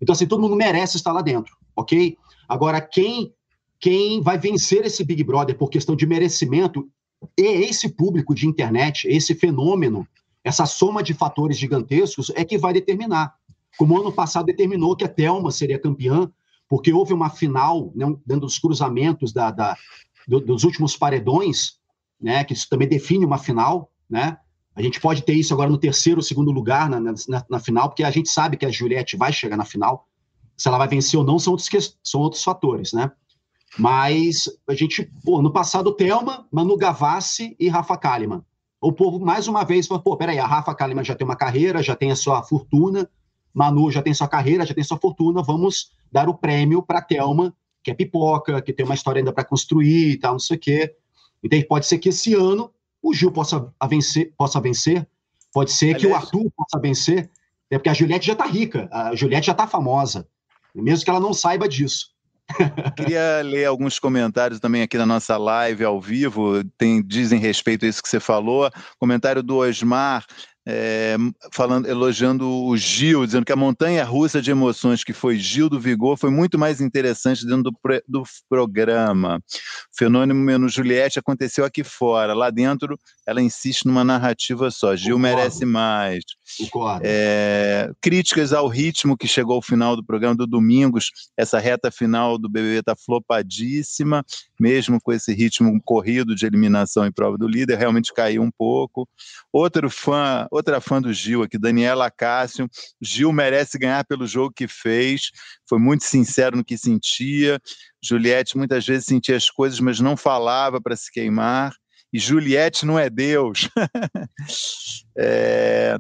Então, 0.01 0.13
assim, 0.13 0.27
todo 0.27 0.41
mundo 0.43 0.55
merece 0.57 0.97
estar 0.97 1.13
lá 1.13 1.23
dentro, 1.23 1.57
ok? 1.75 2.17
Agora, 2.49 2.81
quem, 2.81 3.33
quem 3.81 4.21
vai 4.21 4.39
vencer 4.39 4.85
esse 4.85 5.05
Big 5.05 5.25
Brother 5.25 5.57
por 5.57 5.71
questão 5.71 5.97
de 5.97 6.07
merecimento 6.07 6.89
é 7.39 7.43
esse 7.43 7.89
público 7.89 8.35
de 8.35 8.47
internet, 8.47 9.09
esse 9.09 9.35
fenômeno, 9.35 10.07
essa 10.45 10.67
soma 10.67 11.03
de 11.03 11.15
fatores 11.15 11.57
gigantescos 11.57 12.31
é 12.37 12.45
que 12.45 12.59
vai 12.59 12.73
determinar. 12.73 13.35
Como 13.79 13.99
ano 13.99 14.13
passado 14.13 14.47
determinou 14.47 14.95
que 14.95 15.05
a 15.05 15.09
Thelma 15.09 15.51
seria 15.51 15.79
campeã, 15.79 16.31
porque 16.69 16.93
houve 16.93 17.13
uma 17.15 17.31
final, 17.31 17.91
né, 17.95 18.07
dentro 18.25 18.43
dos 18.47 18.59
cruzamentos 18.59 19.33
da, 19.33 19.51
da- 19.51 19.77
do- 20.27 20.41
dos 20.41 20.65
últimos 20.65 20.97
paredões, 20.97 21.79
né? 22.21 22.45
Que 22.45 22.53
isso 22.53 22.69
também 22.69 22.89
define 22.89 23.25
uma 23.25 23.39
final, 23.39 23.91
né? 24.09 24.39
A 24.75 24.83
gente 24.83 25.01
pode 25.01 25.23
ter 25.23 25.33
isso 25.33 25.55
agora 25.55 25.71
no 25.71 25.79
terceiro, 25.79 26.23
segundo 26.23 26.51
lugar 26.51 26.91
na, 26.91 27.01
na, 27.01 27.15
na, 27.49 27.59
final, 27.59 27.89
porque 27.89 28.05
a 28.05 28.11
gente 28.11 28.29
sabe 28.29 28.59
que 28.59 28.67
a 28.67 28.71
Juliette 28.71 29.17
vai 29.17 29.33
chegar 29.33 29.57
na 29.57 29.65
final. 29.65 30.07
Se 30.57 30.69
ela 30.69 30.77
vai 30.77 30.89
vencer 30.89 31.19
ou 31.19 31.25
não 31.25 31.39
são 31.39 31.53
outros, 31.55 31.99
são 32.05 32.21
outros 32.21 32.43
fatores, 32.43 32.93
né? 32.93 33.11
Mas 33.79 34.45
a 34.69 34.75
gente, 34.75 35.11
pô, 35.25 35.41
no 35.41 35.53
passado, 35.53 35.93
Thelma, 35.93 36.47
Manu 36.51 36.77
Gavassi 36.77 37.57
e 37.59 37.69
Rafa 37.69 37.97
Kalimann. 37.97 38.43
O 38.81 38.93
povo, 38.93 39.19
mais 39.19 39.49
uma 39.49 39.65
vez, 39.65 39.87
falou, 39.87 40.03
pô, 40.03 40.17
peraí, 40.17 40.39
a 40.39 40.47
Rafa 40.47 40.75
Kalimann 40.75 41.05
já 41.05 41.15
tem 41.15 41.27
uma 41.27 41.37
carreira, 41.37 41.83
já 41.83 41.97
tem 41.97 42.11
a 42.11 42.17
sua 42.17 42.43
fortuna, 42.43 43.09
Manu 43.53 43.91
já 43.91 44.03
tem 44.03 44.13
sua 44.13 44.29
carreira, 44.29 44.67
já 44.67 44.75
tem 44.75 44.85
sua 44.85 44.99
fortuna, 44.99 45.43
vamos 45.43 45.91
dar 46.13 46.29
o 46.29 46.35
prêmio 46.35 46.83
para 46.83 47.01
Thelma, 47.01 47.55
que 47.87 47.91
é 47.93 47.95
pipoca, 47.95 48.61
que 48.61 48.73
tem 48.73 48.85
uma 48.85 48.97
história 48.97 49.21
ainda 49.21 49.33
para 49.33 49.45
construir 49.45 50.11
e 50.11 50.19
tal, 50.19 50.33
não 50.33 50.41
sei 50.41 50.57
o 50.57 50.61
quê. 50.61 50.93
Então, 51.41 51.63
pode 51.69 51.87
ser 51.87 51.99
que 51.99 52.09
esse 52.09 52.35
ano 52.35 52.75
o 53.01 53.15
Gil 53.15 53.31
possa 53.31 53.71
vencer, 53.89 54.33
possa 54.37 54.61
vencer, 54.61 55.07
pode 55.53 55.71
ser 55.71 55.95
Aliás, 55.95 56.03
que 56.03 56.09
o 56.09 56.15
Arthur 56.17 56.51
possa 56.57 56.81
vencer, 56.83 57.31
é 57.71 57.79
porque 57.79 57.89
a 57.89 57.95
Juliette 57.95 58.27
já 58.27 58.33
está 58.33 58.45
rica, 58.45 58.89
a 58.91 59.15
Juliette 59.15 59.47
já 59.47 59.53
está 59.53 59.69
famosa, 59.69 60.27
mesmo 60.75 61.05
que 61.05 61.11
ela 61.11 61.21
não 61.21 61.33
saiba 61.33 61.69
disso. 61.69 62.11
Queria 62.97 63.41
ler 63.45 63.67
alguns 63.67 64.01
comentários 64.01 64.59
também 64.59 64.83
aqui 64.83 64.99
na 64.99 65.07
nossa 65.07 65.37
live 65.37 65.85
ao 65.85 66.01
vivo, 66.01 66.65
tem, 66.77 67.01
dizem 67.01 67.39
respeito 67.39 67.87
a 67.87 67.89
isso 67.89 68.03
que 68.03 68.09
você 68.09 68.19
falou. 68.19 68.69
Comentário 68.99 69.45
do 69.45 69.59
Osmar 69.59 70.27
é, 70.67 71.17
falando, 71.53 71.87
elogiando 71.87 72.49
o 72.49 72.77
Gil, 72.77 73.25
dizendo 73.25 73.47
que 73.47 73.53
a 73.53 73.57
montanha 73.57 74.05
russa 74.05 74.43
de 74.43 74.51
emoções 74.51 75.05
que 75.05 75.13
foi 75.13 75.39
Gil 75.39 75.69
do 75.69 75.79
Vigor 75.79 76.17
foi 76.17 76.31
muito 76.31 76.59
mais 76.59 76.81
interessante 76.81 77.47
dentro 77.47 77.63
do, 77.63 77.73
do 78.09 78.23
programa. 78.49 79.41
O 79.47 79.97
fenômeno 79.97 80.69
Juliette 80.69 81.21
aconteceu 81.21 81.65
aqui 81.65 81.85
fora, 81.85 82.35
lá 82.35 82.51
dentro 82.51 82.99
ela 83.27 83.41
insiste 83.41 83.87
numa 83.87 84.03
narrativa 84.03 84.71
só. 84.71 84.97
Gil 84.97 85.19
merece 85.19 85.65
mais. 85.65 86.25
É, 87.05 87.91
críticas 88.01 88.53
ao 88.53 88.69
ritmo 88.69 89.17
que 89.17 89.27
chegou 89.27 89.57
ao 89.57 89.63
final 89.63 89.97
do 89.97 90.05
programa 90.05 90.37
do 90.37 90.47
Domingos, 90.47 91.11
essa 91.37 91.59
reta 91.59 91.91
final 91.91 92.39
do 92.39 92.49
BBB 92.49 92.79
está 92.79 92.95
flopadíssima, 92.95 94.25
mesmo 94.59 95.01
com 95.01 95.13
esse 95.13 95.35
ritmo 95.35 95.81
corrido 95.85 96.35
de 96.35 96.47
eliminação 96.47 97.07
em 97.07 97.13
prova 97.13 97.37
do 97.37 97.49
líder, 97.49 97.79
realmente 97.79 98.13
caiu 98.13 98.43
um 98.43 98.51
pouco. 98.51 99.09
Outro 99.53 99.91
fã 99.91 100.47
outra 100.51 100.81
fã 100.81 101.01
do 101.01 101.13
Gil 101.13 101.43
aqui, 101.43 101.59
Daniela 101.59 102.11
Cássio. 102.11 102.69
Gil 103.01 103.33
merece 103.33 103.79
ganhar 103.79 104.05
pelo 104.05 104.27
jogo 104.27 104.53
que 104.55 104.69
fez, 104.69 105.31
foi 105.69 105.79
muito 105.79 106.05
sincero 106.05 106.57
no 106.57 106.65
que 106.65 106.79
sentia. 106.79 107.61
Juliette 108.03 108.57
muitas 108.57 108.87
vezes 108.87 109.07
sentia 109.07 109.37
as 109.37 109.51
coisas, 109.51 109.81
mas 109.81 110.01
não 110.01 110.17
falava 110.17 110.81
para 110.81 110.97
se 110.97 111.11
queimar. 111.11 111.73
E 112.13 112.19
Juliette 112.19 112.87
não 112.87 112.99
é 112.99 113.11
Deus. 113.11 113.69
é, 115.19 115.99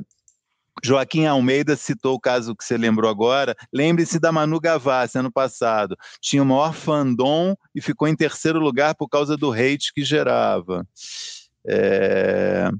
Joaquim 0.86 1.26
Almeida 1.26 1.74
citou 1.74 2.14
o 2.14 2.20
caso 2.20 2.54
que 2.54 2.64
você 2.64 2.76
lembrou 2.76 3.10
agora. 3.10 3.56
Lembre-se 3.72 4.20
da 4.20 4.30
Manu 4.30 4.60
Gavassi, 4.60 5.18
ano 5.18 5.32
passado. 5.32 5.96
Tinha 6.20 6.42
o 6.42 6.46
maior 6.46 6.72
fandom 6.72 7.56
e 7.74 7.80
ficou 7.80 8.06
em 8.06 8.14
terceiro 8.14 8.60
lugar 8.60 8.94
por 8.94 9.08
causa 9.08 9.36
do 9.36 9.52
hate 9.52 9.92
que 9.92 10.04
gerava. 10.04 10.86
É... 11.66 12.70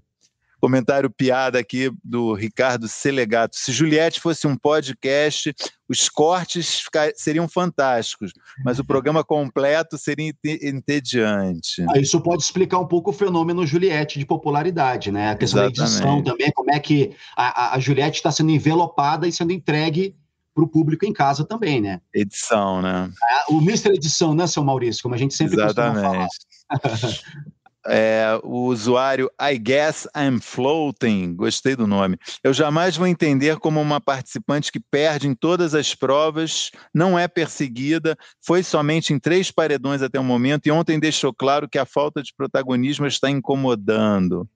Comentário 0.61 1.11
piada 1.11 1.59
aqui 1.59 1.91
do 2.03 2.33
Ricardo 2.33 2.89
Selegato. 2.89 3.57
Se 3.57 3.73
Juliette 3.73 4.21
fosse 4.21 4.47
um 4.47 4.57
podcast, 4.57 5.55
os 5.89 6.09
cortes 6.09 6.85
seriam 7.15 7.47
fantásticos, 7.49 8.33
mas 8.65 8.79
o 8.79 8.85
programa 8.85 9.23
completo 9.23 9.99
seria 9.99 10.33
entediante. 10.45 11.85
Ah, 11.89 11.99
isso 11.99 12.21
pode 12.21 12.43
explicar 12.43 12.79
um 12.79 12.87
pouco 12.87 13.11
o 13.11 13.13
fenômeno 13.13 13.67
Juliette 13.67 14.19
de 14.19 14.27
popularidade, 14.27 15.13
né? 15.13 15.31
A 15.31 15.37
questão 15.37 15.65
Exatamente. 15.65 15.79
da 15.79 15.85
edição 15.85 16.23
também, 16.23 16.51
como 16.53 16.71
é 16.73 16.81
que 16.81 17.15
a, 17.37 17.75
a 17.75 17.79
Juliette 17.79 18.17
está 18.17 18.33
sendo 18.33 18.51
envelopada 18.51 19.29
e 19.29 19.33
sendo 19.33 19.53
entregue 19.53 20.17
para 20.57 20.65
o 20.65 20.69
público 20.69 21.05
em 21.05 21.13
casa 21.13 21.45
também, 21.45 21.83
né? 21.83 22.01
Edição, 22.15 22.81
né? 22.81 23.11
É, 23.23 23.53
o 23.53 23.61
Mr. 23.61 23.91
Edição, 23.91 24.35
né, 24.35 24.47
seu 24.47 24.65
Maurício? 24.65 25.03
Como 25.03 25.15
a 25.15 25.19
gente 25.19 25.35
sempre 25.35 25.55
Exatamente. 25.55 26.03
costuma 26.03 26.81
falar. 26.81 27.47
É, 27.89 28.39
o 28.43 28.65
usuário 28.67 29.31
I 29.41 29.59
Guess 29.59 30.09
I'm 30.17 30.41
Floating, 30.41 31.35
gostei 31.35 31.77
do 31.77 31.87
nome. 31.87 32.19
Eu 32.43 32.53
jamais 32.53 32.97
vou 32.97 33.07
entender 33.07 33.59
como 33.59 33.81
uma 33.81 34.01
participante 34.01 34.73
que 34.73 34.81
perde 34.81 35.29
em 35.29 35.35
todas 35.35 35.75
as 35.75 35.95
provas, 35.95 36.71
não 36.93 37.19
é 37.19 37.29
perseguida, 37.29 38.17
foi 38.45 38.63
somente 38.63 39.13
em 39.13 39.19
três 39.19 39.51
paredões 39.51 40.03
até 40.03 40.19
o 40.19 40.25
momento 40.25 40.67
e 40.67 40.71
ontem 40.71 40.99
deixou 40.99 41.33
claro 41.33 41.69
que 41.69 41.79
a 41.79 41.87
falta 41.87 42.23
de 42.23 42.35
protagonismo 42.35 43.07
está 43.07 43.31
incomodando. 43.31 44.49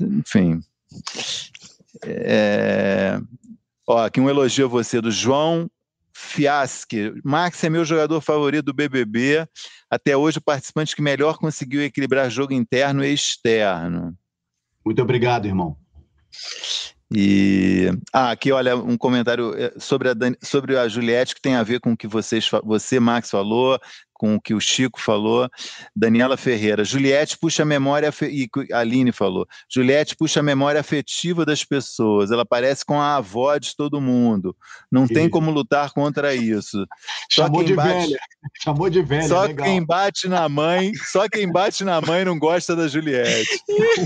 Enfim. 0.00 0.60
É... 2.04 3.20
Ó, 3.86 4.04
aqui 4.04 4.20
um 4.20 4.30
elogio 4.30 4.66
a 4.66 4.68
você 4.68 5.00
do 5.00 5.10
João 5.10 5.70
Fiasque. 6.12 7.12
Max 7.24 7.62
é 7.64 7.70
meu 7.70 7.84
jogador 7.84 8.20
favorito 8.20 8.66
do 8.66 8.74
BBB. 8.74 9.46
Até 9.90 10.16
hoje, 10.16 10.38
o 10.38 10.42
participante 10.42 10.94
que 10.94 11.02
melhor 11.02 11.38
conseguiu 11.38 11.82
equilibrar 11.82 12.30
jogo 12.30 12.52
interno 12.52 13.04
e 13.04 13.12
externo. 13.12 14.14
Muito 14.84 15.02
obrigado, 15.02 15.46
irmão. 15.46 15.76
E 17.12 17.90
ah, 18.12 18.30
aqui 18.30 18.52
olha 18.52 18.76
um 18.76 18.96
comentário 18.96 19.52
eh, 19.58 19.72
sobre 19.78 20.10
a, 20.10 20.14
sobre 20.40 20.78
a 20.78 20.86
Juliette 20.86 21.34
que 21.34 21.42
tem 21.42 21.56
a 21.56 21.62
ver 21.62 21.80
com 21.80 21.92
o 21.92 21.96
que 21.96 22.06
vocês, 22.06 22.48
você, 22.62 23.00
Max, 23.00 23.30
falou, 23.30 23.80
com 24.20 24.34
o 24.34 24.40
que 24.40 24.52
o 24.52 24.60
Chico 24.60 25.00
falou. 25.00 25.48
Daniela 25.96 26.36
Ferreira, 26.36 26.84
Juliette 26.84 27.38
puxa 27.38 27.62
a 27.62 27.66
memória, 27.66 28.12
e 28.24 28.46
a 28.70 28.80
Aline 28.80 29.12
falou, 29.12 29.48
Juliette 29.66 30.14
puxa 30.14 30.40
a 30.40 30.42
memória 30.42 30.78
afetiva 30.78 31.46
das 31.46 31.64
pessoas, 31.64 32.30
ela 32.30 32.44
parece 32.44 32.84
com 32.84 33.00
a 33.00 33.16
avó 33.16 33.56
de 33.56 33.74
todo 33.74 33.98
mundo. 33.98 34.54
Não 34.92 35.08
tem 35.08 35.26
como 35.26 35.50
lutar 35.50 35.90
contra 35.94 36.34
isso. 36.34 36.86
Só 37.30 37.46
Chamou 37.46 37.64
de 37.64 37.74
bate, 37.74 37.88
velha. 37.88 38.18
Chamou 38.62 38.90
de 38.90 39.02
velha. 39.02 39.26
Só 39.26 39.44
legal. 39.44 39.66
quem 39.66 39.82
bate 39.82 40.28
na 40.28 40.46
mãe, 40.50 40.92
só 41.10 41.26
quem 41.26 41.50
bate 41.50 41.82
na 41.82 41.98
mãe 42.02 42.22
não 42.22 42.38
gosta 42.38 42.76
da 42.76 42.88
Juliette. 42.88 43.58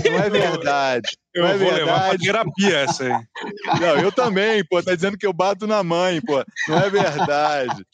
Não 0.05 0.17
é 0.17 0.29
verdade. 0.29 1.09
Eu 1.35 1.43
não 1.43 1.49
é 1.49 1.57
vou 1.57 1.69
verdade. 1.69 1.83
levar 1.83 2.09
pra 2.09 2.17
terapia 2.17 2.77
essa 2.79 3.03
aí. 3.03 3.25
Não, 3.81 3.97
eu 3.97 4.11
também, 4.11 4.63
pô. 4.63 4.81
Tá 4.81 4.95
dizendo 4.95 5.17
que 5.17 5.27
eu 5.27 5.33
bato 5.33 5.67
na 5.67 5.83
mãe, 5.83 6.21
pô. 6.21 6.41
Não 6.69 6.77
é 6.77 6.89
verdade. 6.89 7.85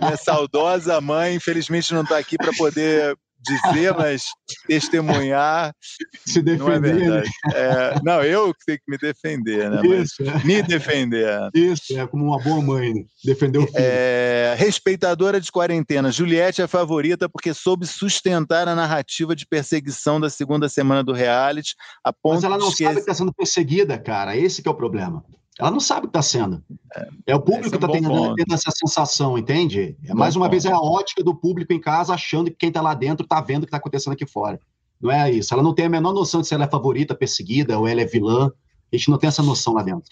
Minha 0.00 0.16
saudosa 0.16 1.00
mãe 1.00 1.36
infelizmente 1.36 1.94
não 1.94 2.02
está 2.02 2.18
aqui 2.18 2.36
para 2.36 2.52
poder 2.54 3.16
dizer, 3.46 3.94
mas 3.94 4.24
testemunhar. 4.66 5.72
Se 6.26 6.42
defender. 6.42 6.94
Não, 6.94 7.16
é 7.16 7.22
né? 7.22 7.22
É, 7.54 7.94
não, 8.02 8.22
eu 8.22 8.52
que 8.52 8.64
tenho 8.66 8.78
que 8.78 8.90
me 8.90 8.98
defender, 8.98 9.70
né? 9.70 9.80
Isso, 9.86 10.22
é. 10.22 10.44
Me 10.44 10.62
defender. 10.62 11.50
Isso, 11.54 11.98
é 11.98 12.06
como 12.06 12.24
uma 12.24 12.38
boa 12.38 12.60
mãe, 12.60 12.92
né? 12.92 13.04
defender 13.24 13.58
o 13.58 13.66
filho. 13.66 13.78
É, 13.78 14.54
respeitadora 14.58 15.40
de 15.40 15.50
quarentena. 15.50 16.10
Juliette 16.10 16.60
é 16.60 16.64
a 16.64 16.68
favorita 16.68 17.28
porque 17.28 17.54
soube 17.54 17.86
sustentar 17.86 18.68
a 18.68 18.74
narrativa 18.74 19.34
de 19.34 19.46
perseguição 19.46 20.20
da 20.20 20.28
segunda 20.28 20.68
semana 20.68 21.02
do 21.02 21.12
reality. 21.12 21.74
A 22.04 22.12
ponto 22.12 22.34
mas 22.34 22.44
ela 22.44 22.58
não 22.58 22.70
sabe 22.70 22.94
que 22.94 23.00
está 23.00 23.14
sendo 23.14 23.32
perseguida, 23.32 23.98
cara. 23.98 24.36
Esse 24.36 24.62
que 24.62 24.68
é 24.68 24.70
o 24.70 24.74
problema. 24.74 25.24
Ela 25.58 25.70
não 25.70 25.80
sabe 25.80 26.00
o 26.00 26.02
que 26.02 26.08
está 26.08 26.22
sendo. 26.22 26.62
É, 26.94 27.08
é 27.28 27.34
o 27.34 27.40
público 27.40 27.70
que 27.70 27.76
está 27.76 27.86
é 27.86 27.90
um 27.90 28.34
tendo, 28.34 28.54
essa 28.54 28.70
sensação, 28.70 29.38
entende? 29.38 29.96
É, 30.04 30.12
mais 30.12 30.36
uma 30.36 30.46
ponto. 30.46 30.50
vez 30.50 30.64
é 30.66 30.72
a 30.72 30.78
ótica 30.78 31.24
do 31.24 31.34
público 31.34 31.72
em 31.72 31.80
casa 31.80 32.12
achando 32.12 32.50
que 32.50 32.56
quem 32.56 32.68
está 32.68 32.82
lá 32.82 32.92
dentro 32.92 33.24
está 33.24 33.40
vendo 33.40 33.62
o 33.62 33.66
que 33.66 33.68
está 33.68 33.78
acontecendo 33.78 34.12
aqui 34.12 34.26
fora. 34.26 34.60
Não 35.00 35.10
é 35.10 35.30
isso. 35.30 35.54
Ela 35.54 35.62
não 35.62 35.74
tem 35.74 35.86
a 35.86 35.88
menor 35.88 36.12
noção 36.12 36.42
de 36.42 36.46
se 36.46 36.54
ela 36.54 36.64
é 36.64 36.68
favorita, 36.68 37.14
perseguida 37.14 37.78
ou 37.78 37.88
ela 37.88 38.02
é 38.02 38.06
vilã. 38.06 38.50
A 38.92 38.96
gente 38.96 39.10
não 39.10 39.18
tem 39.18 39.28
essa 39.28 39.42
noção 39.42 39.74
lá 39.74 39.82
dentro. 39.82 40.10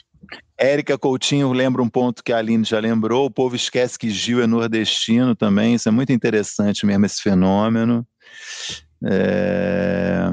Érica 0.59 0.97
Coutinho 0.99 1.53
lembra 1.53 1.82
um 1.82 1.88
ponto 1.88 2.24
que 2.24 2.32
a 2.32 2.38
Aline 2.38 2.64
já 2.64 2.80
lembrou. 2.80 3.26
O 3.26 3.30
povo 3.30 3.55
esquece 3.55 3.99
que 3.99 4.11
Gil 4.11 4.42
é 4.42 4.47
nordestino 4.47 5.34
também. 5.34 5.74
Isso 5.74 5.88
é 5.88 5.92
muito 5.92 6.12
interessante 6.12 6.86
mesmo, 6.86 7.05
esse 7.05 7.22
fenômeno. 7.22 8.07
É 9.05 10.30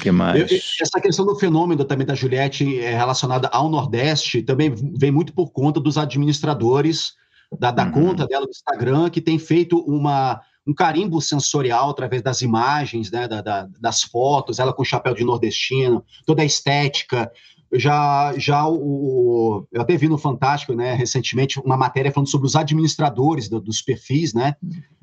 que 0.00 0.10
mais? 0.10 0.50
Eu, 0.50 0.58
essa 0.80 1.00
questão 1.00 1.24
do 1.24 1.36
fenômeno 1.36 1.84
também 1.84 2.06
da 2.06 2.14
Juliette 2.14 2.80
é 2.80 2.96
relacionada 2.96 3.48
ao 3.48 3.68
Nordeste 3.68 4.42
também 4.42 4.74
vem 4.74 5.10
muito 5.10 5.32
por 5.32 5.50
conta 5.50 5.80
dos 5.80 5.96
administradores 5.96 7.14
da, 7.58 7.70
da 7.70 7.84
uhum. 7.84 7.92
conta 7.92 8.26
dela 8.26 8.46
do 8.46 8.50
Instagram, 8.50 9.10
que 9.10 9.20
tem 9.20 9.38
feito 9.38 9.78
uma, 9.80 10.40
um 10.66 10.74
carimbo 10.74 11.20
sensorial 11.20 11.90
através 11.90 12.22
das 12.22 12.42
imagens, 12.42 13.10
né, 13.10 13.28
da, 13.28 13.40
da, 13.40 13.68
das 13.80 14.02
fotos, 14.02 14.58
ela 14.58 14.72
com 14.72 14.84
chapéu 14.84 15.14
de 15.14 15.24
nordestino, 15.24 16.04
toda 16.26 16.42
a 16.42 16.46
estética. 16.46 17.30
Já, 17.72 18.34
já 18.36 18.68
o, 18.68 19.66
eu 19.72 19.80
até 19.80 19.96
vi 19.96 20.08
no 20.08 20.16
Fantástico, 20.16 20.74
né, 20.74 20.94
recentemente, 20.94 21.58
uma 21.60 21.76
matéria 21.76 22.12
falando 22.12 22.28
sobre 22.28 22.46
os 22.46 22.54
administradores 22.54 23.48
do, 23.48 23.60
dos 23.60 23.82
perfis, 23.82 24.32
né, 24.32 24.54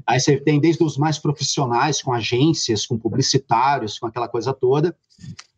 Aí 0.05 0.19
você 0.19 0.37
tem 0.37 0.59
desde 0.59 0.83
os 0.83 0.97
mais 0.97 1.19
profissionais, 1.19 2.01
com 2.01 2.13
agências, 2.13 2.85
com 2.85 2.97
publicitários, 2.97 3.99
com 3.99 4.07
aquela 4.07 4.27
coisa 4.27 4.53
toda. 4.53 4.95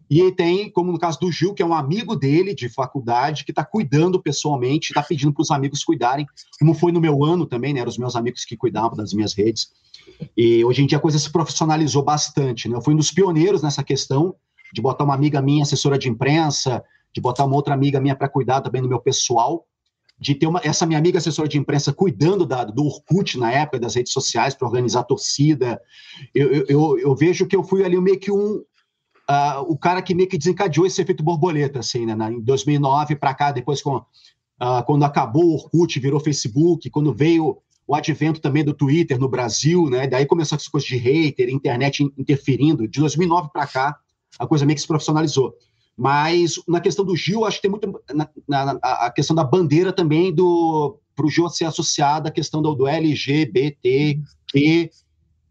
E 0.09 0.31
tem, 0.31 0.69
como 0.69 0.91
no 0.91 0.99
caso 0.99 1.19
do 1.19 1.31
Gil, 1.31 1.53
que 1.53 1.63
é 1.63 1.65
um 1.65 1.73
amigo 1.73 2.15
dele 2.15 2.53
de 2.53 2.69
faculdade, 2.69 3.43
que 3.43 3.51
está 3.51 3.65
cuidando 3.65 4.21
pessoalmente, 4.21 4.89
está 4.89 5.01
pedindo 5.01 5.33
para 5.33 5.41
os 5.41 5.49
amigos 5.49 5.83
cuidarem, 5.83 6.27
como 6.59 6.73
foi 6.73 6.91
no 6.91 7.01
meu 7.01 7.23
ano 7.23 7.45
também, 7.45 7.73
né? 7.73 7.79
Eram 7.79 7.89
os 7.89 7.97
meus 7.97 8.15
amigos 8.15 8.45
que 8.45 8.57
cuidavam 8.57 8.95
das 8.95 9.13
minhas 9.13 9.33
redes. 9.33 9.71
E 10.37 10.63
hoje 10.63 10.83
em 10.83 10.85
dia 10.85 10.97
a 10.97 11.01
coisa 11.01 11.17
se 11.17 11.31
profissionalizou 11.31 12.03
bastante, 12.03 12.69
né? 12.69 12.75
Eu 12.75 12.81
fui 12.81 12.93
um 12.93 12.97
dos 12.97 13.11
pioneiros 13.11 13.63
nessa 13.63 13.83
questão 13.83 14.35
de 14.73 14.81
botar 14.81 15.03
uma 15.03 15.13
amiga 15.13 15.39
minha, 15.39 15.61
assessora 15.61 15.99
de 15.99 16.09
imprensa, 16.09 16.83
de 17.13 17.21
botar 17.21 17.45
uma 17.45 17.55
outra 17.55 17.75
amiga 17.75 18.01
minha 18.01 18.15
para 18.15 18.27
cuidar 18.27 18.59
também 18.59 18.81
do 18.81 18.89
meu 18.89 18.99
pessoal, 18.99 19.65
de 20.19 20.33
ter 20.33 20.47
uma, 20.47 20.59
essa 20.63 20.85
minha 20.85 20.97
amiga 20.97 21.19
assessora 21.19 21.47
de 21.47 21.59
imprensa 21.59 21.93
cuidando 21.93 22.45
da, 22.45 22.63
do 22.63 22.83
Orkut 22.85 23.37
na 23.37 23.51
época, 23.51 23.79
das 23.79 23.95
redes 23.95 24.11
sociais, 24.11 24.55
para 24.55 24.67
organizar 24.67 25.01
a 25.01 25.03
torcida. 25.03 25.79
Eu, 26.33 26.65
eu, 26.67 26.99
eu, 26.99 27.15
vejo 27.15 27.45
que 27.45 27.55
eu 27.55 27.63
fui 27.63 27.83
ali 27.83 27.99
meio 28.01 28.19
que 28.19 28.31
um, 28.31 28.55
uh, 28.57 29.61
o 29.67 29.77
cara 29.77 30.01
que 30.01 30.15
meio 30.15 30.27
que 30.27 30.37
desencadeou 30.37 30.87
esse 30.87 31.01
efeito 31.01 31.23
borboleta, 31.23 31.79
assim, 31.79 32.05
né? 32.05 32.31
Em 32.31 32.41
2009 32.41 33.15
para 33.15 33.33
cá, 33.33 33.51
depois 33.51 33.81
com, 33.81 33.97
uh, 33.97 34.83
quando 34.87 35.03
acabou 35.03 35.45
o 35.45 35.53
Orkut, 35.53 35.99
virou 35.99 36.19
Facebook, 36.19 36.89
quando 36.89 37.13
veio 37.13 37.57
o 37.85 37.93
advento 37.93 38.39
também 38.39 38.63
do 38.63 38.73
Twitter 38.73 39.19
no 39.19 39.29
Brasil, 39.29 39.89
né? 39.89 40.07
Daí 40.07 40.25
começou 40.25 40.55
as 40.55 40.67
coisas 40.67 40.87
de 40.87 40.95
hater, 40.95 41.49
internet 41.49 42.03
interferindo. 42.17 42.87
De 42.87 42.99
2009 42.99 43.49
para 43.51 43.67
cá, 43.67 43.97
a 44.39 44.47
coisa 44.47 44.65
meio 44.65 44.75
que 44.75 44.81
se 44.81 44.87
profissionalizou. 44.87 45.53
Mas 45.95 46.55
na 46.67 46.79
questão 46.79 47.05
do 47.05 47.15
Gil, 47.15 47.45
acho 47.45 47.57
que 47.57 47.67
tem 47.67 47.71
muito 47.71 48.01
na, 48.13 48.29
na, 48.47 48.71
a 48.81 49.11
questão 49.11 49.35
da 49.35 49.43
bandeira 49.43 49.93
também 49.93 50.33
do 50.33 50.97
para 51.15 51.27
o 51.27 51.29
Gil 51.29 51.47
ser 51.49 51.65
associado 51.65 52.27
à 52.27 52.31
questão 52.31 52.59
do, 52.59 52.73
do 52.73 52.87
LGBT, 52.87 54.19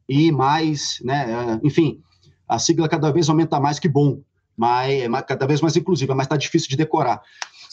e 0.09 0.33
mais, 0.33 0.99
né? 1.03 1.61
Enfim, 1.63 2.01
a 2.49 2.59
sigla 2.59 2.89
cada 2.89 3.11
vez 3.11 3.29
aumenta 3.29 3.61
mais, 3.61 3.79
que 3.79 3.89
bom, 3.89 4.21
mas 4.57 5.03
é 5.03 5.23
cada 5.23 5.47
vez 5.47 5.61
mais 5.61 5.77
inclusiva, 5.77 6.15
mas 6.15 6.27
está 6.27 6.37
difícil 6.37 6.69
de 6.69 6.77
decorar. 6.77 7.23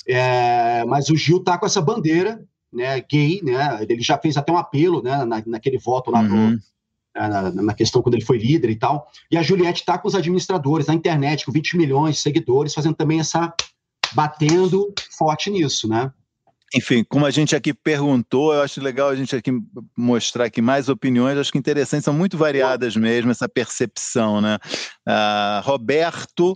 É, 0.07 0.85
mas 0.85 1.09
o 1.09 1.15
Gil 1.15 1.37
está 1.37 1.57
com 1.57 1.65
essa 1.65 1.81
bandeira 1.81 2.41
né, 2.71 3.01
gay, 3.01 3.41
né? 3.43 3.85
Ele 3.87 4.01
já 4.01 4.17
fez 4.17 4.37
até 4.37 4.51
um 4.51 4.57
apelo, 4.57 5.01
né, 5.01 5.25
na, 5.25 5.43
naquele 5.45 5.77
voto 5.77 6.11
lá 6.11 6.21
uhum. 6.21 6.57
Na, 7.15 7.51
na, 7.51 7.73
questão 7.73 8.01
quando 8.01 8.15
ele 8.15 8.25
foi 8.25 8.37
líder 8.37 8.69
e 8.69 8.75
tal. 8.75 9.07
E 9.31 9.37
a 9.37 9.43
Juliette 9.43 9.81
está 9.81 9.97
com 9.97 10.07
os 10.07 10.15
administradores 10.15 10.87
na 10.87 10.93
internet, 10.93 11.45
com 11.45 11.51
20 11.51 11.77
milhões 11.77 12.15
de 12.15 12.21
seguidores, 12.21 12.73
fazendo 12.73 12.95
também 12.95 13.19
essa 13.19 13.53
batendo 14.13 14.93
forte 15.17 15.49
nisso, 15.49 15.87
né? 15.87 16.11
Enfim, 16.73 17.03
como 17.03 17.25
a 17.25 17.31
gente 17.31 17.55
aqui 17.55 17.73
perguntou, 17.73 18.53
eu 18.53 18.61
acho 18.61 18.79
legal 18.79 19.09
a 19.09 19.15
gente 19.15 19.35
aqui 19.35 19.51
mostrar 19.97 20.45
aqui 20.45 20.61
mais 20.61 20.87
opiniões, 20.87 21.37
acho 21.37 21.51
que 21.51 21.57
interessantes, 21.57 22.05
são 22.05 22.13
muito 22.13 22.37
variadas 22.37 22.95
mesmo, 22.95 23.31
essa 23.31 23.49
percepção, 23.49 24.39
né? 24.39 24.57
Uh, 25.07 25.61
Roberto, 25.63 26.55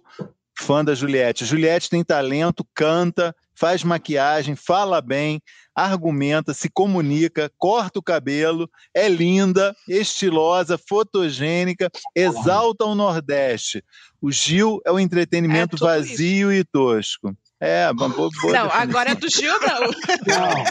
fã 0.60 0.86
da 0.86 0.94
Juliette. 0.94 1.46
Juliette 1.46 1.90
tem 1.90 2.04
talento, 2.04 2.66
canta, 2.76 3.36
faz 3.56 3.84
maquiagem, 3.84 4.56
fala 4.56 5.02
bem, 5.02 5.42
argumenta, 5.76 6.54
se 6.54 6.70
comunica, 6.70 7.52
corta 7.58 8.00
o 8.00 8.04
cabelo, 8.04 8.70
é 8.94 9.08
linda, 9.08 9.76
estilosa, 9.88 10.78
fotogênica, 10.78 11.90
exalta 12.16 12.86
o 12.86 12.96
Nordeste. 12.96 13.84
O 14.22 14.32
Gil 14.32 14.82
é 14.86 14.92
o 14.92 15.00
entretenimento 15.00 15.76
é 15.76 15.80
vazio 15.80 16.52
isso. 16.52 16.62
e 16.62 16.64
tosco. 16.64 17.36
É, 17.60 17.90
uma 17.92 18.10
boa, 18.10 18.30
boa 18.42 18.54
Não, 18.54 18.70
agora 18.72 19.12
é 19.12 19.16
do 19.16 19.30
Gil, 19.30 19.54
não. 19.62 19.80
Não. 20.28 20.64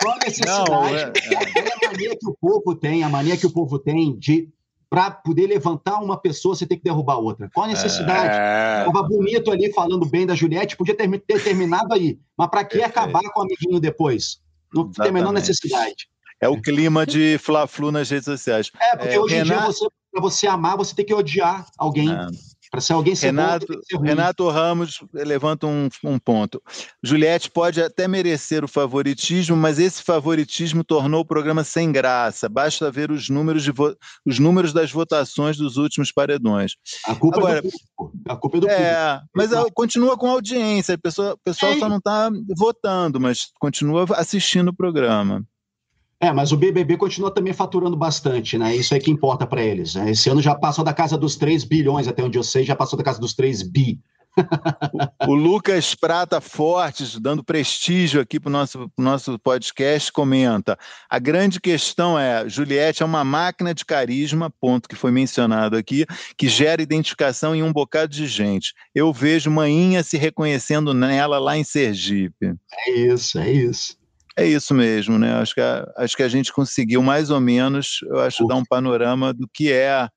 Qual 0.00 0.14
a 0.14 0.18
necessidade? 0.18 0.70
Não, 0.70 0.86
é, 0.86 1.02
é. 1.02 1.58
é 1.58 1.86
a 1.86 1.90
mania 1.90 2.16
que 2.16 2.28
o 2.28 2.36
povo 2.40 2.74
tem, 2.76 3.02
a 3.02 3.08
mania 3.08 3.36
que 3.36 3.46
o 3.46 3.50
povo 3.50 3.78
tem 3.78 4.16
de 4.16 4.48
para 4.92 5.10
poder 5.10 5.46
levantar 5.46 6.00
uma 6.00 6.18
pessoa, 6.18 6.54
você 6.54 6.66
tem 6.66 6.76
que 6.76 6.84
derrubar 6.84 7.16
outra. 7.16 7.48
Qual 7.54 7.64
a 7.64 7.68
necessidade? 7.70 8.28
É... 8.28 8.84
Tava 8.84 9.02
bonito 9.02 9.50
ali 9.50 9.72
falando 9.72 10.04
bem 10.04 10.26
da 10.26 10.34
Juliette, 10.34 10.76
podia 10.76 10.94
ter, 10.94 11.08
ter 11.20 11.42
terminado 11.42 11.94
aí. 11.94 12.18
Mas 12.36 12.50
para 12.50 12.62
que 12.62 12.82
acabar 12.82 13.22
com 13.32 13.40
o 13.40 13.42
amiguinho 13.44 13.80
depois? 13.80 14.42
Não 14.70 14.82
Exatamente. 14.82 14.96
tem 15.00 15.08
a 15.08 15.12
menor 15.12 15.32
necessidade. 15.32 16.10
É 16.38 16.46
o 16.46 16.60
clima 16.60 17.06
de 17.06 17.38
Fla-Flu 17.38 17.90
nas 17.90 18.10
redes 18.10 18.26
sociais. 18.26 18.70
É, 18.78 18.94
porque 18.98 19.14
é, 19.14 19.18
hoje 19.18 19.36
em 19.36 19.44
dia, 19.44 19.66
para 20.12 20.20
você 20.20 20.46
amar, 20.46 20.76
você 20.76 20.94
tem 20.94 21.06
que 21.06 21.14
odiar 21.14 21.64
alguém. 21.78 22.12
É. 22.12 22.26
Para 22.72 22.80
ser 22.80 22.94
alguém 22.94 23.14
ser 23.14 23.26
Renato, 23.26 23.66
bom, 23.68 23.80
ser 23.84 24.00
Renato 24.00 24.48
Ramos 24.48 25.04
levanta 25.12 25.66
um, 25.66 25.90
um, 26.02 26.18
ponto. 26.18 26.58
Juliette 27.02 27.50
pode 27.50 27.82
até 27.82 28.08
merecer 28.08 28.64
o 28.64 28.68
favoritismo, 28.68 29.54
mas 29.54 29.78
esse 29.78 30.02
favoritismo 30.02 30.82
tornou 30.82 31.20
o 31.20 31.24
programa 31.26 31.64
sem 31.64 31.92
graça. 31.92 32.48
Basta 32.48 32.90
ver 32.90 33.10
os 33.10 33.28
números, 33.28 33.62
de 33.62 33.72
os 34.24 34.38
números 34.38 34.72
das 34.72 34.90
votações 34.90 35.58
dos 35.58 35.76
últimos 35.76 36.10
paredões. 36.10 36.72
A 37.04 37.14
culpa 37.14 37.40
Agora, 37.40 37.58
é 37.58 37.60
do 37.60 37.68
público. 37.70 38.12
A 38.26 38.36
culpa 38.36 38.56
é 38.56 38.60
do 38.60 38.70
é. 38.70 39.20
Mas 39.36 39.50
continua 39.74 40.16
com 40.16 40.30
audiência. 40.30 40.94
O 40.94 40.98
pessoal, 40.98 41.38
pessoal 41.44 41.72
é. 41.72 41.78
só 41.78 41.90
não 41.90 41.98
está 41.98 42.30
votando, 42.56 43.20
mas 43.20 43.50
continua 43.60 44.06
assistindo 44.16 44.68
o 44.68 44.74
programa. 44.74 45.44
É, 46.22 46.32
mas 46.32 46.52
o 46.52 46.56
BBB 46.56 46.96
continua 46.96 47.32
também 47.32 47.52
faturando 47.52 47.96
bastante, 47.96 48.56
né? 48.56 48.76
Isso 48.76 48.94
é 48.94 49.00
que 49.00 49.10
importa 49.10 49.44
para 49.44 49.60
eles. 49.60 49.96
Né? 49.96 50.12
Esse 50.12 50.30
ano 50.30 50.40
já 50.40 50.54
passou 50.54 50.84
da 50.84 50.94
casa 50.94 51.18
dos 51.18 51.34
3 51.34 51.64
bilhões, 51.64 52.06
até 52.06 52.22
onde 52.22 52.38
eu 52.38 52.44
sei, 52.44 52.64
já 52.64 52.76
passou 52.76 52.96
da 52.96 53.02
casa 53.04 53.18
dos 53.18 53.34
3 53.34 53.64
bi. 53.64 54.00
o, 55.26 55.34
Lucas 55.34 55.96
Prata 55.96 56.40
Fortes, 56.40 57.18
dando 57.18 57.42
prestígio 57.42 58.20
aqui 58.20 58.38
para 58.38 58.48
o 58.48 58.52
nosso, 58.52 58.90
nosso 58.96 59.36
podcast, 59.40 60.12
comenta: 60.12 60.78
a 61.10 61.18
grande 61.18 61.60
questão 61.60 62.16
é: 62.16 62.48
Juliette 62.48 63.02
é 63.02 63.06
uma 63.06 63.24
máquina 63.24 63.74
de 63.74 63.84
carisma, 63.84 64.48
ponto 64.60 64.88
que 64.88 64.94
foi 64.94 65.10
mencionado 65.10 65.76
aqui, 65.76 66.06
que 66.38 66.48
gera 66.48 66.80
identificação 66.80 67.52
em 67.52 67.64
um 67.64 67.72
bocado 67.72 68.12
de 68.12 68.28
gente. 68.28 68.72
Eu 68.94 69.12
vejo 69.12 69.50
Maninha 69.50 70.04
se 70.04 70.16
reconhecendo 70.16 70.94
nela 70.94 71.40
lá 71.40 71.58
em 71.58 71.64
Sergipe. 71.64 72.54
É 72.86 72.90
isso, 72.92 73.40
é 73.40 73.50
isso. 73.50 74.00
É 74.36 74.46
isso 74.46 74.74
mesmo, 74.74 75.18
né? 75.18 75.34
Acho 75.34 75.54
que 75.54 75.60
a, 75.60 75.92
acho 75.96 76.16
que 76.16 76.22
a 76.22 76.28
gente 76.28 76.52
conseguiu 76.52 77.02
mais 77.02 77.30
ou 77.30 77.40
menos, 77.40 77.98
eu 78.04 78.18
acho, 78.20 78.46
dar 78.46 78.56
um 78.56 78.64
panorama 78.64 79.32
do 79.32 79.46
que 79.46 79.70
é, 79.70 80.08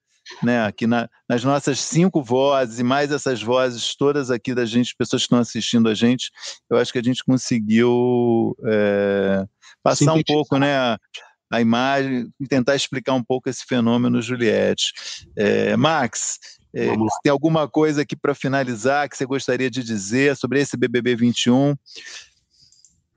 né? 0.42 0.66
Aqui 0.66 0.88
na, 0.88 1.10
nas 1.28 1.44
nossas 1.44 1.80
cinco 1.80 2.24
vozes 2.24 2.80
e 2.80 2.84
mais 2.84 3.12
essas 3.12 3.42
vozes 3.42 3.96
todas 3.96 4.32
aqui 4.32 4.54
da 4.54 4.66
gente, 4.66 4.96
pessoas 4.98 5.24
que 5.24 5.26
estão 5.26 5.40
assistindo 5.40 5.90
a 5.90 5.94
gente, 5.94 6.32
eu 6.70 6.78
acho 6.78 6.92
que 6.92 7.00
a 7.00 7.04
gente 7.04 7.24
conseguiu 7.24 8.56
é, 8.66 9.46
passar 9.84 10.14
um 10.14 10.24
pouco, 10.24 10.58
né? 10.58 10.78
A, 10.78 11.62
imagem 11.62 12.28
e 12.38 12.48
tentar 12.48 12.76
explicar 12.76 13.14
um 13.14 13.24
pouco 13.24 13.50
esse 13.50 13.64
fenômeno, 13.66 14.22
Juliette. 14.22 14.92
É, 15.38 15.78
Max, 15.78 16.38
é, 16.76 16.88
tem 17.24 17.32
alguma 17.32 17.70
coisa 17.70 18.02
aqui 18.02 18.14
para 18.14 18.36
finalizar 18.36 19.08
que 19.08 19.16
você 19.16 19.26
gostaria 19.26 19.72
de 19.72 19.82
dizer 19.82 20.36
sobre 20.36 20.60
esse 20.60 20.76
BBB 20.76 21.16
21? 21.16 21.76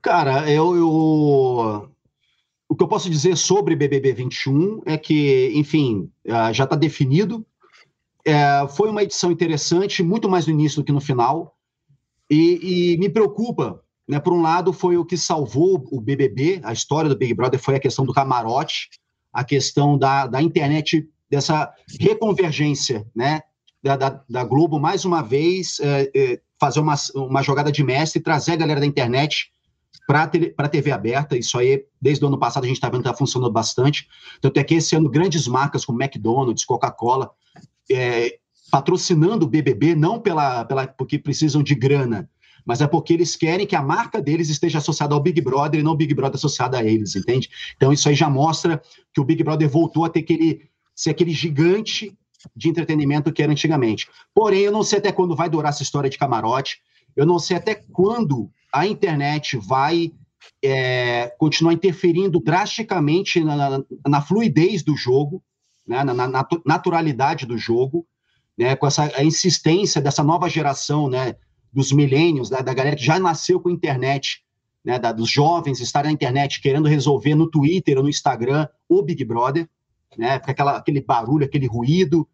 Cara, 0.01 0.49
eu, 0.49 0.75
eu, 0.77 1.89
o 2.69 2.75
que 2.75 2.83
eu 2.83 2.87
posso 2.87 3.09
dizer 3.09 3.35
sobre 3.35 3.75
BBB 3.75 4.13
21 4.13 4.81
é 4.85 4.97
que, 4.97 5.51
enfim, 5.55 6.09
ah, 6.27 6.53
já 6.53 6.63
está 6.63 6.75
definido. 6.75 7.45
É, 8.25 8.65
foi 8.69 8.89
uma 8.89 9.03
edição 9.03 9.31
interessante, 9.31 10.01
muito 10.01 10.29
mais 10.29 10.47
no 10.47 10.53
início 10.53 10.81
do 10.81 10.85
que 10.85 10.91
no 10.91 11.01
final. 11.01 11.57
E, 12.29 12.93
e, 12.93 12.97
me 12.97 13.09
preocupa, 13.09 13.83
né? 14.07 14.19
Por 14.19 14.31
um 14.31 14.41
lado, 14.41 14.71
foi 14.71 14.95
o 14.97 15.03
que 15.03 15.17
salvou 15.17 15.85
o 15.91 15.99
BBB, 15.99 16.61
a 16.63 16.71
história 16.71 17.09
do 17.09 17.17
Big 17.17 17.33
Brother 17.33 17.59
foi 17.59 17.75
a 17.75 17.79
questão 17.79 18.05
do 18.05 18.13
camarote, 18.13 18.89
a 19.33 19.43
questão 19.43 19.97
da, 19.97 20.27
da 20.27 20.41
internet, 20.41 21.09
dessa 21.29 21.73
reconvergência, 21.99 23.05
né? 23.13 23.41
Da, 23.83 23.97
da, 23.97 24.23
da 24.29 24.43
Globo, 24.45 24.79
mais 24.79 25.03
uma 25.03 25.21
vez, 25.21 25.79
é, 25.81 26.11
é, 26.15 26.41
fazer 26.59 26.79
uma, 26.79 26.95
uma 27.15 27.41
jogada 27.41 27.71
de 27.71 27.83
mestre, 27.83 28.21
trazer 28.21 28.53
a 28.53 28.57
galera 28.57 28.79
da 28.79 28.85
internet 28.85 29.51
para 30.09 30.23
a 30.57 30.67
TV 30.67 30.91
aberta. 30.91 31.37
Isso 31.37 31.55
aí, 31.55 31.85
desde 32.01 32.25
o 32.25 32.27
ano 32.27 32.39
passado, 32.39 32.63
a 32.63 32.67
gente 32.67 32.77
está 32.77 32.89
vendo 32.89 33.03
que 33.03 33.07
está 33.07 33.17
funcionando 33.17 33.51
bastante. 33.51 34.07
Tanto 34.41 34.59
é 34.59 34.63
que 34.63 34.73
esse 34.73 34.95
ano, 34.95 35.07
grandes 35.07 35.47
marcas 35.47 35.85
como 35.85 36.01
McDonald's, 36.01 36.65
Coca-Cola, 36.65 37.29
é, 37.91 38.39
patrocinando 38.71 39.45
o 39.45 39.47
BBB, 39.47 39.93
não 39.93 40.19
pela, 40.19 40.65
pela, 40.65 40.87
porque 40.87 41.19
precisam 41.19 41.61
de 41.61 41.75
grana, 41.75 42.27
mas 42.65 42.81
é 42.81 42.87
porque 42.87 43.13
eles 43.13 43.35
querem 43.35 43.67
que 43.67 43.75
a 43.75 43.83
marca 43.83 44.19
deles 44.19 44.49
esteja 44.49 44.79
associada 44.79 45.13
ao 45.13 45.21
Big 45.21 45.39
Brother 45.41 45.79
e 45.79 45.83
não 45.83 45.91
o 45.91 45.97
Big 45.97 46.11
Brother 46.15 46.37
associado 46.37 46.75
a 46.75 46.83
eles, 46.83 47.15
entende? 47.15 47.47
Então 47.75 47.93
isso 47.93 48.09
aí 48.09 48.15
já 48.15 48.29
mostra 48.31 48.81
que 49.13 49.21
o 49.21 49.23
Big 49.23 49.43
Brother 49.43 49.69
voltou 49.69 50.05
a 50.05 50.09
ter 50.09 50.21
aquele, 50.21 50.69
ser 50.95 51.11
aquele 51.11 51.31
gigante 51.31 52.17
de 52.55 52.67
entretenimento 52.67 53.31
que 53.31 53.43
era 53.43 53.51
antigamente. 53.51 54.07
Porém, 54.33 54.61
eu 54.61 54.71
não 54.71 54.81
sei 54.81 54.97
até 54.97 55.11
quando 55.11 55.35
vai 55.35 55.49
durar 55.49 55.69
essa 55.69 55.83
história 55.83 56.09
de 56.09 56.17
camarote, 56.17 56.81
eu 57.15 57.27
não 57.27 57.37
sei 57.37 57.57
até 57.57 57.75
quando 57.75 58.49
a 58.71 58.85
internet 58.85 59.57
vai 59.57 60.11
é, 60.63 61.33
continuar 61.37 61.73
interferindo 61.73 62.39
drasticamente 62.39 63.43
na, 63.43 63.55
na, 63.55 63.83
na, 64.07 64.21
fluidez 64.21 64.83
do 64.83 64.95
jogo, 64.95 65.41
né, 65.87 66.03
na, 66.03 66.13
na, 66.13 66.47
naturalidade 66.65 67.45
do 67.45 67.57
jogo, 67.57 68.05
né, 68.57 68.75
com 68.75 68.85
essa 68.85 69.23
insistência 69.23 70.01
dessa 70.01 70.23
nova 70.23 70.49
geração, 70.49 71.09
né, 71.09 71.35
dos 71.71 71.91
milênios, 71.91 72.49
da, 72.49 72.61
da, 72.61 72.73
galera 72.73 72.95
que 72.95 73.05
já 73.05 73.19
nasceu 73.19 73.59
com 73.59 73.69
a 73.69 73.73
internet, 73.73 74.43
né, 74.83 74.99
da, 74.99 75.11
dos 75.11 75.29
jovens 75.29 75.79
estarem 75.79 76.09
na 76.09 76.13
internet 76.13 76.61
querendo 76.61 76.87
resolver 76.87 77.35
no 77.35 77.49
Twitter 77.49 77.97
ou 77.97 78.03
no 78.03 78.09
Instagram 78.09 78.67
o 78.87 79.01
Big 79.01 79.23
Brother, 79.23 79.67
né, 80.17 80.41
aquela, 80.43 80.77
aquele 80.77 81.01
barulho, 81.01 81.45
aquele 81.45 81.67
ruído. 81.67 82.27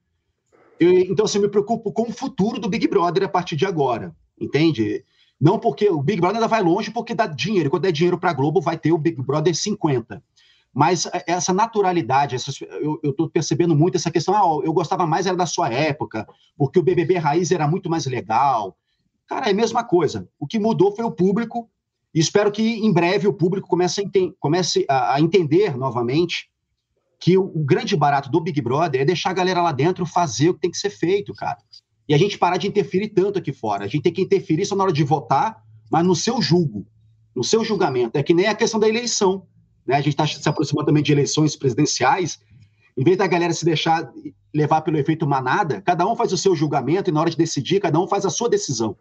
Eu, 0.80 0.92
então, 0.92 1.26
assim, 1.26 1.38
eu 1.38 1.44
me 1.44 1.50
preocupo 1.50 1.92
com 1.92 2.04
o 2.04 2.14
futuro 2.14 2.60
do 2.60 2.70
Big 2.70 2.88
Brother 2.88 3.24
a 3.24 3.30
partir 3.30 3.56
de 3.56 3.66
agora, 3.66 4.16
entende? 4.40 5.04
Não 5.40 5.60
porque 5.60 5.90
o 5.90 6.02
Big 6.02 6.20
Brother 6.20 6.38
ainda 6.38 6.48
vai 6.48 6.62
longe 6.62 6.92
porque 6.92 7.14
dá 7.14 7.28
dinheiro. 7.28 7.70
Quando 7.70 7.84
der 7.84 7.92
dinheiro 7.92 8.18
para 8.18 8.32
a 8.32 8.34
Globo, 8.34 8.62
vai 8.62 8.78
ter 8.78 8.92
o 8.92 8.98
Big 8.98 9.22
Brother 9.22 9.54
50. 9.54 10.24
Mas 10.74 11.06
é, 11.06 11.24
essa 11.28 11.54
naturalidade, 11.54 12.36
eu 12.82 13.00
estou 13.04 13.30
percebendo 13.30 13.76
muito 13.76 13.96
essa 13.96 14.12
questão. 14.12 14.36
Ah, 14.36 14.66
eu 14.66 14.74
gostava 14.74 15.06
mais 15.08 15.26
era 15.26 15.36
da 15.36 15.46
sua 15.46 15.70
época, 15.70 16.28
porque 16.58 16.80
o 16.80 16.84
BBB 16.84 17.18
Raiz 17.18 17.52
era 17.52 17.68
muito 17.68 17.90
mais 17.90 18.06
legal. 18.06 18.78
Cara, 19.28 19.48
é 19.48 19.52
a 19.52 19.56
mesma 19.56 19.84
coisa. 19.84 20.28
O 20.40 20.46
que 20.46 20.60
mudou 20.60 20.96
foi 20.96 21.06
o 21.06 21.12
público, 21.12 21.70
e 22.14 22.20
espero 22.20 22.52
que 22.52 22.62
em 22.62 22.92
breve 22.92 23.28
o 23.28 23.34
público 23.34 23.68
comece 23.68 24.02
a, 24.02 24.06
comece 24.40 24.86
a, 24.90 25.16
a 25.16 25.22
entender 25.22 25.78
novamente 25.78 26.50
que 27.20 27.38
o, 27.38 27.44
o, 27.44 27.64
grande 27.64 27.96
barato 27.96 28.30
do 28.30 28.40
Big 28.40 28.62
Brother 28.62 29.02
é 29.02 29.06
deixar 29.06 29.32
a 29.32 29.34
galera 29.34 29.62
lá 29.62 29.72
dentro 29.72 30.06
fazer 30.06 30.50
o 30.50 30.54
que 30.54 30.60
tem 30.60 30.72
que 30.72 30.78
ser 30.78 30.90
feito, 30.90 31.34
cara. 31.34 31.58
E 32.08 32.14
a 32.14 32.18
gente 32.18 32.38
parar 32.38 32.58
de 32.58 32.68
interferir 32.68 33.10
tanto 33.10 33.40
aqui 33.40 33.52
fora. 33.52 33.86
A 33.86 33.88
gente 33.88 34.04
tem 34.04 34.14
que 34.14 34.22
interferir 34.22 34.66
só 34.66 34.76
na 34.76 34.84
hora 34.84 34.94
de 34.94 35.04
votar, 35.04 35.64
mas 35.90 36.06
no 36.06 36.16
seu 36.16 36.42
julgo, 36.42 36.86
no 37.36 37.44
seu 37.44 37.64
julgamento. 37.64 38.18
É 38.18 38.24
que 38.24 38.34
nem 38.34 38.48
a 38.48 38.56
questão 38.56 38.80
da 38.80 38.88
eleição. 38.88 39.46
Né? 39.86 39.96
A 39.96 40.02
gente 40.02 40.10
está 40.10 40.28
se 40.28 40.48
aproximando 40.48 40.88
também 40.88 41.04
de 41.04 41.12
eleições 41.12 41.56
presidenciais. 41.56 42.40
Em 42.98 43.04
vez 43.04 43.18
da 43.18 43.28
galera 43.28 43.54
se 43.54 43.66
deixar 43.66 44.10
levar 44.54 44.82
pelo 44.82 44.98
efeito 44.98 45.28
manada, 45.28 45.82
cada 45.82 46.08
um 46.08 46.16
faz 46.16 46.32
o 46.32 46.38
seu 46.38 46.56
julgamento 46.56 47.10
e 47.10 47.14
na 47.14 47.20
hora 47.20 47.30
de 47.30 47.36
decidir, 47.36 47.82
cada 47.82 48.00
um 48.00 48.08
faz 48.08 48.26
a 48.26 48.30
sua 48.30 48.48
decisão. 48.48 48.96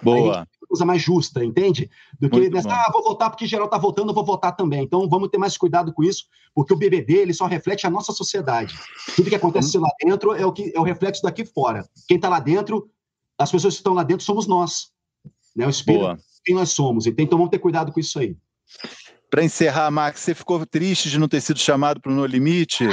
Boa. 0.00 0.46
coisa 0.68 0.84
mais 0.84 1.02
justa, 1.02 1.44
entende? 1.44 1.90
Do 2.20 2.30
que 2.30 2.48
nessa, 2.48 2.70
ah, 2.70 2.90
vou 2.92 3.02
votar 3.02 3.30
porque 3.30 3.46
geral 3.46 3.66
está 3.66 3.78
votando, 3.78 4.10
eu 4.10 4.14
vou 4.14 4.24
votar 4.24 4.54
também. 4.54 4.84
Então 4.84 5.08
vamos 5.08 5.28
ter 5.28 5.38
mais 5.38 5.56
cuidado 5.58 5.92
com 5.92 6.04
isso, 6.04 6.26
porque 6.54 6.72
o 6.72 6.76
BBB 6.76 7.14
ele 7.14 7.34
só 7.34 7.46
reflete 7.46 7.84
a 7.84 7.90
nossa 7.90 8.12
sociedade. 8.12 8.78
Tudo 9.16 9.28
que 9.28 9.34
acontece 9.34 9.76
lá 9.76 9.90
dentro 10.00 10.32
é 10.32 10.46
o 10.46 10.52
que 10.52 10.72
é 10.74 10.78
o 10.78 10.84
reflexo 10.84 11.22
daqui 11.22 11.44
fora. 11.44 11.84
Quem 12.06 12.16
está 12.16 12.28
lá 12.28 12.38
dentro, 12.38 12.88
as 13.36 13.50
pessoas 13.50 13.74
que 13.74 13.80
estão 13.80 13.94
lá 13.94 14.04
dentro 14.04 14.24
somos 14.24 14.46
nós, 14.46 14.92
né? 15.54 15.66
O 15.66 15.70
espírito, 15.70 16.02
Boa. 16.02 16.18
quem 16.44 16.54
nós 16.54 16.70
somos. 16.70 17.06
Então 17.06 17.38
vamos 17.38 17.50
ter 17.50 17.58
cuidado 17.58 17.90
com 17.90 17.98
isso 17.98 18.20
aí. 18.20 18.36
Para 19.30 19.44
encerrar, 19.44 19.90
Max, 19.90 20.20
você 20.20 20.34
ficou 20.34 20.64
triste 20.64 21.10
de 21.10 21.18
não 21.18 21.28
ter 21.28 21.40
sido 21.40 21.58
chamado 21.58 22.00
para 22.00 22.12
o 22.12 22.14
No 22.14 22.24
Limite? 22.24 22.84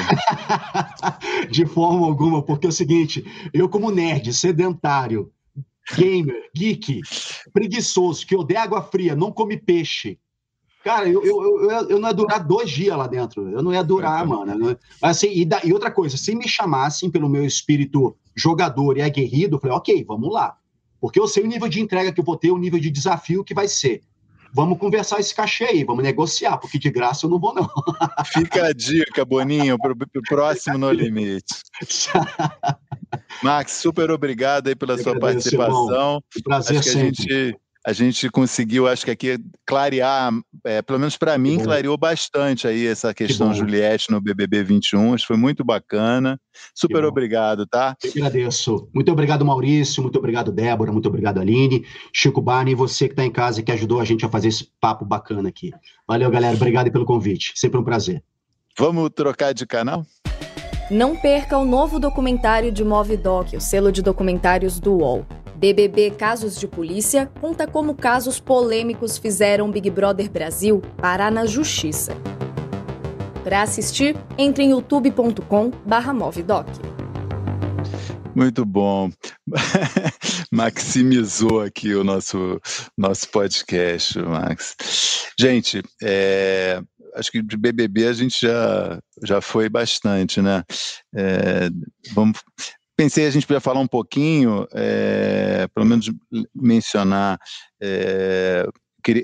de 1.49 1.65
forma 1.65 2.05
alguma, 2.05 2.41
porque 2.41 2.65
é 2.65 2.69
o 2.69 2.73
seguinte, 2.73 3.23
eu 3.53 3.69
como 3.69 3.91
nerd, 3.91 4.33
sedentário, 4.33 5.31
gamer, 5.95 6.49
geek, 6.55 7.01
preguiçoso, 7.53 8.25
que 8.25 8.35
odeia 8.35 8.63
água 8.63 8.81
fria, 8.81 9.15
não 9.15 9.31
come 9.31 9.57
peixe, 9.57 10.17
Cara, 10.83 11.07
eu, 11.07 11.23
eu, 11.23 11.61
eu, 11.61 11.89
eu, 11.91 11.99
não 11.99 12.09
ia 12.09 12.13
durar 12.13 12.45
dois 12.45 12.69
dias 12.69 12.97
lá 12.97 13.07
dentro. 13.07 13.49
Eu 13.49 13.63
não 13.63 13.73
ia 13.73 13.81
durar, 13.81 14.25
mano. 14.27 14.77
Assim, 15.01 15.31
e, 15.31 15.45
da, 15.45 15.61
e, 15.63 15.71
outra 15.71 15.89
coisa, 15.89 16.17
se 16.17 16.35
me 16.35 16.45
chamassem 16.45 17.09
pelo 17.09 17.29
meu 17.29 17.45
espírito 17.45 18.17
jogador 18.35 18.97
e 18.97 19.01
aguerrido, 19.01 19.55
eu 19.55 19.59
falei, 19.61 19.77
ok, 19.77 20.03
vamos 20.03 20.33
lá. 20.33 20.57
Porque 20.99 21.17
eu 21.17 21.27
sei 21.27 21.43
o 21.43 21.47
nível 21.47 21.69
de 21.69 21.79
entrega 21.79 22.11
que 22.11 22.19
eu 22.19 22.23
vou 22.23 22.35
ter, 22.35 22.51
o 22.51 22.57
nível 22.57 22.81
de 22.81 22.89
desafio 22.89 23.45
que 23.45 23.53
vai 23.53 23.67
ser 23.67 24.01
vamos 24.53 24.77
conversar 24.77 25.19
esse 25.19 25.33
cachê 25.33 25.65
aí, 25.65 25.83
vamos 25.83 26.03
negociar, 26.03 26.57
porque 26.57 26.77
de 26.77 26.89
graça 26.91 27.25
eu 27.25 27.29
não 27.29 27.39
vou, 27.39 27.53
não. 27.53 27.67
Fica 28.31 28.67
a 28.67 28.73
dica, 28.73 29.25
Boninho, 29.25 29.77
para 29.77 29.91
o 29.91 30.21
próximo 30.27 30.77
No 30.77 30.91
Limite. 30.91 31.61
Max, 33.43 33.73
super 33.73 34.11
obrigado 34.11 34.67
aí 34.67 34.75
pela 34.75 34.93
eu 34.93 35.03
sua 35.03 35.15
agradeço, 35.15 35.57
participação. 35.57 36.23
Prazer 36.43 36.79
Acho 36.79 36.87
que 36.87 36.93
sempre. 36.93 37.07
a 37.07 37.11
gente 37.11 37.59
a 37.85 37.91
gente 37.91 38.29
conseguiu, 38.29 38.87
acho 38.87 39.03
que 39.03 39.11
aqui, 39.11 39.37
clarear, 39.65 40.31
é, 40.63 40.81
pelo 40.81 40.99
menos 40.99 41.17
para 41.17 41.37
mim, 41.37 41.59
clareou 41.59 41.97
bastante 41.97 42.65
aí 42.65 42.87
essa 42.87 43.13
questão 43.13 43.51
que 43.51 43.57
Juliette 43.57 44.09
no 44.09 44.21
BBB 44.21 44.63
21. 44.63 45.13
Acho 45.13 45.23
que 45.23 45.27
foi 45.27 45.37
muito 45.37 45.65
bacana. 45.65 46.39
Super 46.73 47.03
obrigado, 47.03 47.67
tá? 47.67 47.95
Eu 48.01 48.11
agradeço. 48.11 48.87
Muito 48.93 49.11
obrigado, 49.11 49.43
Maurício. 49.43 50.01
Muito 50.01 50.17
obrigado, 50.17 50.49
Débora. 50.49 50.93
Muito 50.93 51.09
obrigado, 51.09 51.39
Aline. 51.39 51.85
Chico 52.13 52.41
Barney 52.41 52.71
e 52.71 52.75
você 52.75 53.07
que 53.07 53.13
está 53.13 53.25
em 53.25 53.31
casa 53.31 53.59
e 53.59 53.63
que 53.63 53.71
ajudou 53.71 53.99
a 53.99 54.05
gente 54.05 54.25
a 54.25 54.29
fazer 54.29 54.47
esse 54.47 54.69
papo 54.79 55.03
bacana 55.03 55.49
aqui. 55.49 55.71
Valeu, 56.07 56.31
galera. 56.31 56.55
Obrigado 56.55 56.89
pelo 56.89 57.05
convite. 57.05 57.51
Sempre 57.55 57.79
um 57.79 57.83
prazer. 57.83 58.23
Vamos 58.77 59.09
trocar 59.13 59.53
de 59.53 59.65
canal? 59.65 60.05
Não 60.89 61.17
perca 61.17 61.57
o 61.57 61.65
novo 61.65 61.99
documentário 61.99 62.71
de 62.71 62.83
Movidoc, 62.83 63.53
o 63.55 63.61
selo 63.61 63.91
de 63.91 64.01
documentários 64.01 64.79
do 64.79 64.93
UOL. 64.93 65.25
BBB 65.55 66.11
Casos 66.11 66.59
de 66.59 66.67
Polícia 66.67 67.31
conta 67.39 67.67
como 67.67 67.95
casos 67.95 68.39
polêmicos 68.39 69.17
fizeram 69.17 69.71
Big 69.71 69.89
Brother 69.89 70.29
Brasil 70.29 70.81
parar 70.97 71.31
na 71.31 71.45
justiça. 71.45 72.15
Para 73.43 73.61
assistir, 73.61 74.15
entre 74.37 74.63
em 74.63 74.71
youtube.com/movidoc. 74.71 76.67
Muito 78.35 78.65
bom. 78.65 79.11
Maximizou 80.51 81.61
aqui 81.61 81.93
o 81.93 82.03
nosso, 82.03 82.59
nosso 82.97 83.29
podcast, 83.29 84.17
Max. 84.19 84.75
Gente, 85.39 85.83
é, 86.01 86.81
acho 87.15 87.31
que 87.31 87.41
de 87.41 87.57
BBB 87.57 88.07
a 88.07 88.13
gente 88.13 88.41
já, 88.41 88.99
já 89.23 89.39
foi 89.41 89.69
bastante, 89.69 90.41
né? 90.41 90.63
É, 91.15 91.69
vamos, 92.13 92.39
pensei 92.95 93.25
a 93.25 93.31
gente 93.31 93.47
podia 93.47 93.59
falar 93.59 93.79
um 93.79 93.87
pouquinho, 93.87 94.67
é, 94.73 95.67
pelo 95.73 95.85
menos 95.85 96.11
mencionar, 96.55 97.39
é, 97.81 98.67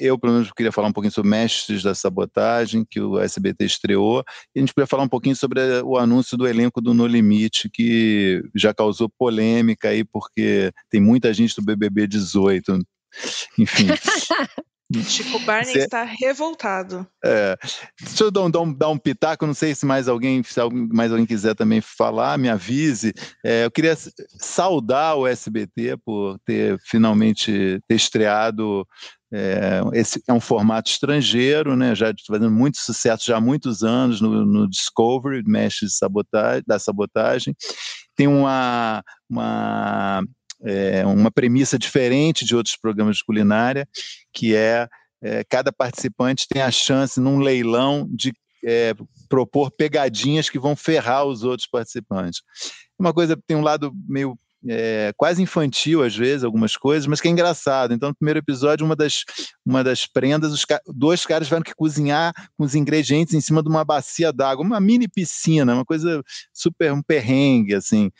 eu 0.01 0.20
pelo 0.20 0.34
menos 0.34 0.51
queria 0.51 0.72
falar 0.72 0.89
um 0.89 0.93
pouquinho 0.93 1.13
sobre 1.13 1.30
Mestres 1.30 1.84
da 1.84 1.95
Sabotagem, 1.95 2.86
que 2.89 2.99
o 2.99 3.17
SBT 3.20 3.65
estreou, 3.65 4.24
e 4.53 4.59
a 4.59 4.61
gente 4.61 4.74
podia 4.74 4.88
falar 4.88 5.03
um 5.03 5.09
pouquinho 5.09 5.36
sobre 5.36 5.61
o 5.84 5.97
anúncio 5.97 6.38
do 6.38 6.47
elenco 6.47 6.82
do 6.82 6.93
No 6.93 7.07
Limite, 7.07 7.70
que 7.70 8.43
já 8.53 8.74
causou 8.74 9.09
polêmica 9.09 9.89
aí, 9.89 10.03
porque 10.03 10.72
tem 10.89 10.99
muita 10.99 11.34
gente 11.34 11.55
do 11.55 11.63
BBB 11.63 12.07
18, 12.07 12.80
enfim. 13.57 13.88
Chico 15.04 15.40
Barney 15.46 15.78
está 15.78 16.04
revoltado. 16.04 17.08
É. 17.24 17.56
Deixa 18.02 18.24
eu 18.24 18.32
dar 18.32 18.42
um, 18.42 18.52
dar, 18.52 18.62
um, 18.62 18.74
dar 18.74 18.90
um 18.90 18.98
pitaco, 18.98 19.46
não 19.46 19.54
sei 19.54 19.76
se 19.76 19.86
mais 19.86 20.08
alguém, 20.08 20.42
se 20.44 20.60
mais 20.92 21.12
alguém 21.12 21.26
quiser 21.26 21.54
também 21.54 21.80
falar, 21.80 22.38
me 22.38 22.50
avise. 22.50 23.14
É, 23.46 23.66
eu 23.66 23.72
queria 23.72 23.96
saudar 24.40 25.16
o 25.16 25.28
SBT 25.28 25.98
por 26.04 26.40
ter 26.40 26.80
finalmente 26.86 27.80
ter 27.88 27.96
estreado. 27.96 28.86
É, 29.32 29.82
esse 29.94 30.24
é 30.28 30.34
um 30.34 30.40
formato 30.40 30.90
estrangeiro, 30.90 31.76
né? 31.76 31.94
Já 31.94 32.12
fazendo 32.26 32.50
muito 32.50 32.80
sucesso 32.80 33.28
já 33.28 33.38
há 33.38 33.42
muitos 33.42 33.84
anos 33.84 34.20
no, 34.20 34.44
no 34.44 34.68
Discovery, 34.68 35.44
Mestre 35.46 35.88
de 35.88 35.94
sabotagem, 35.94 36.64
da 36.66 36.80
sabotagem. 36.80 37.56
Tem 38.16 38.28
uma, 38.28 39.04
uma 39.30 40.24
é, 40.64 41.05
uma 41.05 41.32
premissa 41.32 41.78
diferente 41.78 42.45
de 42.45 42.55
outros 42.55 42.76
programas 42.76 43.18
de 43.18 43.24
culinária, 43.24 43.88
que 44.34 44.55
é, 44.55 44.88
é 45.22 45.43
cada 45.43 45.72
participante 45.72 46.47
tem 46.47 46.62
a 46.62 46.72
chance, 46.72 47.20
num 47.20 47.39
leilão, 47.39 48.07
de 48.12 48.34
é, 48.64 48.93
propor 49.30 49.72
pegadinhas 49.72 50.49
que 50.49 50.60
vão 50.60 50.76
ferrar 50.76 51.26
os 51.26 51.43
outros 51.43 51.68
participantes. 51.68 52.41
Uma 52.97 53.14
coisa 53.14 53.39
tem 53.47 53.55
um 53.55 53.62
lado 53.62 53.93
meio 54.07 54.38
é, 54.68 55.14
quase 55.16 55.41
infantil 55.41 56.03
às 56.03 56.14
vezes, 56.14 56.43
algumas 56.43 56.76
coisas, 56.76 57.07
mas 57.07 57.22
que 57.22 57.30
é 57.30 57.32
engraçado. 57.32 57.93
Então, 57.93 58.10
no 58.10 58.16
primeiro 58.16 58.39
episódio, 58.39 58.86
uma 58.86 58.95
das, 58.95 59.24
uma 59.66 59.84
das 59.84 60.05
prendas, 60.05 60.51
os 60.51 60.66
dois 60.88 61.26
caras 61.26 61.47
tiveram 61.47 61.64
que 61.64 61.74
cozinhar 61.74 62.34
com 62.57 62.66
os 62.66 62.76
ingredientes 62.76 63.34
em 63.34 63.39
cima 63.39 63.64
de 63.64 63.70
uma 63.70 63.86
bacia 63.86 64.34
d'água, 64.34 64.66
uma 64.66 64.82
mini 64.82 65.07
piscina, 65.07 65.74
uma 65.74 65.86
coisa 65.86 66.22
super 66.51 66.91
um 66.91 67.01
perrengue, 67.01 67.74
assim 67.74 68.12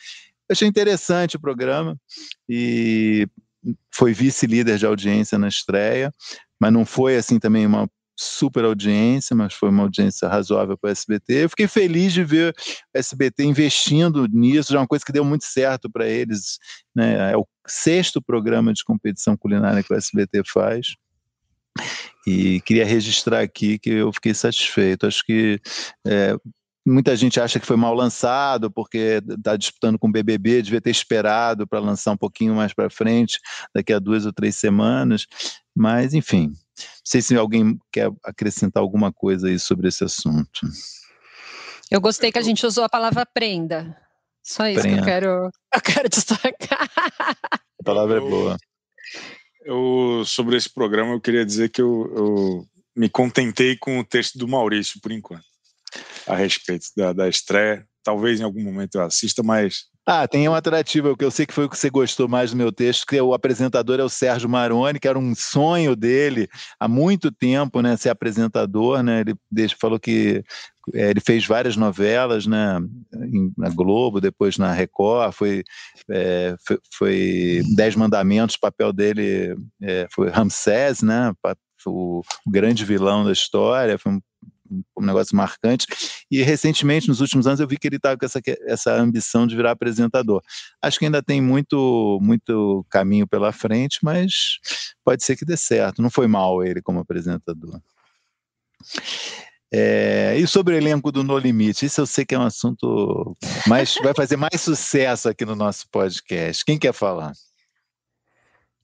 achei 0.50 0.68
interessante 0.68 1.36
o 1.36 1.40
programa 1.40 1.98
e 2.48 3.28
foi 3.94 4.14
vice-líder 4.14 4.78
de 4.78 4.86
audiência 4.86 5.38
na 5.38 5.48
estreia, 5.48 6.14
mas 6.60 6.72
não 6.72 6.86
foi 6.86 7.18
assim 7.18 7.40
também 7.40 7.66
uma 7.66 7.90
super 8.20 8.66
audiência, 8.66 9.34
mas 9.34 9.54
foi 9.54 9.70
uma 9.70 9.84
audiência 9.84 10.28
razoável 10.28 10.78
para 10.78 10.90
o 10.90 10.92
SBT. 10.92 11.46
Eu 11.46 11.50
fiquei 11.50 11.68
feliz 11.68 12.12
de 12.12 12.24
ver 12.24 12.54
o 12.94 12.98
SBT 12.98 13.46
investindo 13.46 14.28
nisso, 14.28 14.74
já 14.74 14.80
é 14.80 14.82
uma 14.82 14.88
coisa 14.88 15.06
que 15.06 15.14
deu 15.14 15.24
muito 15.24 15.46
certo 15.46 15.90
para 15.90 16.06
eles. 16.06 16.60
Né? 16.94 17.32
É 17.32 17.38
o 17.38 17.48
sexto 17.66 18.22
programa 18.22 18.74
de 18.74 18.84
competição 18.84 19.38
culinária 19.38 19.82
que 19.82 19.94
o 19.94 19.96
SBT 19.96 20.42
faz. 20.46 20.96
E 22.28 22.60
queria 22.62 22.86
registrar 22.86 23.40
aqui 23.40 23.80
que 23.80 23.90
eu 23.90 24.12
fiquei 24.12 24.34
satisfeito. 24.34 25.08
Acho 25.08 25.24
que 25.24 25.62
é, 26.06 26.36
Muita 26.90 27.16
gente 27.16 27.40
acha 27.40 27.60
que 27.60 27.68
foi 27.68 27.78
mal 27.78 27.94
lançado 27.94 28.72
porque 28.72 29.22
está 29.30 29.56
disputando 29.56 30.00
com 30.00 30.08
o 30.08 30.12
BBB, 30.12 30.64
devia 30.64 30.82
ter 30.82 30.90
esperado 30.90 31.68
para 31.68 31.80
lançar 31.80 32.14
um 32.14 32.18
pouquinho 32.18 32.56
mais 32.56 32.74
para 32.74 32.90
frente, 32.90 33.40
daqui 33.74 33.94
a 33.94 34.00
duas 34.00 34.26
ou 34.26 34.34
três 34.34 34.56
semanas. 34.56 35.28
Mas, 35.76 36.16
enfim, 36.16 36.48
não 36.48 36.56
sei 37.04 37.22
se 37.22 37.36
alguém 37.36 37.78
quer 37.92 38.12
acrescentar 38.24 38.82
alguma 38.82 39.14
coisa 39.14 39.50
aí 39.50 39.60
sobre 39.60 39.88
esse 39.88 40.04
assunto. 40.04 40.62
Eu 41.92 42.02
gostei 42.02 42.32
que 42.32 42.40
a 42.40 42.44
gente 42.44 42.66
usou 42.66 42.84
a 42.84 42.90
palavra 42.90 43.24
prenda. 43.24 43.96
Só 44.42 44.68
isso 44.68 44.82
prenda. 44.82 44.96
que 44.96 45.02
eu 45.02 45.06
quero, 45.06 45.52
eu 45.76 45.82
quero 45.82 46.10
destacar. 46.10 46.90
A 47.80 47.84
palavra 47.86 48.18
é 48.18 48.20
boa. 48.20 48.58
Eu, 49.64 50.24
sobre 50.26 50.58
esse 50.58 50.74
programa, 50.74 51.14
eu 51.14 51.22
queria 51.22 51.46
dizer 51.46 51.70
que 51.70 51.84
eu, 51.84 52.12
eu 52.16 52.66
me 52.96 53.10
contentei 53.10 53.78
com 53.78 54.00
o 54.00 54.04
texto 54.04 54.40
do 54.40 54.48
Maurício, 54.48 55.00
por 55.00 55.12
enquanto 55.12 55.50
a 56.30 56.36
respeito 56.36 56.86
da, 56.96 57.12
da 57.12 57.28
estreia. 57.28 57.86
Talvez 58.04 58.40
em 58.40 58.44
algum 58.44 58.64
momento 58.64 58.96
eu 58.96 59.02
assista, 59.02 59.44
mas 59.44 59.86
Ah, 60.06 60.28
tem 60.28 60.48
um 60.48 60.54
atrativo, 60.54 61.18
que 61.18 61.26
eu 61.26 61.30
sei 61.30 61.46
que 61.46 61.54
foi 61.54 61.66
o 61.66 61.70
que 61.70 61.78
você 61.78 61.90
gostou 61.90 62.28
mais 62.28 62.52
do 62.52 62.58
meu 62.58 62.72
texto, 62.72 63.06
que 63.06 63.18
é 63.18 63.22
o 63.22 63.34
apresentador 63.34 64.00
é 64.00 64.04
o 64.04 64.10
Sérgio 64.10 64.48
Maroni, 64.48 65.00
que 65.00 65.08
era 65.08 65.20
um 65.20 65.36
sonho 65.36 65.96
dele 65.96 66.48
há 66.80 66.88
muito 66.88 67.32
tempo, 67.32 67.82
né, 67.82 67.98
ser 67.98 68.10
apresentador, 68.10 69.04
né, 69.04 69.22
ele 69.22 69.36
falou 69.80 70.00
que 70.00 70.44
é, 70.94 71.10
ele 71.12 71.20
fez 71.20 71.46
várias 71.46 71.76
novelas, 71.76 72.48
né, 72.48 72.80
na 73.58 73.70
Globo, 73.70 74.22
depois 74.22 74.58
na 74.58 74.72
Record, 74.72 75.34
foi, 75.34 75.64
é, 76.10 76.56
foi, 76.66 76.80
foi, 76.98 77.62
Dez 77.76 77.96
Mandamentos, 77.96 78.56
o 78.56 78.60
papel 78.60 78.94
dele 78.94 79.56
é, 79.82 80.08
foi 80.12 80.30
Ramsés, 80.30 81.02
né, 81.02 81.34
o, 81.86 82.22
o 82.46 82.52
grande 82.52 82.86
vilão 82.86 83.24
da 83.24 83.32
história, 83.32 84.00
foi 84.00 84.14
um 84.14 84.22
um 84.98 85.06
negócio 85.06 85.36
marcante. 85.36 85.88
E 86.30 86.42
recentemente, 86.42 87.08
nos 87.08 87.22
últimos 87.22 87.48
anos, 87.48 87.60
eu 87.60 87.68
vi 87.68 87.78
que 87.78 87.88
ele 87.88 87.96
estava 87.96 88.18
com 88.18 88.26
essa, 88.26 88.40
essa 88.68 88.94
ambição 88.94 89.48
de 89.48 89.56
virar 89.56 89.72
apresentador. 89.72 90.42
Acho 90.82 91.00
que 91.00 91.06
ainda 91.06 91.24
tem 91.24 91.42
muito, 91.42 92.20
muito 92.22 92.86
caminho 92.90 93.28
pela 93.28 93.52
frente, 93.52 94.00
mas 94.04 94.60
pode 95.04 95.24
ser 95.24 95.36
que 95.36 95.46
dê 95.46 95.58
certo. 95.58 96.02
Não 96.02 96.10
foi 96.10 96.28
mal 96.28 96.64
ele 96.64 96.82
como 96.82 97.00
apresentador. 97.00 97.80
É, 99.72 100.36
e 100.38 100.48
sobre 100.48 100.74
o 100.74 100.78
elenco 100.78 101.12
do 101.12 101.24
No 101.24 101.38
Limite, 101.38 101.86
isso 101.86 102.02
eu 102.02 102.06
sei 102.08 102.26
que 102.26 102.34
é 102.34 102.40
um 102.40 102.44
assunto 102.44 103.38
mais 103.68 103.94
vai 104.02 104.14
fazer 104.16 104.36
mais 104.36 104.60
sucesso 104.60 105.30
aqui 105.30 105.46
no 105.46 105.56
nosso 105.56 105.88
podcast. 105.92 106.66
Quem 106.66 106.80
quer 106.80 106.94
falar? 106.94 107.34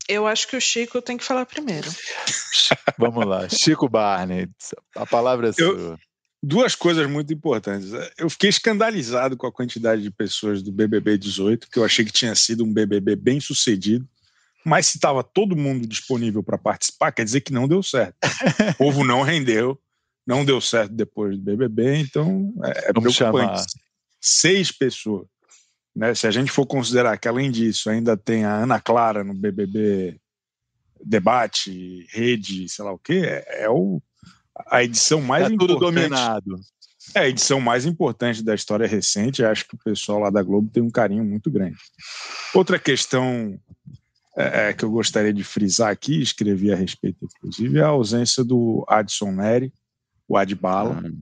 Eu 0.07 0.27
acho 0.27 0.47
que 0.47 0.55
o 0.55 0.61
Chico 0.61 1.01
tem 1.01 1.17
que 1.17 1.23
falar 1.23 1.45
primeiro. 1.45 1.89
Vamos 2.97 3.25
lá, 3.25 3.49
Chico 3.49 3.89
Barney, 3.89 4.47
a 4.95 5.05
palavra 5.05 5.49
é 5.49 5.53
sua. 5.53 5.65
Eu, 5.65 5.99
duas 6.45 6.75
coisas 6.75 7.09
muito 7.09 7.33
importantes. 7.33 7.89
Eu 8.17 8.29
fiquei 8.29 8.49
escandalizado 8.49 9.35
com 9.35 9.47
a 9.47 9.51
quantidade 9.51 10.01
de 10.01 10.11
pessoas 10.11 10.61
do 10.61 10.71
BBB 10.71 11.17
18, 11.17 11.69
que 11.69 11.79
eu 11.79 11.83
achei 11.83 12.05
que 12.05 12.11
tinha 12.11 12.35
sido 12.35 12.63
um 12.63 12.71
BBB 12.71 13.15
bem 13.15 13.39
sucedido. 13.39 14.07
Mas 14.63 14.87
se 14.87 14.97
estava 14.97 15.23
todo 15.23 15.55
mundo 15.55 15.87
disponível 15.87 16.41
para 16.41 16.57
participar, 16.57 17.11
quer 17.11 17.23
dizer 17.23 17.41
que 17.41 17.53
não 17.53 17.67
deu 17.67 17.83
certo. 17.83 18.15
O 18.71 18.73
povo 18.75 19.03
não 19.03 19.21
rendeu, 19.21 19.79
não 20.25 20.43
deu 20.43 20.59
certo 20.59 20.91
depois 20.91 21.37
do 21.37 21.43
BBB, 21.43 21.97
então 21.97 22.53
é, 22.63 22.89
é 22.89 22.93
Vamos 22.93 23.15
preocupante. 23.15 23.47
Chamar. 23.47 23.65
Seis 24.19 24.71
pessoas. 24.71 25.27
Né? 25.95 26.13
Se 26.13 26.27
a 26.27 26.31
gente 26.31 26.51
for 26.51 26.65
considerar 26.65 27.17
que, 27.17 27.27
além 27.27 27.49
disso, 27.49 27.89
ainda 27.89 28.17
tem 28.17 28.43
a 28.43 28.55
Ana 28.55 28.81
Clara 28.81 29.23
no 29.23 29.33
BBB 29.33 30.19
Debate, 31.03 32.05
Rede, 32.11 32.67
sei 32.67 32.83
lá 32.83 32.91
o 32.91 32.99
quê, 32.99 33.21
é, 33.25 33.63
é 33.63 33.69
o, 33.69 34.01
a 34.67 34.83
edição 34.83 35.21
mais 35.21 35.43
é 35.43 35.53
importante. 35.53 35.79
tudo 35.79 35.85
dominado. 35.85 36.59
É 37.13 37.19
a 37.19 37.29
edição 37.29 37.61
mais 37.61 37.85
importante 37.85 38.43
da 38.43 38.55
história 38.55 38.87
recente. 38.87 39.45
Acho 39.45 39.67
que 39.67 39.75
o 39.75 39.79
pessoal 39.83 40.19
lá 40.19 40.29
da 40.29 40.41
Globo 40.41 40.69
tem 40.71 40.81
um 40.81 40.89
carinho 40.89 41.23
muito 41.23 41.51
grande. 41.51 41.77
Outra 42.53 42.79
questão 42.79 43.59
é, 44.35 44.69
é 44.69 44.73
que 44.73 44.83
eu 44.83 44.89
gostaria 44.89 45.31
de 45.31 45.43
frisar 45.43 45.91
aqui, 45.91 46.21
escrevi 46.21 46.73
a 46.73 46.75
respeito, 46.75 47.25
inclusive, 47.25 47.77
é 47.77 47.83
a 47.83 47.87
ausência 47.87 48.43
do 48.43 48.83
Adson 48.87 49.31
Neri, 49.31 49.71
o 50.27 50.35
Adbala. 50.35 51.01
Hum. 51.05 51.19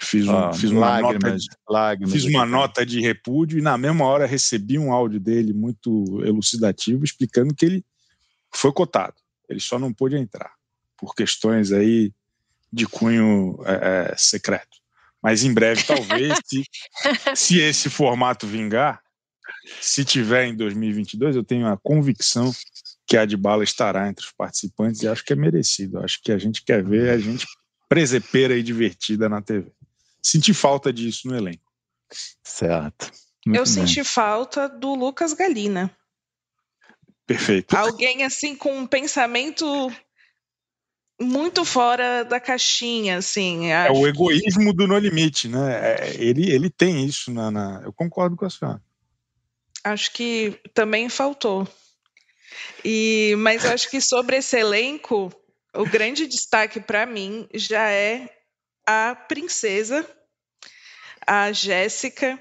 Fiz, 0.00 0.26
um, 0.26 0.36
ah, 0.36 0.52
fiz 0.52 0.70
uma, 0.70 0.80
lágrimas, 0.80 1.22
nota, 1.22 1.36
de, 1.36 1.48
lágrimas 1.68 2.12
fiz 2.12 2.24
uma 2.24 2.44
nota 2.44 2.84
de 2.84 3.00
repúdio 3.00 3.58
e 3.58 3.62
na 3.62 3.78
mesma 3.78 4.04
hora 4.04 4.26
recebi 4.26 4.78
um 4.78 4.92
áudio 4.92 5.20
dele 5.20 5.52
muito 5.52 6.20
elucidativo 6.24 7.04
explicando 7.04 7.54
que 7.54 7.64
ele 7.64 7.84
foi 8.52 8.72
cotado. 8.72 9.14
Ele 9.48 9.60
só 9.60 9.78
não 9.78 9.92
pôde 9.92 10.16
entrar 10.16 10.52
por 10.96 11.14
questões 11.14 11.70
aí 11.70 12.12
de 12.72 12.86
cunho 12.86 13.58
é, 13.64 14.10
é 14.12 14.16
secreto. 14.16 14.78
Mas 15.22 15.44
em 15.44 15.54
breve, 15.54 15.82
talvez, 15.84 16.38
se, 16.44 16.64
se 17.34 17.60
esse 17.60 17.88
formato 17.88 18.46
vingar, 18.46 19.00
se 19.80 20.04
tiver 20.04 20.46
em 20.46 20.56
2022, 20.56 21.36
eu 21.36 21.44
tenho 21.44 21.66
a 21.66 21.78
convicção 21.78 22.52
que 23.06 23.16
a 23.16 23.22
Adbala 23.22 23.64
estará 23.64 24.08
entre 24.08 24.26
os 24.26 24.32
participantes 24.32 25.02
e 25.02 25.08
acho 25.08 25.24
que 25.24 25.32
é 25.32 25.36
merecido. 25.36 26.00
Acho 26.00 26.20
que 26.22 26.32
a 26.32 26.38
gente 26.38 26.62
quer 26.64 26.82
ver 26.82 27.10
a 27.10 27.18
gente 27.18 27.46
presepeira 27.88 28.56
e 28.56 28.62
divertida 28.62 29.28
na 29.28 29.40
TV 29.40 29.70
senti 30.24 30.54
falta 30.54 30.92
disso 30.92 31.28
no 31.28 31.36
elenco. 31.36 31.70
Certo. 32.42 33.12
Muito 33.46 33.58
eu 33.58 33.64
bem. 33.64 33.72
senti 33.72 34.02
falta 34.02 34.68
do 34.68 34.94
Lucas 34.94 35.34
Galina. 35.34 35.94
Perfeito. 37.26 37.76
Alguém 37.76 38.24
assim 38.24 38.56
com 38.56 38.76
um 38.76 38.86
pensamento 38.86 39.66
muito 41.20 41.64
fora 41.64 42.24
da 42.24 42.40
caixinha, 42.40 43.18
assim. 43.18 43.70
É 43.70 43.90
o 43.90 44.06
egoísmo 44.06 44.70
que... 44.70 44.76
do 44.76 44.86
No 44.86 44.98
Limite, 44.98 45.48
né? 45.48 45.94
É, 45.94 46.14
ele, 46.16 46.50
ele 46.50 46.70
tem 46.70 47.04
isso 47.04 47.30
na, 47.30 47.50
na, 47.50 47.82
Eu 47.84 47.92
concordo 47.92 48.36
com 48.36 48.44
a 48.44 48.50
senhora. 48.50 48.82
Acho 49.82 50.12
que 50.12 50.58
também 50.72 51.08
faltou. 51.08 51.68
E, 52.84 53.34
mas 53.38 53.64
eu 53.64 53.72
acho 53.72 53.90
que 53.90 54.00
sobre 54.00 54.36
esse 54.36 54.56
elenco, 54.58 55.32
o 55.74 55.84
grande 55.84 56.26
destaque 56.26 56.80
para 56.80 57.04
mim 57.04 57.46
já 57.52 57.90
é 57.90 58.33
a 58.86 59.14
princesa, 59.14 60.08
a 61.26 61.52
Jéssica, 61.52 62.40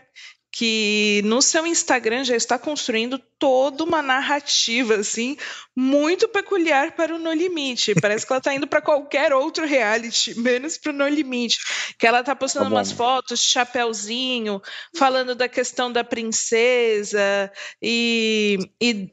que 0.56 1.24
no 1.26 1.42
seu 1.42 1.66
Instagram 1.66 2.24
já 2.24 2.36
está 2.36 2.60
construindo 2.60 3.18
toda 3.18 3.84
uma 3.84 4.04
narrativa 4.04 4.98
assim 4.98 5.36
muito 5.76 6.30
peculiar 6.30 6.92
para 6.92 7.16
o 7.16 7.18
No 7.18 7.34
Limite. 7.34 7.96
Parece 7.96 8.24
que 8.24 8.32
ela 8.32 8.38
está 8.38 8.54
indo 8.54 8.68
para 8.68 8.80
qualquer 8.80 9.34
outro 9.34 9.66
reality, 9.66 10.40
menos 10.40 10.78
para 10.78 10.92
o 10.92 10.96
No 10.96 11.08
Limite. 11.08 11.58
Que 11.98 12.06
ela 12.06 12.20
está 12.20 12.36
postando 12.36 12.70
tá 12.70 12.76
umas 12.76 12.92
fotos, 12.92 13.42
chapéuzinho, 13.42 14.62
falando 14.96 15.34
da 15.34 15.50
questão 15.50 15.92
da 15.92 16.04
princesa 16.04 17.52
e, 17.82 18.60
e 18.80 19.12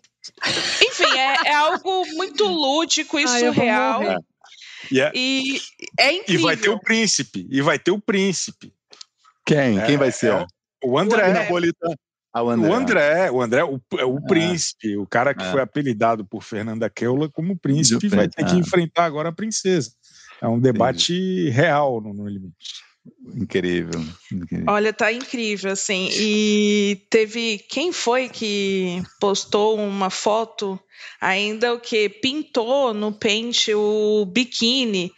enfim, 0.87 1.19
é, 1.19 1.49
é, 1.49 1.55
algo 1.55 2.07
muito 2.13 2.45
lúdico 2.47 3.19
e 3.19 3.25
Ai, 3.25 3.41
surreal. 3.41 4.03
E 4.91 5.01
é, 5.01 5.13
e 5.15 5.61
é 5.99 6.13
incrível. 6.13 6.41
E 6.41 6.43
vai 6.43 6.57
ter 6.57 6.71
o 6.71 6.81
príncipe. 6.81 7.47
E 7.51 7.63
vai 7.63 7.79
ter 7.79 7.91
o 7.91 8.01
príncipe. 8.01 8.73
Quem? 9.47 9.79
É, 9.79 9.87
Quem 9.87 9.97
vai 9.97 10.13
ser? 10.13 10.33
É 10.33 10.47
o 10.85 10.99
André. 10.99 11.49
O 11.51 11.57
ah, 12.33 12.43
o 12.45 12.51
André. 12.51 12.69
O 12.69 12.75
André, 12.75 13.31
o 13.31 13.43
André, 13.43 13.65
o, 13.65 13.81
é 13.99 14.05
o 14.05 14.19
é. 14.19 14.21
príncipe, 14.21 14.97
o 14.97 15.07
cara 15.07 15.35
que 15.35 15.43
é. 15.43 15.51
foi 15.51 15.61
apelidado 15.61 16.25
por 16.25 16.43
Fernanda 16.43 16.89
Keula 16.89 17.29
como 17.29 17.59
príncipe, 17.59 18.07
vai 18.09 18.29
ter 18.29 18.45
que 18.45 18.55
enfrentar 18.55 19.05
agora 19.05 19.31
a 19.31 19.33
princesa. 19.33 19.93
É 20.41 20.47
um 20.47 20.59
debate 20.59 21.13
Entendi. 21.13 21.51
real 21.51 22.01
no, 22.01 22.15
no 22.15 22.29
limite. 22.29 22.85
Incrível, 23.35 24.01
incrível, 24.33 24.65
Olha, 24.69 24.93
tá 24.93 25.13
incrível, 25.13 25.73
assim. 25.73 26.09
E 26.13 27.07
teve. 27.09 27.59
Quem 27.69 27.93
foi 27.93 28.29
que 28.29 29.03
postou 29.21 29.79
uma 29.79 30.11
foto 30.11 30.79
ainda 31.21 31.75
o 31.75 31.81
que 31.81 32.09
pintou 32.09 32.93
no 32.95 33.13
pente 33.13 33.75
o 33.75 34.25
biquíni 34.27 35.13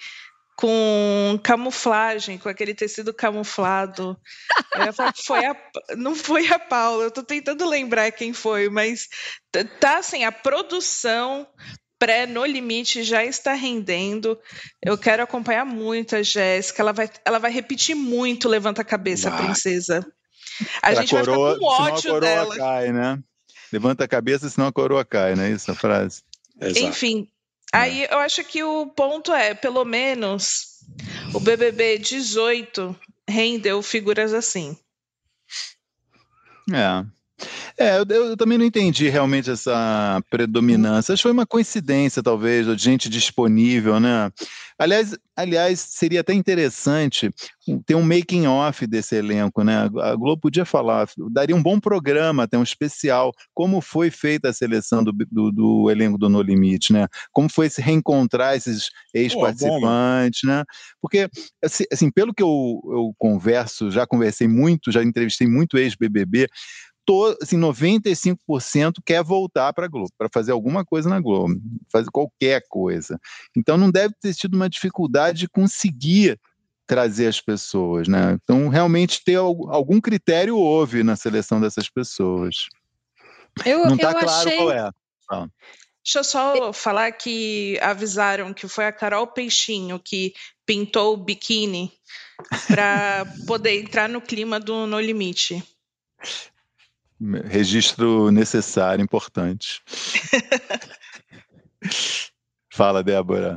com 0.56 1.40
camuflagem, 1.42 2.38
com 2.38 2.48
aquele 2.48 2.74
tecido 2.74 3.12
camuflado. 3.12 4.16
foi 5.24 5.44
a, 5.44 5.56
não 5.96 6.14
foi 6.14 6.46
a 6.48 6.58
Paula, 6.58 7.04
eu 7.04 7.10
tô 7.10 7.22
tentando 7.22 7.68
lembrar 7.68 8.12
quem 8.12 8.32
foi, 8.32 8.68
mas 8.68 9.08
tá 9.80 9.98
assim, 9.98 10.24
a 10.24 10.30
produção 10.30 11.46
pré 12.02 12.26
no 12.26 12.44
limite 12.44 13.04
já 13.04 13.24
está 13.24 13.52
rendendo. 13.52 14.36
Eu 14.84 14.98
quero 14.98 15.22
acompanhar 15.22 15.64
muito 15.64 16.16
a 16.16 16.22
Jéssica. 16.22 16.82
Ela 16.82 16.92
vai, 16.92 17.08
ela 17.24 17.38
vai 17.38 17.52
repetir 17.52 17.94
muito 17.94 18.48
Levanta 18.48 18.82
a 18.82 18.84
Cabeça, 18.84 19.30
vai. 19.30 19.44
princesa. 19.44 20.04
A 20.82 20.90
Pra 20.90 20.94
gente 21.00 21.10
coroa, 21.10 21.36
vai 21.36 21.54
ficar 21.54 21.60
com 21.60 21.82
ódio 21.84 22.20
dela. 22.20 22.56
Cai, 22.56 22.92
né? 22.92 23.22
Levanta 23.72 24.04
a 24.04 24.08
cabeça, 24.08 24.50
senão 24.50 24.66
a 24.66 24.72
coroa 24.72 25.04
cai, 25.04 25.36
não 25.36 25.44
é 25.44 25.50
isso 25.52 25.70
a 25.70 25.74
frase? 25.74 26.22
Exato. 26.60 26.86
Enfim, 26.86 27.28
é. 27.72 27.78
aí 27.78 28.06
eu 28.10 28.18
acho 28.18 28.44
que 28.44 28.62
o 28.62 28.86
ponto 28.88 29.32
é, 29.32 29.54
pelo 29.54 29.84
menos, 29.84 30.80
o 31.32 31.40
BBB 31.40 31.98
18 31.98 32.94
rendeu 33.26 33.80
figuras 33.80 34.34
assim. 34.34 34.76
É. 36.70 37.06
É, 37.78 37.98
eu, 37.98 38.04
eu, 38.04 38.36
também 38.36 38.58
não 38.58 38.64
entendi 38.64 39.08
realmente 39.08 39.50
essa 39.50 40.22
predominância. 40.30 41.12
Acho 41.12 41.20
que 41.20 41.28
foi 41.28 41.32
uma 41.32 41.46
coincidência, 41.46 42.22
talvez, 42.22 42.66
de 42.66 42.82
gente 42.82 43.08
disponível, 43.08 43.98
né? 43.98 44.30
Aliás, 44.78 45.16
aliás, 45.36 45.80
seria 45.80 46.20
até 46.20 46.34
interessante 46.34 47.30
ter 47.86 47.94
um 47.94 48.02
making 48.02 48.46
off 48.46 48.86
desse 48.86 49.14
elenco, 49.14 49.62
né? 49.62 49.88
A 50.00 50.14
Globo 50.16 50.42
podia 50.42 50.64
falar, 50.64 51.08
daria 51.30 51.54
um 51.54 51.62
bom 51.62 51.78
programa, 51.78 52.42
até 52.42 52.58
um 52.58 52.62
especial, 52.62 53.32
como 53.54 53.80
foi 53.80 54.10
feita 54.10 54.48
a 54.48 54.52
seleção 54.52 55.04
do, 55.04 55.12
do, 55.30 55.52
do 55.52 55.90
elenco 55.90 56.18
do 56.18 56.28
No 56.28 56.42
Limite, 56.42 56.92
né? 56.92 57.06
Como 57.30 57.48
foi 57.48 57.70
se 57.70 57.80
reencontrar 57.80 58.56
esses 58.56 58.90
ex-participantes, 59.14 60.40
né? 60.44 60.64
Porque, 61.00 61.28
assim, 61.62 61.84
assim, 61.92 62.10
pelo 62.10 62.34
que 62.34 62.42
eu, 62.42 62.80
eu 62.84 63.14
converso, 63.18 63.90
já 63.90 64.06
conversei 64.06 64.48
muito, 64.48 64.90
já 64.90 65.02
entrevistei 65.02 65.46
muito 65.46 65.78
ex-BBB, 65.78 66.48
to, 67.04 67.36
assim, 67.40 67.58
95% 67.58 68.94
quer 69.04 69.22
voltar 69.22 69.72
para 69.72 69.86
a 69.86 69.88
Globo, 69.88 70.10
para 70.16 70.28
fazer 70.32 70.52
alguma 70.52 70.84
coisa 70.84 71.08
na 71.08 71.20
Globo, 71.20 71.54
fazer 71.90 72.10
qualquer 72.10 72.62
coisa. 72.68 73.18
Então 73.56 73.76
não 73.76 73.90
deve 73.90 74.14
ter 74.20 74.34
tido 74.34 74.54
uma 74.54 74.68
dificuldade 74.68 75.40
de 75.40 75.48
conseguir 75.48 76.38
trazer 76.86 77.26
as 77.26 77.40
pessoas, 77.40 78.08
né? 78.08 78.38
Então, 78.42 78.68
realmente 78.68 79.22
ter 79.24 79.36
algum 79.36 80.00
critério 80.00 80.58
houve 80.58 81.02
na 81.02 81.16
seleção 81.16 81.60
dessas 81.60 81.88
pessoas. 81.88 82.66
Eu, 83.64 83.86
Não 83.86 83.94
está 83.94 84.12
claro 84.12 84.48
achei... 84.48 84.56
qual 84.56 84.72
é. 84.72 84.90
Ah. 85.30 85.46
Deixa 86.04 86.18
eu 86.18 86.24
só 86.24 86.72
falar 86.72 87.12
que 87.12 87.78
avisaram 87.80 88.52
que 88.52 88.66
foi 88.66 88.86
a 88.86 88.92
Carol 88.92 89.26
Peixinho 89.28 90.00
que 90.00 90.34
pintou 90.66 91.14
o 91.14 91.16
biquíni 91.16 91.92
para 92.66 93.24
poder 93.46 93.80
entrar 93.80 94.08
no 94.08 94.20
clima 94.20 94.58
do 94.58 94.86
No 94.86 95.00
Limite. 95.00 95.62
Registro 97.44 98.30
necessário, 98.30 99.02
importante. 99.02 99.82
Fala, 102.72 103.02
Débora. 103.02 103.54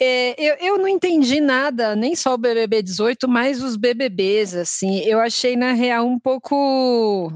É, 0.00 0.34
eu, 0.40 0.56
eu 0.56 0.78
não 0.78 0.88
entendi 0.88 1.40
nada, 1.40 1.94
nem 1.94 2.16
só 2.16 2.34
o 2.34 2.38
BBB 2.38 2.82
18, 2.82 3.28
mas 3.28 3.62
os 3.62 3.76
BBBs, 3.76 4.54
assim, 4.54 5.00
eu 5.00 5.20
achei 5.20 5.56
na 5.56 5.72
real 5.72 6.06
um 6.06 6.18
pouco 6.18 7.30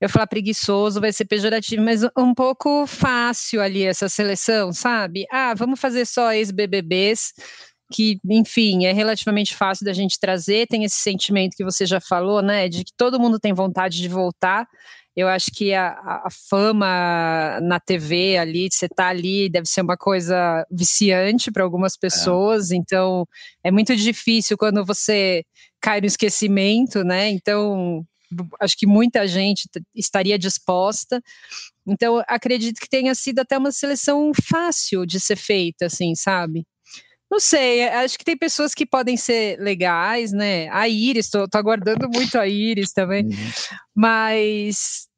eu 0.00 0.08
falar 0.08 0.26
preguiçoso 0.26 1.00
vai 1.00 1.12
ser 1.12 1.26
pejorativo, 1.26 1.82
mas 1.82 2.02
um 2.16 2.34
pouco 2.34 2.86
fácil 2.86 3.60
ali 3.60 3.84
essa 3.84 4.08
seleção, 4.08 4.72
sabe? 4.72 5.26
Ah, 5.30 5.52
vamos 5.54 5.78
fazer 5.78 6.06
só 6.06 6.32
ex-BBBs, 6.32 7.34
que, 7.90 8.18
enfim, 8.28 8.86
é 8.86 8.92
relativamente 8.92 9.54
fácil 9.54 9.84
da 9.84 9.92
gente 9.92 10.18
trazer, 10.18 10.66
tem 10.66 10.84
esse 10.84 10.96
sentimento 10.96 11.56
que 11.56 11.64
você 11.64 11.84
já 11.84 12.00
falou, 12.00 12.40
né, 12.42 12.68
de 12.68 12.84
que 12.84 12.92
todo 12.96 13.18
mundo 13.20 13.38
tem 13.38 13.52
vontade 13.52 13.98
de 13.98 14.08
voltar. 14.08 14.66
Eu 15.16 15.28
acho 15.28 15.50
que 15.50 15.74
a, 15.74 15.90
a 16.24 16.28
fama 16.48 17.58
na 17.62 17.80
TV 17.80 18.38
ali, 18.38 18.68
você 18.70 18.88
tá 18.88 19.08
ali, 19.08 19.50
deve 19.50 19.66
ser 19.66 19.82
uma 19.82 19.96
coisa 19.96 20.64
viciante 20.70 21.50
para 21.50 21.64
algumas 21.64 21.94
é. 21.94 21.96
pessoas, 22.00 22.70
é. 22.70 22.76
então 22.76 23.26
é 23.64 23.70
muito 23.70 23.94
difícil 23.96 24.56
quando 24.56 24.84
você 24.84 25.44
cai 25.80 26.00
no 26.00 26.06
esquecimento, 26.06 27.02
né? 27.02 27.28
Então, 27.30 28.04
acho 28.60 28.76
que 28.76 28.86
muita 28.86 29.26
gente 29.26 29.68
estaria 29.94 30.38
disposta. 30.38 31.20
Então, 31.86 32.22
acredito 32.28 32.80
que 32.80 32.88
tenha 32.88 33.14
sido 33.14 33.40
até 33.40 33.58
uma 33.58 33.72
seleção 33.72 34.30
fácil 34.48 35.04
de 35.04 35.18
ser 35.18 35.36
feita, 35.36 35.86
assim, 35.86 36.14
sabe? 36.14 36.64
Não 37.30 37.38
sei, 37.38 37.88
acho 37.88 38.18
que 38.18 38.24
tem 38.24 38.36
pessoas 38.36 38.74
que 38.74 38.84
podem 38.84 39.16
ser 39.16 39.58
legais, 39.60 40.32
né? 40.32 40.68
A 40.70 40.88
Iris, 40.88 41.30
tô, 41.30 41.46
tô 41.48 41.58
aguardando 41.58 42.08
muito 42.08 42.36
a 42.36 42.48
Iris 42.48 42.92
também, 42.92 43.26
uhum. 43.26 43.50
mas 43.94 45.08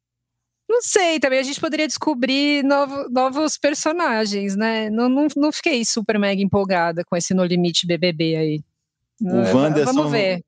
não 0.69 0.81
sei, 0.81 1.19
também 1.19 1.39
a 1.39 1.43
gente 1.43 1.59
poderia 1.59 1.87
descobrir 1.87 2.63
novo, 2.63 3.09
novos 3.09 3.57
personagens, 3.57 4.55
né? 4.55 4.89
Não, 4.89 5.09
não, 5.09 5.27
não 5.35 5.51
fiquei 5.51 5.83
super 5.83 6.19
mega 6.19 6.41
empolgada 6.41 7.03
com 7.03 7.15
esse 7.15 7.33
No 7.33 7.43
Limite 7.43 7.87
BBB 7.87 8.35
aí. 8.35 8.63
O 9.21 9.55
Wanderson, 9.55 9.93
Vamos 9.93 10.11
ver 10.11 10.43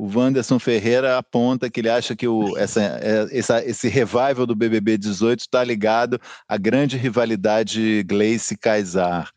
o 0.00 0.10
Wanderson 0.18 0.58
Ferreira 0.58 1.18
aponta 1.18 1.68
que 1.68 1.78
ele 1.78 1.90
acha 1.90 2.16
que 2.16 2.26
o, 2.26 2.56
essa, 2.56 2.80
é, 2.80 3.38
essa, 3.38 3.62
esse 3.62 3.86
revival 3.86 4.46
do 4.46 4.56
BBB 4.56 4.96
18 4.96 5.40
está 5.40 5.62
ligado 5.62 6.18
à 6.48 6.56
grande 6.56 6.96
rivalidade 6.96 8.02
Gleice-Kaysar. 8.04 9.30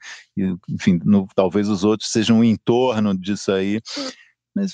Enfim, 0.70 1.02
no, 1.04 1.28
talvez 1.36 1.68
os 1.68 1.84
outros 1.84 2.10
sejam 2.10 2.40
um 2.40 2.44
entorno 2.46 3.14
disso 3.14 3.52
aí, 3.52 3.82
mas, 4.56 4.74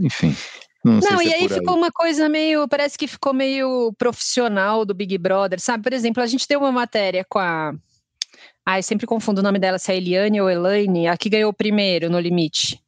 enfim. 0.00 0.36
Não, 0.84 1.00
não 1.00 1.20
e 1.20 1.32
é 1.32 1.34
aí 1.34 1.48
ficou 1.48 1.74
aí. 1.74 1.80
uma 1.80 1.90
coisa 1.90 2.28
meio, 2.28 2.68
parece 2.68 2.96
que 2.96 3.08
ficou 3.08 3.34
meio 3.34 3.92
profissional 3.98 4.84
do 4.84 4.94
Big 4.94 5.18
Brother, 5.18 5.58
sabe? 5.58 5.82
Por 5.82 5.92
exemplo, 5.92 6.22
a 6.22 6.26
gente 6.26 6.46
deu 6.46 6.60
uma 6.60 6.70
matéria 6.70 7.26
com 7.28 7.40
a. 7.40 7.74
Ai, 8.64 8.82
sempre 8.84 9.06
confundo 9.06 9.40
o 9.40 9.44
nome 9.44 9.58
dela, 9.58 9.80
se 9.80 9.90
é 9.90 9.96
Eliane 9.96 10.40
ou 10.40 10.48
Elaine, 10.48 11.08
a 11.08 11.16
que 11.16 11.28
ganhou 11.28 11.50
o 11.50 11.54
primeiro 11.54 12.08
no 12.08 12.20
limite. 12.20 12.83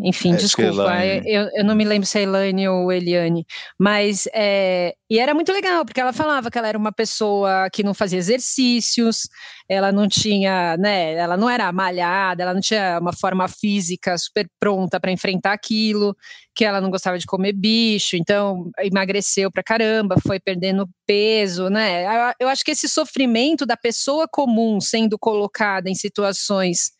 Enfim, 0.00 0.32
é 0.32 0.36
desculpa, 0.36 1.04
eu, 1.04 1.48
eu 1.54 1.64
não 1.64 1.74
me 1.74 1.84
lembro 1.84 2.06
se 2.06 2.18
é 2.18 2.22
Elaine 2.22 2.66
ou 2.66 2.90
Eliane, 2.90 3.44
mas 3.78 4.26
é, 4.32 4.94
e 5.08 5.18
era 5.18 5.34
muito 5.34 5.52
legal, 5.52 5.84
porque 5.84 6.00
ela 6.00 6.14
falava 6.14 6.50
que 6.50 6.56
ela 6.56 6.66
era 6.66 6.78
uma 6.78 6.90
pessoa 6.90 7.68
que 7.70 7.82
não 7.82 7.92
fazia 7.92 8.18
exercícios, 8.18 9.28
ela 9.68 9.92
não 9.92 10.08
tinha, 10.08 10.78
né, 10.78 11.12
ela 11.12 11.36
não 11.36 11.48
era 11.48 11.70
malhada, 11.72 12.42
ela 12.42 12.54
não 12.54 12.60
tinha 12.60 12.98
uma 12.98 13.12
forma 13.12 13.46
física 13.48 14.16
super 14.16 14.48
pronta 14.58 14.98
para 14.98 15.12
enfrentar 15.12 15.52
aquilo, 15.52 16.16
que 16.54 16.64
ela 16.64 16.80
não 16.80 16.90
gostava 16.90 17.18
de 17.18 17.26
comer 17.26 17.52
bicho, 17.52 18.16
então 18.16 18.70
emagreceu 18.80 19.52
pra 19.52 19.62
caramba, 19.62 20.16
foi 20.26 20.40
perdendo 20.40 20.88
peso, 21.06 21.68
né? 21.68 22.04
Eu, 22.06 22.34
eu 22.40 22.48
acho 22.48 22.64
que 22.64 22.70
esse 22.70 22.88
sofrimento 22.88 23.66
da 23.66 23.76
pessoa 23.76 24.26
comum 24.26 24.80
sendo 24.80 25.18
colocada 25.18 25.90
em 25.90 25.94
situações 25.94 26.92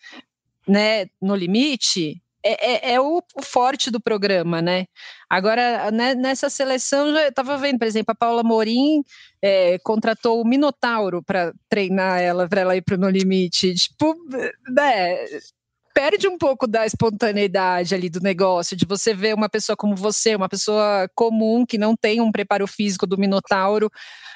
né, 0.69 1.07
no 1.21 1.35
limite, 1.35 2.23
é, 2.45 2.91
é, 2.91 2.95
é 2.95 3.01
o, 3.01 3.23
forte 3.43 3.91
do 3.91 4.01
programa, 4.01 4.61
né? 4.61 4.87
Agora, 5.31 5.91
né, 5.91 6.15
nessa 6.15 6.51
seleção, 6.51 7.13
já 7.13 7.29
estava 7.29 7.57
vendo, 7.57 7.79
por 7.79 7.87
exemplo, 7.87 8.13
a 8.13 8.15
Paula 8.15 8.43
Morim 8.43 9.03
é, 9.41 9.79
contratou 9.79 10.41
o 10.41 10.47
Minotauro 10.47 11.23
para 11.23 11.53
treinar 11.69 12.21
ela, 12.21 12.49
para 12.49 12.61
ela 12.63 12.77
ir 12.77 12.83
para 12.83 12.97
o 12.97 12.99
No 12.99 13.09
Limite. 13.09 13.75
Tipo, 13.75 14.15
né? 14.69 15.17
Perde 15.95 16.27
um 16.27 16.39
pouco 16.39 16.67
da 16.67 16.87
espontaneidade 16.87 17.95
ali 17.95 18.09
do 18.09 18.21
negócio, 18.21 18.75
de 18.77 18.87
você 18.87 19.15
ver 19.15 19.35
uma 19.35 19.49
pessoa 19.49 19.77
como 19.77 19.95
você, 19.95 20.35
uma 20.35 20.49
pessoa 20.49 21.07
comum 21.15 21.67
que 21.67 21.77
não 21.77 21.95
tem 21.95 22.21
um 22.21 22.33
preparo 22.33 22.67
físico 22.67 23.07
do 23.07 23.19
Minotauro 23.19 23.91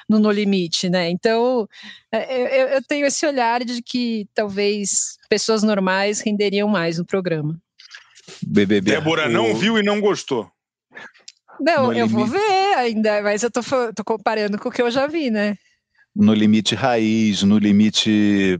no 0.07 0.19
No 0.19 0.31
Limite, 0.31 0.89
né? 0.89 1.09
Então, 1.09 1.67
é, 2.11 2.61
eu, 2.61 2.67
eu 2.69 2.83
tenho 2.83 3.05
esse 3.07 3.25
olhar 3.25 3.63
de 3.65 3.81
que 3.81 4.27
talvez 4.33 5.17
pessoas 5.29 5.63
normais 5.63 6.21
renderiam 6.21 6.69
mais 6.69 6.97
no 6.99 7.05
programa. 7.05 7.59
BBB. 8.41 8.91
Débora 8.91 9.29
não 9.29 9.55
viu 9.55 9.77
e 9.77 9.83
não 9.83 9.99
gostou. 9.99 10.49
Não, 11.59 11.87
no 11.87 11.93
eu 11.93 12.05
limite. 12.05 12.13
vou 12.13 12.25
ver 12.25 12.73
ainda, 12.75 13.21
mas 13.21 13.43
eu 13.43 13.51
tô, 13.51 13.61
tô 13.95 14.03
comparando 14.03 14.59
com 14.59 14.69
o 14.69 14.71
que 14.71 14.81
eu 14.81 14.91
já 14.91 15.07
vi, 15.07 15.29
né? 15.29 15.55
No 16.15 16.33
limite 16.33 16.75
raiz, 16.75 17.43
no 17.43 17.57
limite 17.57 18.59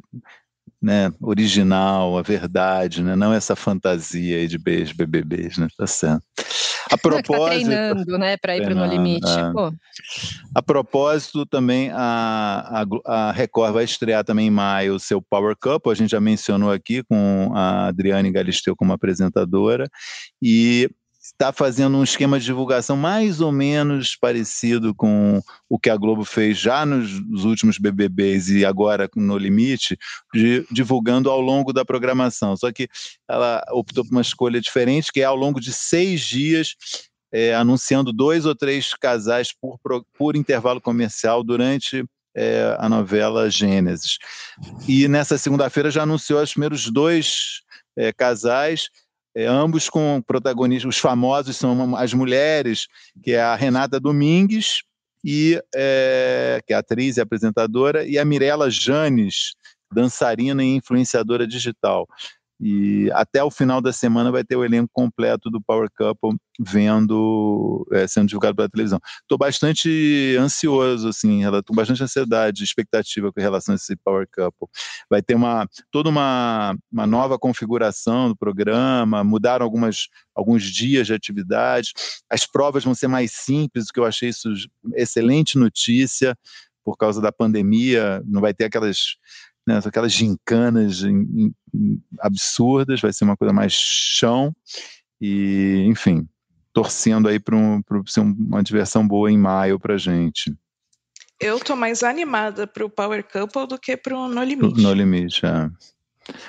né, 0.82 1.12
original, 1.22 2.18
a 2.18 2.22
verdade, 2.22 3.04
né? 3.04 3.16
não 3.16 3.34
essa 3.34 3.56
fantasia 3.56 4.38
aí 4.38 4.48
de 4.48 4.58
beijos, 4.58 4.94
BBBs, 4.94 5.58
né? 5.58 5.68
Tá 5.78 5.88
certo. 5.88 6.24
A 6.92 6.98
propósito, 6.98 7.32
tá 7.32 7.46
treinando, 7.46 8.18
né, 8.18 8.38
para 8.38 8.58
ir 8.58 8.64
para 8.64 8.76
No 8.76 8.86
Limite. 8.86 9.28
É. 9.28 9.52
A 10.56 10.62
propósito, 10.62 11.46
também 11.46 11.92
a, 11.92 12.86
a, 13.06 13.30
a, 13.30 13.32
Record 13.32 13.74
vai 13.74 13.84
estrear 13.84 14.24
também 14.24 14.48
em 14.48 14.52
maio 14.52 14.96
o 14.96 15.00
seu 15.00 15.22
Power 15.22 15.56
Couple, 15.60 15.92
a 15.92 15.96
gente 15.96 16.12
já 16.12 16.20
mencionou 16.20 16.72
aqui 16.72 17.04
com 17.04 17.52
a 17.54 17.88
Adriane 17.88 18.32
Galisteu 18.32 18.76
como 18.76 18.94
apresentadora, 18.94 19.90
e 20.42 20.90
está 21.32 21.52
fazendo 21.52 21.98
um 21.98 22.04
esquema 22.04 22.40
de 22.40 22.46
divulgação 22.46 22.96
mais 22.96 23.42
ou 23.42 23.52
menos 23.52 24.16
parecido 24.16 24.96
com 24.96 25.42
o 25.70 25.78
que 25.78 25.90
a 25.90 25.98
Globo 25.98 26.24
fez 26.24 26.58
já 26.58 26.86
nos, 26.86 27.44
últimos 27.44 27.78
BBBs 27.78 28.50
e 28.50 28.66
agora 28.66 29.10
no 29.16 29.38
Limite, 29.38 29.98
de, 30.34 30.66
divulgando 30.72 31.30
ao 31.30 31.42
longo 31.42 31.74
da 31.74 31.84
programação. 31.84 32.56
Só 32.56 32.72
que 32.72 32.88
ela 33.28 33.64
optou 33.72 34.04
por 34.04 34.12
uma 34.12 34.22
escolha 34.22 34.62
diferente, 34.62 35.12
que 35.12 35.22
é 35.22 35.26
ao 35.26 35.36
longo 35.36 35.60
de 35.60 35.74
seis 35.74 36.22
dias 36.22 36.76
é, 37.32 37.54
anunciando 37.54 38.14
dois 38.14 38.46
ou 38.46 38.56
três 38.56 38.94
casais 38.94 39.54
por, 39.54 39.78
por 40.18 40.36
intervalo 40.36 40.80
comercial 40.80 41.44
durante 41.44 42.06
é, 42.36 42.76
a 42.80 42.88
novela 42.88 43.50
Gênesis. 43.50 44.18
E 44.88 45.08
nessa 45.08 45.38
segunda-feira 45.38 45.92
já 45.92 46.04
anunciou 46.04 46.42
os 46.42 46.52
primeiros 46.52 46.90
dois 46.90 47.62
é, 47.98 48.14
casais 48.14 48.90
é, 49.38 49.46
ambos 49.46 49.88
com 49.88 50.20
protagonistas, 50.26 50.96
os 50.96 51.00
famosos 51.00 51.56
são 51.58 51.96
as 51.96 52.12
mulheres, 52.12 52.88
que 53.22 53.34
é 53.34 53.42
a 53.42 53.56
Renata 53.56 54.00
Domingues, 54.00 54.82
e, 55.24 55.62
é, 55.76 56.60
que 56.66 56.74
é 56.74 56.76
atriz 56.76 57.18
e 57.18 57.22
apresentadora, 57.22 58.04
e 58.04 58.18
a 58.18 58.26
Mirella 58.26 58.68
Janes, 58.68 59.54
dançarina 59.94 60.64
e 60.64 60.76
influenciadora 60.76 61.46
digital. 61.46 62.08
E 62.60 63.10
até 63.14 63.44
o 63.44 63.52
final 63.52 63.80
da 63.80 63.94
semana 63.94 64.32
vai 64.32 64.44
ter 64.44 64.56
o 64.56 64.66
elenco 64.66 64.90
completo 64.92 65.50
do 65.50 65.62
Power 65.62 65.90
Couple 65.96 66.36
vendo, 66.60 67.88
é, 67.92 68.08
sendo 68.08 68.28
divulgado 68.28 68.56
pela 68.56 68.70
televisão. 68.70 69.00
Estou 69.22 69.38
bastante 69.38 70.36
ansioso, 70.40 71.08
assim, 71.08 71.44
estou 71.46 71.76
bastante 71.76 72.04
ansiedade, 72.04 72.64
expectativa 72.64 73.32
com 73.32 73.40
relação 73.40 73.74
a 73.74 73.76
esse 73.76 73.96
Power 73.98 74.28
Couple. 74.34 74.68
Vai 75.10 75.22
ter 75.22 75.36
uma 75.36 75.68
toda 75.92 76.10
uma, 76.10 76.76
uma 76.92 77.06
nova 77.06 77.38
configuração 77.38 78.30
do 78.30 78.36
programa, 78.36 79.24
mudaram 79.24 79.64
algumas, 79.64 80.08
alguns 80.34 80.64
dias 80.64 81.06
de 81.06 81.14
atividade, 81.14 81.92
as 82.30 82.46
provas 82.46 82.84
vão 82.84 82.96
ser 82.96 83.08
mais 83.08 83.34
simples, 83.34 83.90
o 83.90 83.94
que 83.94 84.00
eu 84.00 84.06
achei 84.06 84.30
isso 84.30 84.50
excelente 84.96 85.60
notícia, 85.60 86.36
por 86.84 86.98
causa 86.98 87.22
da 87.22 87.32
pandemia, 87.32 88.24
não 88.26 88.40
vai 88.40 88.54
ter 88.54 88.64
aquelas 88.64 89.18
né, 89.68 89.80
aquelas 89.84 90.14
gincanas 90.14 91.04
em, 91.04 91.54
em, 91.74 92.02
absurdas, 92.22 93.02
vai 93.02 93.12
ser 93.12 93.26
uma 93.26 93.36
coisa 93.36 93.54
mais 93.54 93.74
chão, 93.74 94.56
e 95.20 95.84
enfim, 95.86 96.28
torcendo 96.72 97.28
aí 97.28 97.38
para 97.38 97.56
um, 97.56 97.82
ser 98.06 98.22
uma 98.22 98.64
diversão 98.64 99.06
boa 99.06 99.30
em 99.30 99.38
maio 99.38 99.78
para 99.78 99.98
gente. 99.98 100.56
Eu 101.40 101.60
tô 101.60 101.76
mais 101.76 102.02
animada 102.02 102.66
para 102.66 102.86
o 102.86 102.90
Power 102.90 103.24
Couple 103.24 103.68
do 103.68 103.78
que 103.78 103.96
para 103.98 104.18
o 104.18 104.28
No 104.28 104.44
Limite. 104.44 104.82
No 104.82 104.94
Limite, 104.94 105.46
é. 105.46 105.70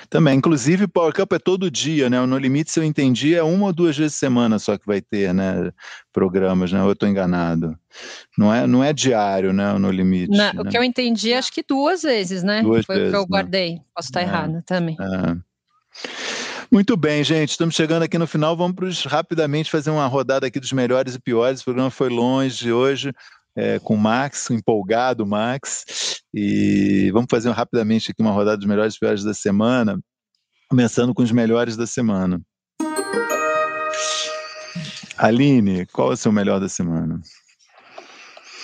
Também, 0.09 0.37
inclusive 0.37 0.87
Power 0.87 1.13
Cup 1.13 1.31
é 1.33 1.39
todo 1.39 1.69
dia, 1.71 2.09
né? 2.09 2.19
O 2.21 2.27
No 2.27 2.37
Limite, 2.37 2.71
se 2.71 2.79
eu 2.79 2.83
entendi, 2.83 3.35
é 3.35 3.43
uma 3.43 3.67
ou 3.67 3.73
duas 3.73 3.97
vezes 3.97 4.13
por 4.13 4.19
semana 4.19 4.59
só 4.59 4.77
que 4.77 4.85
vai 4.85 5.01
ter, 5.01 5.33
né? 5.33 5.71
Programas, 6.11 6.71
né? 6.71 6.81
Ou 6.81 6.87
eu 6.89 6.93
estou 6.93 7.07
enganado. 7.07 7.77
Não 8.37 8.53
é, 8.53 8.67
não 8.67 8.83
é 8.83 8.91
diário, 8.93 9.53
né? 9.53 9.73
O 9.73 9.79
No 9.79 9.91
Limite. 9.91 10.35
Não, 10.37 10.53
né? 10.53 10.61
O 10.61 10.65
que 10.65 10.77
eu 10.77 10.83
entendi, 10.83 11.33
acho 11.33 11.51
que 11.51 11.63
duas 11.67 12.01
vezes, 12.03 12.43
né? 12.43 12.61
Duas 12.61 12.85
Foi 12.85 12.95
vezes, 12.95 13.09
o 13.09 13.11
que 13.11 13.17
eu 13.17 13.21
né? 13.21 13.27
guardei. 13.29 13.81
Posso 13.95 14.07
estar 14.09 14.21
É. 14.21 14.23
errada 14.23 14.63
também. 14.65 14.97
É. 14.99 15.49
Muito 16.71 16.95
bem, 16.95 17.23
gente. 17.23 17.49
Estamos 17.49 17.73
chegando 17.73 18.03
aqui 18.03 18.17
no 18.17 18.27
final. 18.27 18.55
Vamos 18.55 18.75
pros, 18.75 19.03
rapidamente 19.05 19.71
fazer 19.71 19.89
uma 19.89 20.05
rodada 20.05 20.45
aqui 20.45 20.59
dos 20.59 20.71
melhores 20.71 21.15
e 21.15 21.19
piores. 21.19 21.61
O 21.61 21.65
programa 21.65 21.89
foi 21.89 22.09
longe 22.09 22.71
hoje, 22.71 23.11
é, 23.55 23.79
com 23.79 23.95
o 23.95 23.97
Max, 23.97 24.49
empolgado 24.49 25.25
Max. 25.25 26.21
E 26.33 27.09
vamos 27.11 27.27
fazer 27.29 27.49
rapidamente 27.51 28.11
aqui 28.11 28.21
uma 28.21 28.31
rodada 28.31 28.57
dos 28.57 28.67
melhores 28.67 28.95
e 28.95 28.99
piores 28.99 29.23
da 29.23 29.33
semana, 29.33 29.99
começando 30.69 31.13
com 31.13 31.23
os 31.23 31.31
melhores 31.31 31.75
da 31.75 31.87
semana. 31.87 32.41
Aline, 35.17 35.85
qual 35.87 36.11
é 36.11 36.13
o 36.13 36.17
seu 36.17 36.31
melhor 36.31 36.59
da 36.59 36.69
semana? 36.69 37.19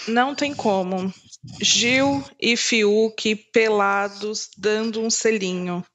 Não 0.08 0.36
tem 0.36 0.54
como. 0.54 1.12
Gil 1.62 2.24
e 2.39 2.58
Fiuk 2.58 3.36
pelados 3.54 4.50
dando 4.58 5.02
um 5.02 5.10
selinho. 5.10 5.86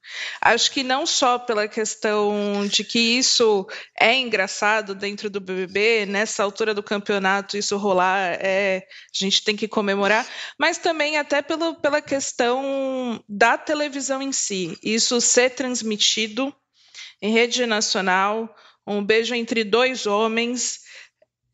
Acho 0.41 0.71
que 0.71 0.83
não 0.83 1.07
só 1.07 1.39
pela 1.39 1.69
questão 1.69 2.67
de 2.67 2.83
que 2.83 2.99
isso 2.99 3.67
é 3.99 4.17
engraçado 4.17 4.95
dentro 4.95 5.29
do 5.29 5.41
BBB, 5.41 6.07
nessa 6.07 6.43
altura 6.43 6.75
do 6.75 6.83
campeonato 6.83 7.57
isso 7.57 7.77
rolar, 7.77 8.39
é, 8.41 8.79
a 8.79 9.25
gente 9.25 9.45
tem 9.45 9.57
que 9.57 9.69
comemorar, 9.69 10.27
mas 10.59 10.79
também 10.79 11.17
até 11.17 11.43
pelo, 11.43 11.75
pela 11.75 12.01
questão 12.01 13.23
da 13.29 13.57
televisão 13.59 14.23
em 14.23 14.33
si. 14.33 14.77
Isso 14.83 15.21
ser 15.21 15.51
transmitido 15.51 16.55
em 17.23 17.33
rede 17.33 17.67
nacional, 17.67 18.55
um 18.87 19.05
beijo 19.05 19.35
entre 19.35 19.63
dois 19.63 20.07
homens 20.07 20.81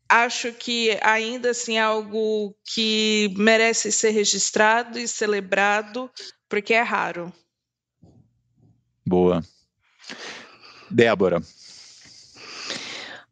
acho 0.09 0.53
que 0.53 0.97
ainda 1.01 1.51
assim 1.51 1.77
é 1.77 1.81
algo 1.81 2.55
que 2.73 3.33
merece 3.37 3.91
ser 3.91 4.11
registrado 4.11 4.97
e 4.99 5.07
celebrado, 5.07 6.09
porque 6.49 6.73
é 6.73 6.81
raro. 6.81 7.31
Boa. 9.05 9.43
Débora. 10.89 11.41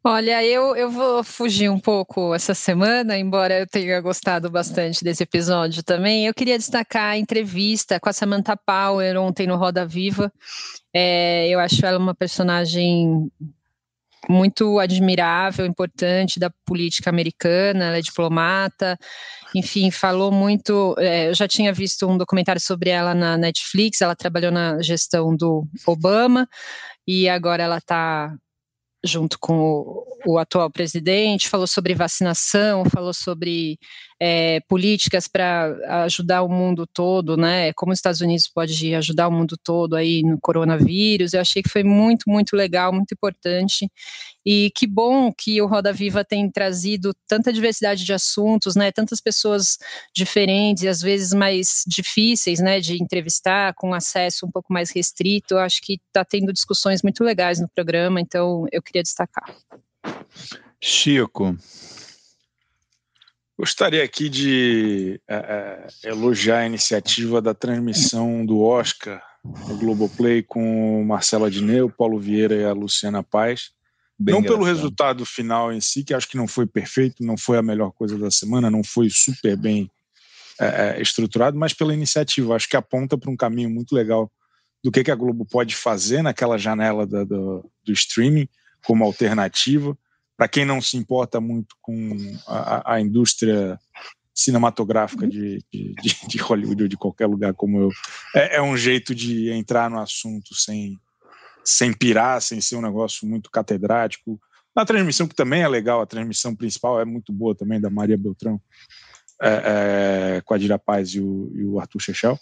Olha, 0.07 0.45
eu, 0.45 0.75
eu 0.75 0.91
vou 0.91 1.23
fugir 1.23 1.67
um 1.67 1.79
pouco 1.79 2.35
essa 2.35 2.53
semana, 2.53 3.17
embora 3.17 3.61
eu 3.61 3.65
tenha 3.65 3.99
gostado 3.99 4.51
bastante 4.51 5.03
desse 5.03 5.23
episódio 5.23 5.81
também. 5.81 6.27
Eu 6.27 6.33
queria 6.33 6.59
destacar 6.59 7.13
a 7.13 7.17
entrevista 7.17 7.99
com 7.99 8.07
a 8.07 8.13
Samantha 8.13 8.55
Power 8.55 9.19
ontem 9.19 9.47
no 9.47 9.55
Roda 9.55 9.83
Viva. 9.83 10.31
É, 10.93 11.49
eu 11.49 11.59
acho 11.59 11.83
ela 11.83 11.97
uma 11.97 12.13
personagem 12.13 13.31
muito 14.29 14.79
admirável, 14.79 15.65
importante 15.65 16.39
da 16.39 16.49
política 16.65 17.09
americana, 17.09 17.85
ela 17.85 17.97
é 17.97 18.01
diplomata, 18.01 18.97
enfim, 19.53 19.91
falou 19.91 20.31
muito. 20.31 20.95
É, 20.97 21.29
eu 21.29 21.33
já 21.33 21.47
tinha 21.47 21.71
visto 21.73 22.07
um 22.07 22.17
documentário 22.17 22.61
sobre 22.61 22.89
ela 22.89 23.13
na 23.13 23.37
Netflix, 23.37 24.01
ela 24.01 24.15
trabalhou 24.15 24.51
na 24.51 24.81
gestão 24.81 25.35
do 25.35 25.67
Obama 25.85 26.47
e 27.07 27.29
agora 27.29 27.63
ela 27.63 27.77
está 27.77 28.35
junto 29.05 29.37
com 29.39 29.57
o, 29.59 30.17
o, 30.25 30.37
atual 30.39 30.69
presidente, 30.69 31.47
falou 31.47 31.67
sobre 31.67 31.93
vacinação, 31.93 32.83
falou 32.85 33.13
sobre 33.13 33.77
é, 34.19 34.61
políticas 34.61 35.27
para 35.27 36.03
ajudar 36.05 36.41
o 36.43 36.49
mundo 36.49 36.87
todo, 36.87 37.35
né? 37.35 37.73
Como 37.73 37.91
os 37.91 37.97
Estados 37.97 38.21
Unidos 38.21 38.47
pode 38.47 38.95
ajudar 38.95 39.27
o 39.27 39.31
mundo 39.31 39.57
todo 39.61 39.95
aí 39.95 40.21
no 40.23 40.39
coronavírus. 40.39 41.33
Eu 41.33 41.41
achei 41.41 41.61
que 41.61 41.69
foi 41.69 41.83
muito, 41.83 42.29
muito 42.29 42.55
legal, 42.55 42.93
muito 42.93 43.13
importante. 43.13 43.89
E 44.45 44.71
que 44.75 44.87
bom 44.87 45.33
que 45.33 45.61
o 45.61 45.67
Roda 45.67 45.91
Viva 45.91 46.23
tem 46.23 46.49
trazido 46.49 47.13
tanta 47.27 47.51
diversidade 47.51 48.05
de 48.05 48.13
assuntos, 48.13 48.75
né? 48.75 48.91
Tantas 48.91 49.19
pessoas 49.19 49.77
diferentes 50.15 50.83
e 50.83 50.87
às 50.87 51.01
vezes 51.01 51.33
mais 51.33 51.83
difíceis, 51.85 52.59
né? 52.59 52.79
De 52.79 53.01
entrevistar, 53.01 53.73
com 53.75 53.93
acesso 53.93 54.45
um 54.45 54.51
pouco 54.51 54.71
mais 54.71 54.91
restrito. 54.91 55.55
Eu 55.55 55.59
acho 55.59 55.81
que 55.81 55.99
está 56.07 56.23
tendo 56.23 56.53
discussões 56.53 57.01
muito 57.01 57.23
legais 57.23 57.59
no 57.59 57.67
programa, 57.67 58.21
então 58.21 58.65
eu 58.71 58.81
queria 58.81 59.03
destacar. 59.03 59.53
Chico. 60.79 61.57
Gostaria 63.57 64.03
aqui 64.03 64.27
de 64.27 65.21
é, 65.29 65.87
é, 66.03 66.09
elogiar 66.09 66.59
a 66.59 66.65
iniciativa 66.65 67.41
da 67.41 67.53
transmissão 67.53 68.45
do 68.45 68.61
Oscar 68.61 69.23
no 69.67 69.77
Globoplay 69.77 70.43
com 70.43 71.01
o 71.01 71.05
Marcelo 71.05 71.45
Adneu, 71.45 71.89
Paulo 71.89 72.19
Vieira 72.19 72.55
e 72.55 72.65
a 72.65 72.73
Luciana 72.73 73.23
Paz. 73.23 73.71
Bem 74.19 74.33
não 74.33 74.39
engraçado. 74.39 74.59
pelo 74.59 74.69
resultado 74.69 75.25
final 75.25 75.71
em 75.71 75.79
si, 75.79 76.03
que 76.03 76.13
acho 76.13 76.27
que 76.27 76.35
não 76.35 76.47
foi 76.47 76.65
perfeito, 76.65 77.23
não 77.23 77.37
foi 77.37 77.57
a 77.57 77.61
melhor 77.61 77.91
coisa 77.91 78.17
da 78.17 78.29
semana, 78.29 78.69
não 78.69 78.83
foi 78.83 79.09
super 79.09 79.55
bem 79.55 79.89
é, 80.59 81.01
estruturado, 81.01 81.57
mas 81.57 81.73
pela 81.73 81.93
iniciativa. 81.93 82.55
Acho 82.55 82.67
que 82.67 82.75
aponta 82.75 83.17
para 83.17 83.31
um 83.31 83.37
caminho 83.37 83.69
muito 83.69 83.95
legal 83.95 84.29
do 84.83 84.91
que, 84.91 85.03
que 85.03 85.11
a 85.11 85.15
Globo 85.15 85.45
pode 85.45 85.75
fazer 85.77 86.21
naquela 86.21 86.57
janela 86.57 87.07
da, 87.07 87.23
do, 87.23 87.69
do 87.85 87.93
streaming 87.93 88.49
como 88.83 89.05
alternativa 89.05 89.97
para 90.37 90.47
quem 90.47 90.65
não 90.65 90.81
se 90.81 90.97
importa 90.97 91.39
muito 91.39 91.75
com 91.81 92.15
a, 92.47 92.95
a 92.95 93.01
indústria 93.01 93.79
cinematográfica 94.33 95.25
de, 95.25 95.63
de, 95.71 95.95
de, 96.27 96.37
Hollywood 96.37 96.83
ou 96.83 96.89
de 96.89 96.97
qualquer 96.97 97.25
lugar 97.25 97.53
como 97.53 97.79
eu, 97.79 97.89
é, 98.35 98.57
é, 98.57 98.61
um 98.61 98.75
jeito 98.75 99.15
de 99.15 99.49
entrar 99.51 99.89
no 99.89 99.97
assunto 99.97 100.53
sem, 100.53 100.99
sem 101.63 101.93
pirar, 101.93 102.41
sem 102.41 102.59
ser 102.59 102.75
um 102.75 102.81
negócio 102.81 103.25
muito 103.25 103.49
catedrático. 103.49 104.37
Na 104.75 104.85
transmissão, 104.85 105.25
que 105.25 105.35
também 105.35 105.61
é 105.61 105.67
legal, 105.69 106.01
a 106.01 106.05
transmissão 106.05 106.53
principal 106.53 106.99
é 106.99 107.05
muito 107.05 107.31
boa 107.31 107.55
também, 107.55 107.79
da 107.79 107.89
Maria 107.89 108.17
Beltrão, 108.17 108.59
é, 109.41 110.35
é, 110.35 110.41
com 110.41 110.53
a 110.53 110.57
Dira 110.57 110.77
Paz 110.77 111.11
e 111.11 111.21
o, 111.21 111.49
e 111.55 111.63
o 111.63 111.79
Arthur 111.79 112.01
Chechel. 112.01 112.37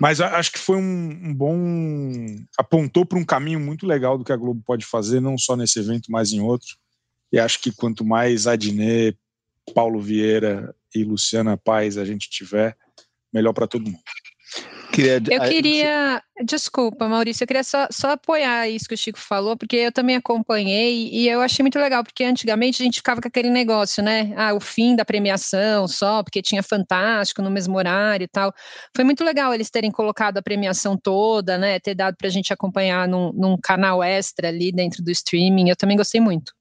Mas 0.00 0.20
acho 0.20 0.52
que 0.52 0.58
foi 0.60 0.76
um, 0.76 1.20
um 1.24 1.34
bom. 1.34 2.36
apontou 2.56 3.04
para 3.04 3.18
um 3.18 3.24
caminho 3.24 3.58
muito 3.58 3.84
legal 3.84 4.16
do 4.16 4.24
que 4.24 4.32
a 4.32 4.36
Globo 4.36 4.62
pode 4.64 4.86
fazer, 4.86 5.20
não 5.20 5.36
só 5.36 5.56
nesse 5.56 5.80
evento, 5.80 6.12
mas 6.12 6.32
em 6.32 6.40
outros. 6.40 6.78
E 7.32 7.38
acho 7.38 7.60
que 7.60 7.72
quanto 7.72 8.04
mais 8.04 8.46
Adnet, 8.46 9.18
Paulo 9.74 10.00
Vieira 10.00 10.74
e 10.94 11.04
Luciana 11.04 11.56
Paz 11.56 11.98
a 11.98 12.04
gente 12.04 12.30
tiver, 12.30 12.76
melhor 13.32 13.52
para 13.52 13.66
todo 13.66 13.84
mundo. 13.84 13.98
Eu 15.30 15.40
queria, 15.42 16.22
desculpa, 16.44 17.06
Maurício, 17.06 17.44
eu 17.44 17.46
queria 17.46 17.62
só, 17.62 17.86
só, 17.90 18.12
apoiar 18.12 18.68
isso 18.68 18.88
que 18.88 18.94
o 18.94 18.98
Chico 18.98 19.18
falou, 19.18 19.56
porque 19.56 19.76
eu 19.76 19.92
também 19.92 20.16
acompanhei 20.16 21.08
e 21.12 21.28
eu 21.28 21.40
achei 21.40 21.62
muito 21.62 21.78
legal, 21.78 22.02
porque 22.02 22.24
antigamente 22.24 22.82
a 22.82 22.84
gente 22.84 22.96
ficava 22.96 23.20
com 23.20 23.28
aquele 23.28 23.50
negócio, 23.50 24.02
né? 24.02 24.32
Ah, 24.36 24.54
o 24.54 24.60
fim 24.60 24.96
da 24.96 25.04
premiação 25.04 25.86
só, 25.86 26.22
porque 26.22 26.42
tinha 26.42 26.62
Fantástico 26.62 27.42
no 27.42 27.50
mesmo 27.50 27.76
horário 27.76 28.24
e 28.24 28.28
tal. 28.28 28.52
Foi 28.96 29.04
muito 29.04 29.22
legal 29.22 29.54
eles 29.54 29.70
terem 29.70 29.90
colocado 29.90 30.38
a 30.38 30.42
premiação 30.42 30.96
toda, 30.96 31.56
né? 31.56 31.78
Ter 31.78 31.94
dado 31.94 32.16
para 32.16 32.26
a 32.26 32.30
gente 32.30 32.52
acompanhar 32.52 33.06
num, 33.06 33.32
num 33.32 33.56
canal 33.56 34.02
extra 34.02 34.48
ali 34.48 34.72
dentro 34.72 35.02
do 35.04 35.10
streaming. 35.10 35.68
Eu 35.68 35.76
também 35.76 35.96
gostei 35.96 36.20
muito. 36.20 36.57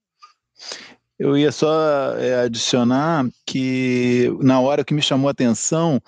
Eu 1.19 1.37
ia 1.37 1.51
só 1.51 2.15
é, 2.17 2.41
adicionar 2.41 3.25
que 3.45 4.31
na 4.39 4.59
hora 4.59 4.83
que 4.83 4.93
me 4.93 5.01
chamou 5.01 5.27
a 5.27 5.31
atenção 5.31 6.01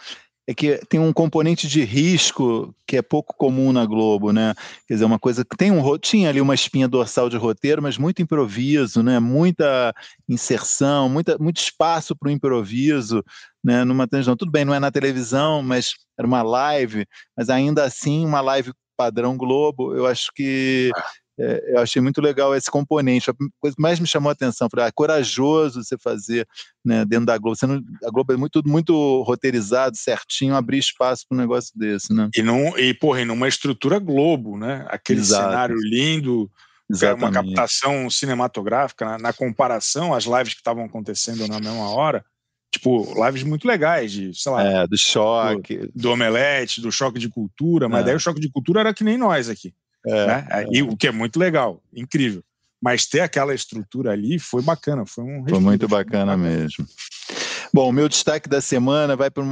é 0.50 0.54
que 0.54 0.80
tem 0.88 1.00
um 1.00 1.14
componente 1.14 1.68
de 1.68 1.84
risco 1.84 2.74
que 2.88 2.98
é 2.98 3.04
pouco 3.04 3.36
comum 3.38 3.72
na 3.72 3.86
Globo, 3.86 4.32
né? 4.34 4.56
Quer 4.88 4.96
dizer, 4.96 5.06
uma 5.06 5.20
coisa 5.20 5.46
que 5.46 5.56
tem 5.56 5.70
um 5.70 5.98
tinha 6.00 6.28
ali 6.28 6.42
uma 6.42 6.56
espinha 6.56 6.88
dorsal 6.88 7.30
de 7.30 7.38
roteiro, 7.38 7.84
mas 7.84 8.00
muito 8.00 8.20
improviso, 8.24 9.04
né? 9.04 9.20
Muita 9.20 9.94
inserção, 10.28 11.08
muita, 11.08 11.38
muito 11.38 11.58
espaço 11.58 12.16
para 12.16 12.30
o 12.30 12.32
improviso, 12.32 13.24
né? 13.64 13.84
Numa 13.84 14.08
transmissão. 14.08 14.36
Tudo 14.36 14.52
bem, 14.52 14.66
não 14.66 14.74
é 14.74 14.80
na 14.80 14.90
televisão, 14.90 15.62
mas 15.62 15.94
era 16.18 16.28
uma 16.28 16.42
live, 16.42 17.06
mas 17.38 17.48
ainda 17.48 17.84
assim 17.84 18.26
uma 18.26 18.42
live 18.42 18.74
padrão 18.98 19.38
Globo. 19.38 19.96
Eu 19.96 20.08
acho 20.08 20.32
que 20.34 20.90
é, 21.40 21.74
eu 21.74 21.80
achei 21.80 22.02
muito 22.02 22.20
legal 22.20 22.54
esse 22.54 22.70
componente. 22.70 23.32
A 23.32 23.34
coisa 23.60 23.76
que 23.76 23.82
mais 23.82 24.00
me 24.00 24.06
chamou 24.06 24.30
a 24.30 24.34
atenção, 24.34 24.68
falei, 24.70 24.86
ah, 24.86 24.90
é 24.90 24.92
corajoso 24.92 25.82
você 25.82 25.98
fazer 25.98 26.46
né, 26.84 27.06
dentro 27.06 27.28
da 27.28 27.38
Globo. 27.38 27.58
Não, 27.64 27.82
a 28.06 28.12
Globo 28.12 28.34
é 28.34 28.38
muito, 28.38 28.62
muito 28.66 29.22
roteirizado, 29.24 29.96
certinho, 29.96 30.54
abrir 30.54 30.80
espaço 30.80 31.26
para 31.28 31.38
um 31.38 31.42
negócio 31.42 31.72
desse, 31.78 32.14
né? 32.14 32.30
E, 32.36 32.42
num, 32.42 32.78
e, 32.78 32.94
porra, 32.94 33.24
numa 33.24 33.48
estrutura 33.48 34.00
Globo, 34.00 34.58
né? 34.58 34.86
Aquele 34.90 35.22
Exato. 35.22 35.50
cenário 35.50 35.78
lindo, 35.78 36.52
Exatamente. 36.90 37.24
uma 37.24 37.32
captação 37.32 38.10
cinematográfica, 38.10 39.06
na, 39.06 39.18
na 39.18 39.34
comparação 39.34 40.14
às 40.14 40.26
lives 40.26 40.54
que 40.54 40.60
estavam 40.60 40.84
acontecendo 40.84 41.48
na 41.48 41.60
mesma 41.62 41.90
hora, 41.90 42.26
tipo, 42.70 43.08
lives 43.26 43.44
muito 43.44 43.66
legais, 43.66 44.12
de, 44.12 44.34
sei 44.34 44.52
lá. 44.52 44.64
É, 44.64 44.88
do 44.88 44.98
choque. 44.98 45.78
Do, 45.78 45.92
do 45.96 46.12
omelete, 46.12 46.82
do 46.82 46.92
choque 46.92 47.18
de 47.18 47.30
cultura, 47.30 47.88
mas 47.88 48.02
é. 48.02 48.04
daí 48.06 48.16
o 48.16 48.20
choque 48.20 48.42
de 48.42 48.52
cultura 48.52 48.82
era 48.82 48.94
que 48.94 49.06
nem 49.06 49.18
nós 49.18 49.48
aqui. 49.48 49.74
É, 50.06 50.28
né? 50.28 50.48
é. 50.52 50.66
E, 50.72 50.82
o 50.82 50.96
que 50.96 51.08
é 51.08 51.12
muito 51.12 51.40
legal, 51.40 51.82
incrível. 51.94 52.44
Mas 52.82 53.06
ter 53.06 53.20
aquela 53.20 53.54
estrutura 53.54 54.12
ali 54.12 54.40
foi 54.40 54.62
bacana, 54.62 55.06
foi 55.06 55.24
um 55.24 55.46
Foi 55.48 55.60
muito 55.60 55.88
bacana 55.88 56.38
mesmo. 56.38 56.86
Bom, 57.74 57.90
o 57.90 57.92
meu 57.92 58.10
destaque 58.10 58.50
da 58.50 58.62
semana 58.62 59.16
vai 59.16 59.30
para 59.30 59.44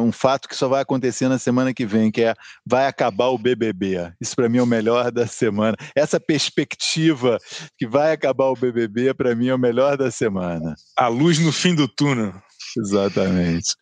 um 0.00 0.10
fato 0.10 0.48
que 0.48 0.56
só 0.56 0.68
vai 0.68 0.82
acontecer 0.82 1.28
na 1.28 1.38
semana 1.38 1.72
que 1.72 1.86
vem, 1.86 2.10
que 2.10 2.22
é 2.22 2.34
vai 2.66 2.86
acabar 2.86 3.28
o 3.28 3.38
BBB. 3.38 4.12
Isso 4.20 4.34
para 4.34 4.48
mim 4.48 4.58
é 4.58 4.62
o 4.62 4.66
melhor 4.66 5.12
da 5.12 5.26
semana. 5.26 5.76
Essa 5.94 6.18
perspectiva 6.18 7.38
que 7.78 7.86
vai 7.86 8.12
acabar 8.12 8.46
o 8.46 8.56
BBB 8.56 9.14
para 9.14 9.34
mim 9.34 9.48
é 9.48 9.54
o 9.54 9.58
melhor 9.58 9.96
da 9.96 10.10
semana. 10.10 10.74
A 10.96 11.06
luz 11.06 11.38
no 11.38 11.52
fim 11.52 11.74
do 11.74 11.86
túnel. 11.86 12.34
Exatamente. 12.76 13.76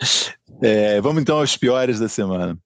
É, 0.63 1.01
vamos 1.01 1.23
então 1.23 1.39
aos 1.39 1.57
piores 1.57 1.99
da 1.99 2.09
semana. 2.09 2.59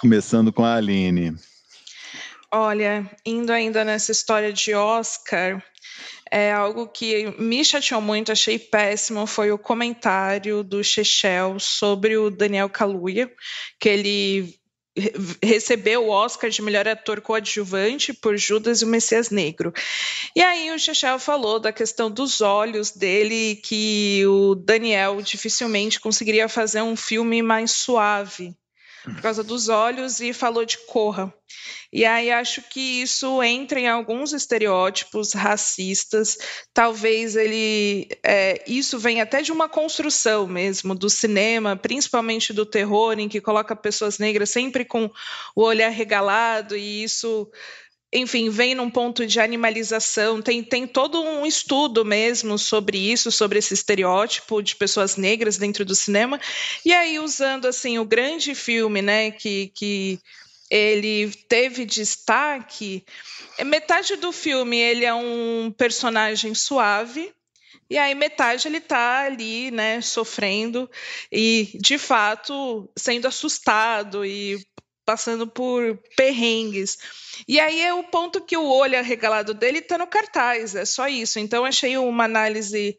Começando 0.00 0.52
com 0.52 0.64
a 0.64 0.76
Aline. 0.76 1.34
Olha, 2.52 3.10
indo 3.24 3.50
ainda 3.50 3.84
nessa 3.84 4.12
história 4.12 4.52
de 4.52 4.74
Oscar, 4.74 5.62
é 6.30 6.52
algo 6.52 6.86
que 6.86 7.30
me 7.38 7.64
chateou 7.64 8.00
muito, 8.00 8.30
achei 8.30 8.58
péssimo, 8.58 9.26
foi 9.26 9.50
o 9.50 9.58
comentário 9.58 10.62
do 10.62 10.84
Chechel 10.84 11.58
sobre 11.58 12.16
o 12.16 12.30
Daniel 12.30 12.68
Kaluuya, 12.68 13.32
que 13.80 13.88
ele 13.88 14.54
recebeu 15.42 16.06
o 16.06 16.10
Oscar 16.10 16.50
de 16.50 16.62
melhor 16.62 16.86
ator 16.88 17.20
coadjuvante 17.20 18.12
por 18.12 18.36
Judas 18.36 18.82
e 18.82 18.84
o 18.84 18.88
Messias 18.88 19.30
Negro. 19.30 19.72
E 20.34 20.42
aí 20.42 20.70
o 20.72 20.78
Chechel 20.78 21.18
falou 21.18 21.58
da 21.58 21.72
questão 21.72 22.10
dos 22.10 22.40
olhos 22.40 22.90
dele, 22.90 23.56
que 23.56 24.24
o 24.26 24.54
Daniel 24.54 25.20
dificilmente 25.22 26.00
conseguiria 26.00 26.48
fazer 26.48 26.82
um 26.82 26.96
filme 26.96 27.42
mais 27.42 27.70
suave 27.72 28.54
por 29.14 29.22
causa 29.22 29.42
dos 29.44 29.68
olhos 29.68 30.20
e 30.20 30.32
falou 30.32 30.64
de 30.64 30.78
Corra. 30.78 31.32
E 31.92 32.04
aí 32.04 32.30
acho 32.30 32.60
que 32.62 33.02
isso 33.02 33.42
entra 33.42 33.78
em 33.78 33.88
alguns 33.88 34.32
estereótipos 34.32 35.32
racistas. 35.32 36.36
Talvez 36.74 37.36
ele 37.36 38.08
é, 38.22 38.62
isso 38.66 38.98
vem 38.98 39.20
até 39.20 39.42
de 39.42 39.52
uma 39.52 39.68
construção 39.68 40.46
mesmo 40.46 40.94
do 40.94 41.08
cinema, 41.08 41.76
principalmente 41.76 42.52
do 42.52 42.66
terror, 42.66 43.18
em 43.18 43.28
que 43.28 43.40
coloca 43.40 43.76
pessoas 43.76 44.18
negras 44.18 44.50
sempre 44.50 44.84
com 44.84 45.08
o 45.54 45.62
olhar 45.62 45.90
regalado 45.90 46.76
e 46.76 47.04
isso 47.04 47.48
enfim, 48.12 48.48
vem 48.48 48.74
num 48.74 48.88
ponto 48.88 49.26
de 49.26 49.40
animalização, 49.40 50.40
tem, 50.40 50.62
tem 50.62 50.86
todo 50.86 51.20
um 51.20 51.44
estudo 51.44 52.04
mesmo 52.04 52.58
sobre 52.58 52.98
isso, 52.98 53.32
sobre 53.32 53.58
esse 53.58 53.74
estereótipo 53.74 54.62
de 54.62 54.76
pessoas 54.76 55.16
negras 55.16 55.58
dentro 55.58 55.84
do 55.84 55.94
cinema, 55.94 56.40
e 56.84 56.92
aí 56.92 57.18
usando 57.18 57.66
assim 57.66 57.98
o 57.98 58.04
grande 58.04 58.54
filme, 58.54 59.02
né, 59.02 59.30
que, 59.32 59.72
que 59.74 60.20
ele 60.70 61.30
teve 61.48 61.84
destaque, 61.84 63.04
é 63.58 63.64
metade 63.64 64.16
do 64.16 64.32
filme 64.32 64.76
ele 64.76 65.04
é 65.04 65.14
um 65.14 65.74
personagem 65.76 66.54
suave, 66.54 67.32
e 67.88 67.98
aí 67.98 68.14
metade 68.14 68.66
ele 68.66 68.78
está 68.78 69.24
ali, 69.24 69.70
né, 69.70 70.00
sofrendo 70.00 70.90
e 71.30 71.70
de 71.74 71.98
fato 71.98 72.88
sendo 72.96 73.26
assustado 73.26 74.24
e 74.24 74.58
passando 75.06 75.46
por 75.46 75.96
perrengues. 76.16 76.98
E 77.46 77.60
aí 77.60 77.80
é 77.80 77.94
o 77.94 78.02
ponto 78.02 78.40
que 78.40 78.56
o 78.56 78.66
olho 78.66 78.98
arregalado 78.98 79.54
dele 79.54 79.78
está 79.78 79.96
no 79.96 80.06
cartaz, 80.06 80.74
é 80.74 80.84
só 80.84 81.06
isso. 81.06 81.38
Então 81.38 81.64
achei 81.64 81.96
uma 81.96 82.24
análise 82.24 82.98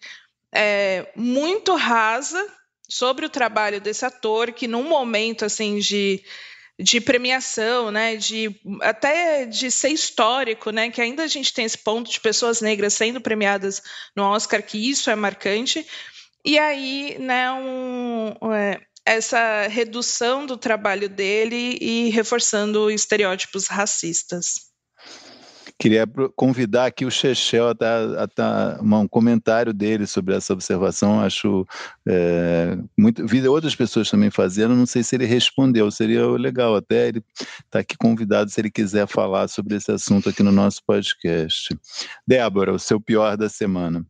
é, 0.55 1.11
muito 1.15 1.75
rasa 1.75 2.43
sobre 2.89 3.25
o 3.25 3.29
trabalho 3.29 3.81
desse 3.81 4.05
ator, 4.05 4.53
que 4.53 4.67
num 4.67 4.83
momento 4.83 5.43
assim 5.43 5.79
de, 5.79 6.23
de 6.79 7.01
premiação, 7.01 7.91
né, 7.91 8.15
de 8.15 8.57
até 8.81 9.45
de 9.45 9.69
ser 9.69 9.89
histórico, 9.89 10.71
né, 10.71 10.89
que 10.89 11.01
ainda 11.01 11.23
a 11.23 11.27
gente 11.27 11.53
tem 11.53 11.65
esse 11.65 11.77
ponto 11.77 12.09
de 12.09 12.19
pessoas 12.21 12.61
negras 12.61 12.93
sendo 12.93 13.19
premiadas 13.19 13.81
no 14.15 14.23
Oscar, 14.23 14.63
que 14.63 14.89
isso 14.89 15.09
é 15.09 15.15
marcante. 15.15 15.85
E 16.45 16.57
aí, 16.57 17.17
né, 17.19 17.51
um, 17.51 18.53
é, 18.53 18.79
essa 19.07 19.67
redução 19.67 20.45
do 20.45 20.57
trabalho 20.57 21.07
dele 21.07 21.77
e 21.79 22.09
reforçando 22.09 22.91
estereótipos 22.91 23.67
racistas. 23.67 24.67
Queria 25.79 26.07
convidar 26.35 26.87
aqui 26.87 27.05
o 27.05 27.11
Chechel 27.11 27.67
a 27.67 27.73
dar, 27.73 28.27
dar 28.35 28.81
um 28.81 29.07
comentário 29.07 29.71
dele 29.71 30.07
sobre 30.07 30.35
essa 30.35 30.51
observação. 30.51 31.21
Acho 31.21 31.67
é, 32.07 32.75
muito. 32.97 33.25
Vi 33.27 33.47
outras 33.47 33.75
pessoas 33.75 34.09
também 34.09 34.31
fazendo, 34.31 34.75
não 34.75 34.87
sei 34.87 35.03
se 35.03 35.15
ele 35.15 35.25
respondeu. 35.25 35.91
Seria 35.91 36.25
legal 36.25 36.75
até 36.75 37.09
ele 37.09 37.19
estar 37.19 37.63
tá 37.69 37.79
aqui 37.79 37.95
convidado 37.95 38.49
se 38.49 38.59
ele 38.59 38.71
quiser 38.71 39.07
falar 39.07 39.47
sobre 39.47 39.75
esse 39.75 39.91
assunto 39.91 40.29
aqui 40.29 40.41
no 40.41 40.51
nosso 40.51 40.81
podcast. 40.83 41.77
Débora, 42.25 42.73
o 42.73 42.79
seu 42.79 42.99
pior 42.99 43.37
da 43.37 43.47
semana. 43.47 44.03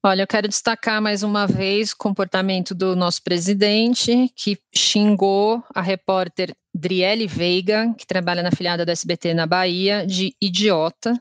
Olha, 0.00 0.22
eu 0.22 0.26
quero 0.28 0.46
destacar 0.46 1.02
mais 1.02 1.24
uma 1.24 1.44
vez 1.44 1.90
o 1.90 1.96
comportamento 1.96 2.72
do 2.72 2.94
nosso 2.94 3.20
presidente, 3.20 4.32
que 4.36 4.56
xingou 4.72 5.62
a 5.74 5.82
repórter 5.82 6.54
Driele 6.72 7.26
Veiga, 7.26 7.92
que 7.98 8.06
trabalha 8.06 8.40
na 8.42 8.52
filiada 8.52 8.86
da 8.86 8.92
SBT 8.92 9.34
na 9.34 9.44
Bahia, 9.44 10.06
de 10.06 10.36
idiota. 10.40 11.20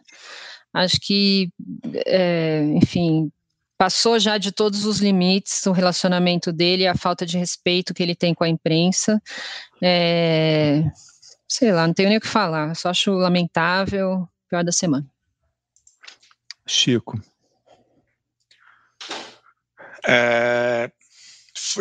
Acho 0.71 0.99
que, 1.01 1.49
é, 2.05 2.61
enfim, 2.75 3.31
passou 3.79 4.19
já 4.19 4.37
de 4.37 4.51
todos 4.51 4.85
os 4.85 4.99
limites 4.99 5.65
o 5.65 5.71
relacionamento 5.71 6.53
dele, 6.53 6.85
a 6.85 6.95
falta 6.95 7.25
de 7.25 7.35
respeito 7.35 7.95
que 7.95 8.03
ele 8.03 8.13
tem 8.15 8.35
com 8.35 8.43
a 8.43 8.49
imprensa. 8.49 9.19
É, 9.81 10.83
sei 11.47 11.71
lá, 11.71 11.87
não 11.87 11.95
tenho 11.95 12.09
nem 12.09 12.19
o 12.19 12.21
que 12.21 12.27
falar, 12.27 12.75
só 12.75 12.89
acho 12.89 13.11
lamentável, 13.11 14.29
pior 14.47 14.63
da 14.63 14.71
semana. 14.71 15.05
Chico. 16.67 17.19
É, 20.07 20.89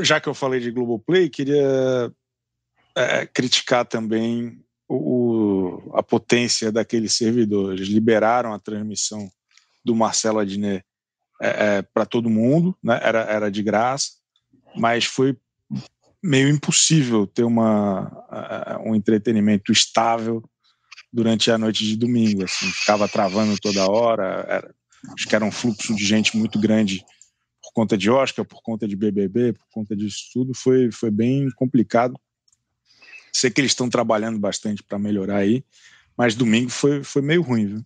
já 0.02 0.20
que 0.20 0.28
eu 0.28 0.34
falei 0.34 0.58
de 0.58 0.72
Globoplay, 0.72 1.30
queria 1.30 2.12
é, 2.96 3.26
criticar 3.26 3.84
também 3.84 4.60
o, 4.88 5.92
a 5.94 6.02
potência 6.02 6.72
daqueles 6.72 7.14
servidores. 7.14 7.88
Liberaram 7.88 8.52
a 8.52 8.58
transmissão 8.58 9.30
do 9.84 9.94
Marcelo 9.94 10.40
Adnet 10.40 10.84
é, 11.40 11.76
é 11.76 11.82
para 11.82 12.04
todo 12.04 12.30
mundo, 12.30 12.76
né? 12.82 12.98
era, 13.02 13.20
era 13.20 13.50
de 13.50 13.62
graça, 13.62 14.12
mas 14.74 15.04
foi 15.04 15.36
meio 16.22 16.48
impossível 16.48 17.26
ter 17.26 17.44
uma, 17.44 18.10
um 18.84 18.94
entretenimento 18.94 19.70
estável 19.70 20.42
durante 21.12 21.50
a 21.50 21.58
noite 21.58 21.84
de 21.84 21.96
domingo. 21.96 22.42
Assim, 22.42 22.66
ficava 22.66 23.06
travando 23.06 23.56
toda 23.60 23.88
hora, 23.88 24.44
era, 24.48 24.74
acho 25.14 25.28
que 25.28 25.36
era 25.36 25.44
um 25.44 25.52
fluxo 25.52 25.94
de 25.94 26.04
gente 26.04 26.36
muito 26.36 26.58
grande 26.58 27.04
conta 27.76 27.94
de 27.94 28.10
Oscar, 28.10 28.42
por 28.42 28.62
conta 28.62 28.88
de 28.88 28.96
BBB, 28.96 29.52
por 29.52 29.66
conta 29.70 29.94
disso 29.94 30.30
tudo, 30.32 30.54
foi, 30.54 30.90
foi 30.90 31.10
bem 31.10 31.50
complicado. 31.56 32.18
Sei 33.30 33.50
que 33.50 33.60
eles 33.60 33.72
estão 33.72 33.90
trabalhando 33.90 34.38
bastante 34.38 34.82
para 34.82 34.98
melhorar 34.98 35.36
aí, 35.36 35.62
mas 36.16 36.34
domingo 36.34 36.70
foi, 36.70 37.04
foi 37.04 37.20
meio 37.20 37.42
ruim, 37.42 37.66
viu? 37.66 37.84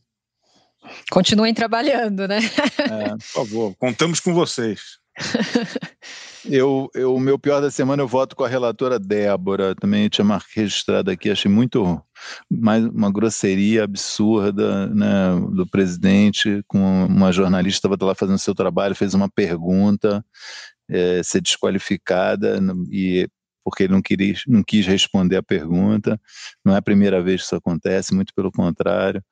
Continuem 1.10 1.52
trabalhando, 1.52 2.28
né? 2.28 2.38
É, 2.78 3.08
por 3.08 3.20
favor, 3.20 3.74
contamos 3.80 4.20
com 4.20 4.32
vocês. 4.32 5.00
Eu, 6.44 6.88
eu, 6.94 7.14
o 7.14 7.20
meu 7.20 7.38
pior 7.38 7.60
da 7.60 7.70
semana 7.70 8.02
eu 8.02 8.08
voto 8.08 8.34
com 8.34 8.44
a 8.44 8.48
relatora 8.48 8.98
Débora, 8.98 9.74
também 9.74 10.08
tinha 10.08 10.26
registrado 10.54 11.10
aqui, 11.10 11.30
achei 11.30 11.50
muito 11.50 12.00
mais 12.50 12.84
uma 12.84 13.12
grosseria 13.12 13.84
absurda 13.84 14.86
né, 14.88 15.38
do 15.52 15.66
presidente, 15.66 16.62
com 16.66 17.06
uma 17.06 17.32
jornalista 17.32 17.88
estava 17.88 18.10
lá 18.10 18.14
fazendo 18.14 18.38
seu 18.38 18.54
trabalho, 18.54 18.94
fez 18.94 19.12
uma 19.12 19.28
pergunta, 19.28 20.24
é, 20.88 21.22
ser 21.22 21.40
desqualificada 21.40 22.58
e 22.90 23.28
porque 23.62 23.84
ele 23.84 23.92
não, 23.92 24.02
queria, 24.02 24.34
não 24.46 24.62
quis 24.62 24.86
responder 24.86 25.36
a 25.36 25.42
pergunta. 25.42 26.18
Não 26.64 26.74
é 26.74 26.78
a 26.78 26.82
primeira 26.82 27.22
vez 27.22 27.42
que 27.42 27.46
isso 27.46 27.56
acontece, 27.56 28.14
muito 28.14 28.32
pelo 28.34 28.50
contrário. 28.50 29.22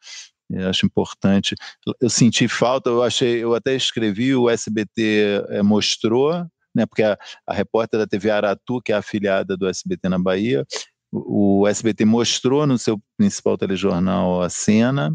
Eu 0.51 0.69
acho 0.69 0.87
importante. 0.87 1.55
Eu 2.01 2.11
senti 2.11 2.47
falta, 2.49 2.91
eu 2.91 3.03
achei, 3.03 3.43
eu 3.43 3.55
até 3.55 3.75
escrevi, 3.75 4.35
o 4.35 4.49
SBT 4.49 5.45
é, 5.49 5.63
mostrou 5.63 6.47
né, 6.79 6.87
porque 6.87 7.03
a, 7.03 7.19
a 7.47 7.53
repórter 7.53 7.99
da 7.99 8.07
TV 8.07 8.31
Aratu, 8.31 8.81
que 8.81 8.93
é 8.93 8.97
afiliada 8.97 9.57
do 9.57 9.69
SBT 9.69 10.09
na 10.09 10.19
Bahia, 10.19 10.65
o, 11.13 11.61
o 11.61 11.69
SBT 11.69 12.05
mostrou 12.05 12.67
no 12.67 12.79
seu 12.79 13.01
principal 13.17 13.59
telejornal 13.59 14.41
a 14.43 14.49
cena, 14.49 15.13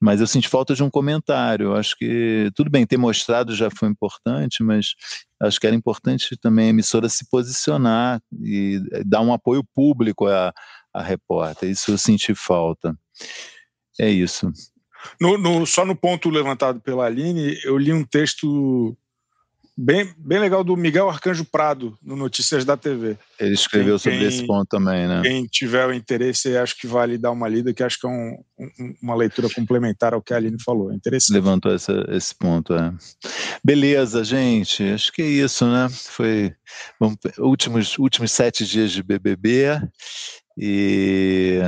mas 0.00 0.20
eu 0.20 0.26
senti 0.26 0.48
falta 0.48 0.74
de 0.74 0.82
um 0.82 0.90
comentário. 0.90 1.74
Acho 1.74 1.96
que 1.96 2.50
tudo 2.54 2.70
bem 2.70 2.86
ter 2.86 2.96
mostrado 2.96 3.54
já 3.54 3.68
foi 3.70 3.88
importante, 3.88 4.62
mas 4.62 4.94
acho 5.40 5.58
que 5.58 5.66
era 5.66 5.74
importante 5.74 6.36
também 6.40 6.66
a 6.66 6.70
emissora 6.70 7.08
se 7.08 7.28
posicionar 7.28 8.20
e 8.40 8.80
dar 9.04 9.20
um 9.20 9.32
apoio 9.32 9.64
público 9.74 10.26
à, 10.26 10.52
à 10.94 11.02
repórter. 11.02 11.68
Isso 11.68 11.90
eu 11.90 11.98
senti 11.98 12.34
falta. 12.34 12.96
É 14.00 14.08
isso. 14.08 14.50
No, 15.20 15.36
no, 15.36 15.66
só 15.66 15.84
no 15.84 15.96
ponto 15.96 16.30
levantado 16.30 16.80
pela 16.80 17.06
Aline, 17.06 17.58
eu 17.64 17.76
li 17.76 17.92
um 17.92 18.04
texto 18.04 18.96
Bem, 19.80 20.12
bem 20.18 20.40
legal 20.40 20.64
do 20.64 20.76
Miguel 20.76 21.08
Arcanjo 21.08 21.44
Prado, 21.44 21.96
no 22.02 22.16
Notícias 22.16 22.64
da 22.64 22.76
TV. 22.76 23.16
Ele 23.38 23.54
escreveu 23.54 23.96
quem, 23.96 24.12
sobre 24.12 24.26
esse 24.26 24.44
ponto 24.44 24.66
também, 24.66 25.06
né? 25.06 25.22
Quem 25.22 25.46
tiver 25.46 25.86
o 25.86 25.94
interesse, 25.94 26.56
acho 26.56 26.76
que 26.76 26.88
vale 26.88 27.16
dar 27.16 27.30
uma 27.30 27.46
lida, 27.46 27.72
que 27.72 27.84
acho 27.84 28.00
que 28.00 28.04
é 28.04 28.10
um, 28.10 28.42
um, 28.58 28.94
uma 29.00 29.14
leitura 29.14 29.48
complementar 29.48 30.14
ao 30.14 30.20
que 30.20 30.34
a 30.34 30.36
Aline 30.36 30.60
falou. 30.60 30.92
Interessante. 30.92 31.32
Levantou 31.32 31.72
essa, 31.72 32.04
esse 32.08 32.34
ponto, 32.34 32.74
é. 32.74 32.92
Beleza, 33.62 34.24
gente. 34.24 34.82
Acho 34.82 35.12
que 35.12 35.22
é 35.22 35.26
isso, 35.26 35.64
né? 35.64 35.88
Foi 35.88 36.52
bom, 36.98 37.14
últimos, 37.38 37.96
últimos 37.98 38.32
sete 38.32 38.66
dias 38.66 38.90
de 38.90 39.00
BBB. 39.00 39.80
E 40.60 41.60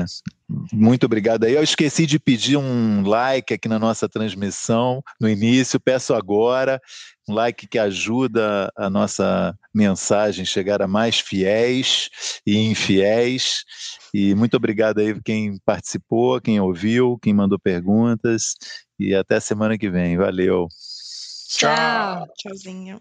muito 0.72 1.06
obrigado 1.06 1.44
aí. 1.44 1.54
Eu 1.54 1.62
esqueci 1.62 2.06
de 2.06 2.18
pedir 2.18 2.56
um 2.56 3.02
like 3.06 3.54
aqui 3.54 3.68
na 3.68 3.78
nossa 3.78 4.08
transmissão 4.08 5.00
no 5.20 5.28
início, 5.28 5.78
peço 5.78 6.12
agora 6.12 6.80
um 7.28 7.34
like 7.34 7.68
que 7.68 7.78
ajuda 7.78 8.72
a 8.76 8.90
nossa 8.90 9.56
mensagem 9.72 10.44
chegar 10.44 10.82
a 10.82 10.88
mais 10.88 11.20
fiéis 11.20 12.10
e 12.44 12.58
infiéis. 12.58 13.62
E 14.12 14.34
muito 14.34 14.56
obrigado 14.56 14.98
aí 14.98 15.20
quem 15.22 15.56
participou, 15.64 16.40
quem 16.40 16.60
ouviu, 16.60 17.16
quem 17.22 17.32
mandou 17.32 17.58
perguntas. 17.58 18.56
E 18.98 19.14
até 19.14 19.38
semana 19.38 19.78
que 19.78 19.88
vem. 19.88 20.16
Valeu. 20.16 20.66
Tchau. 21.48 22.26
Tchauzinho. 22.36 23.00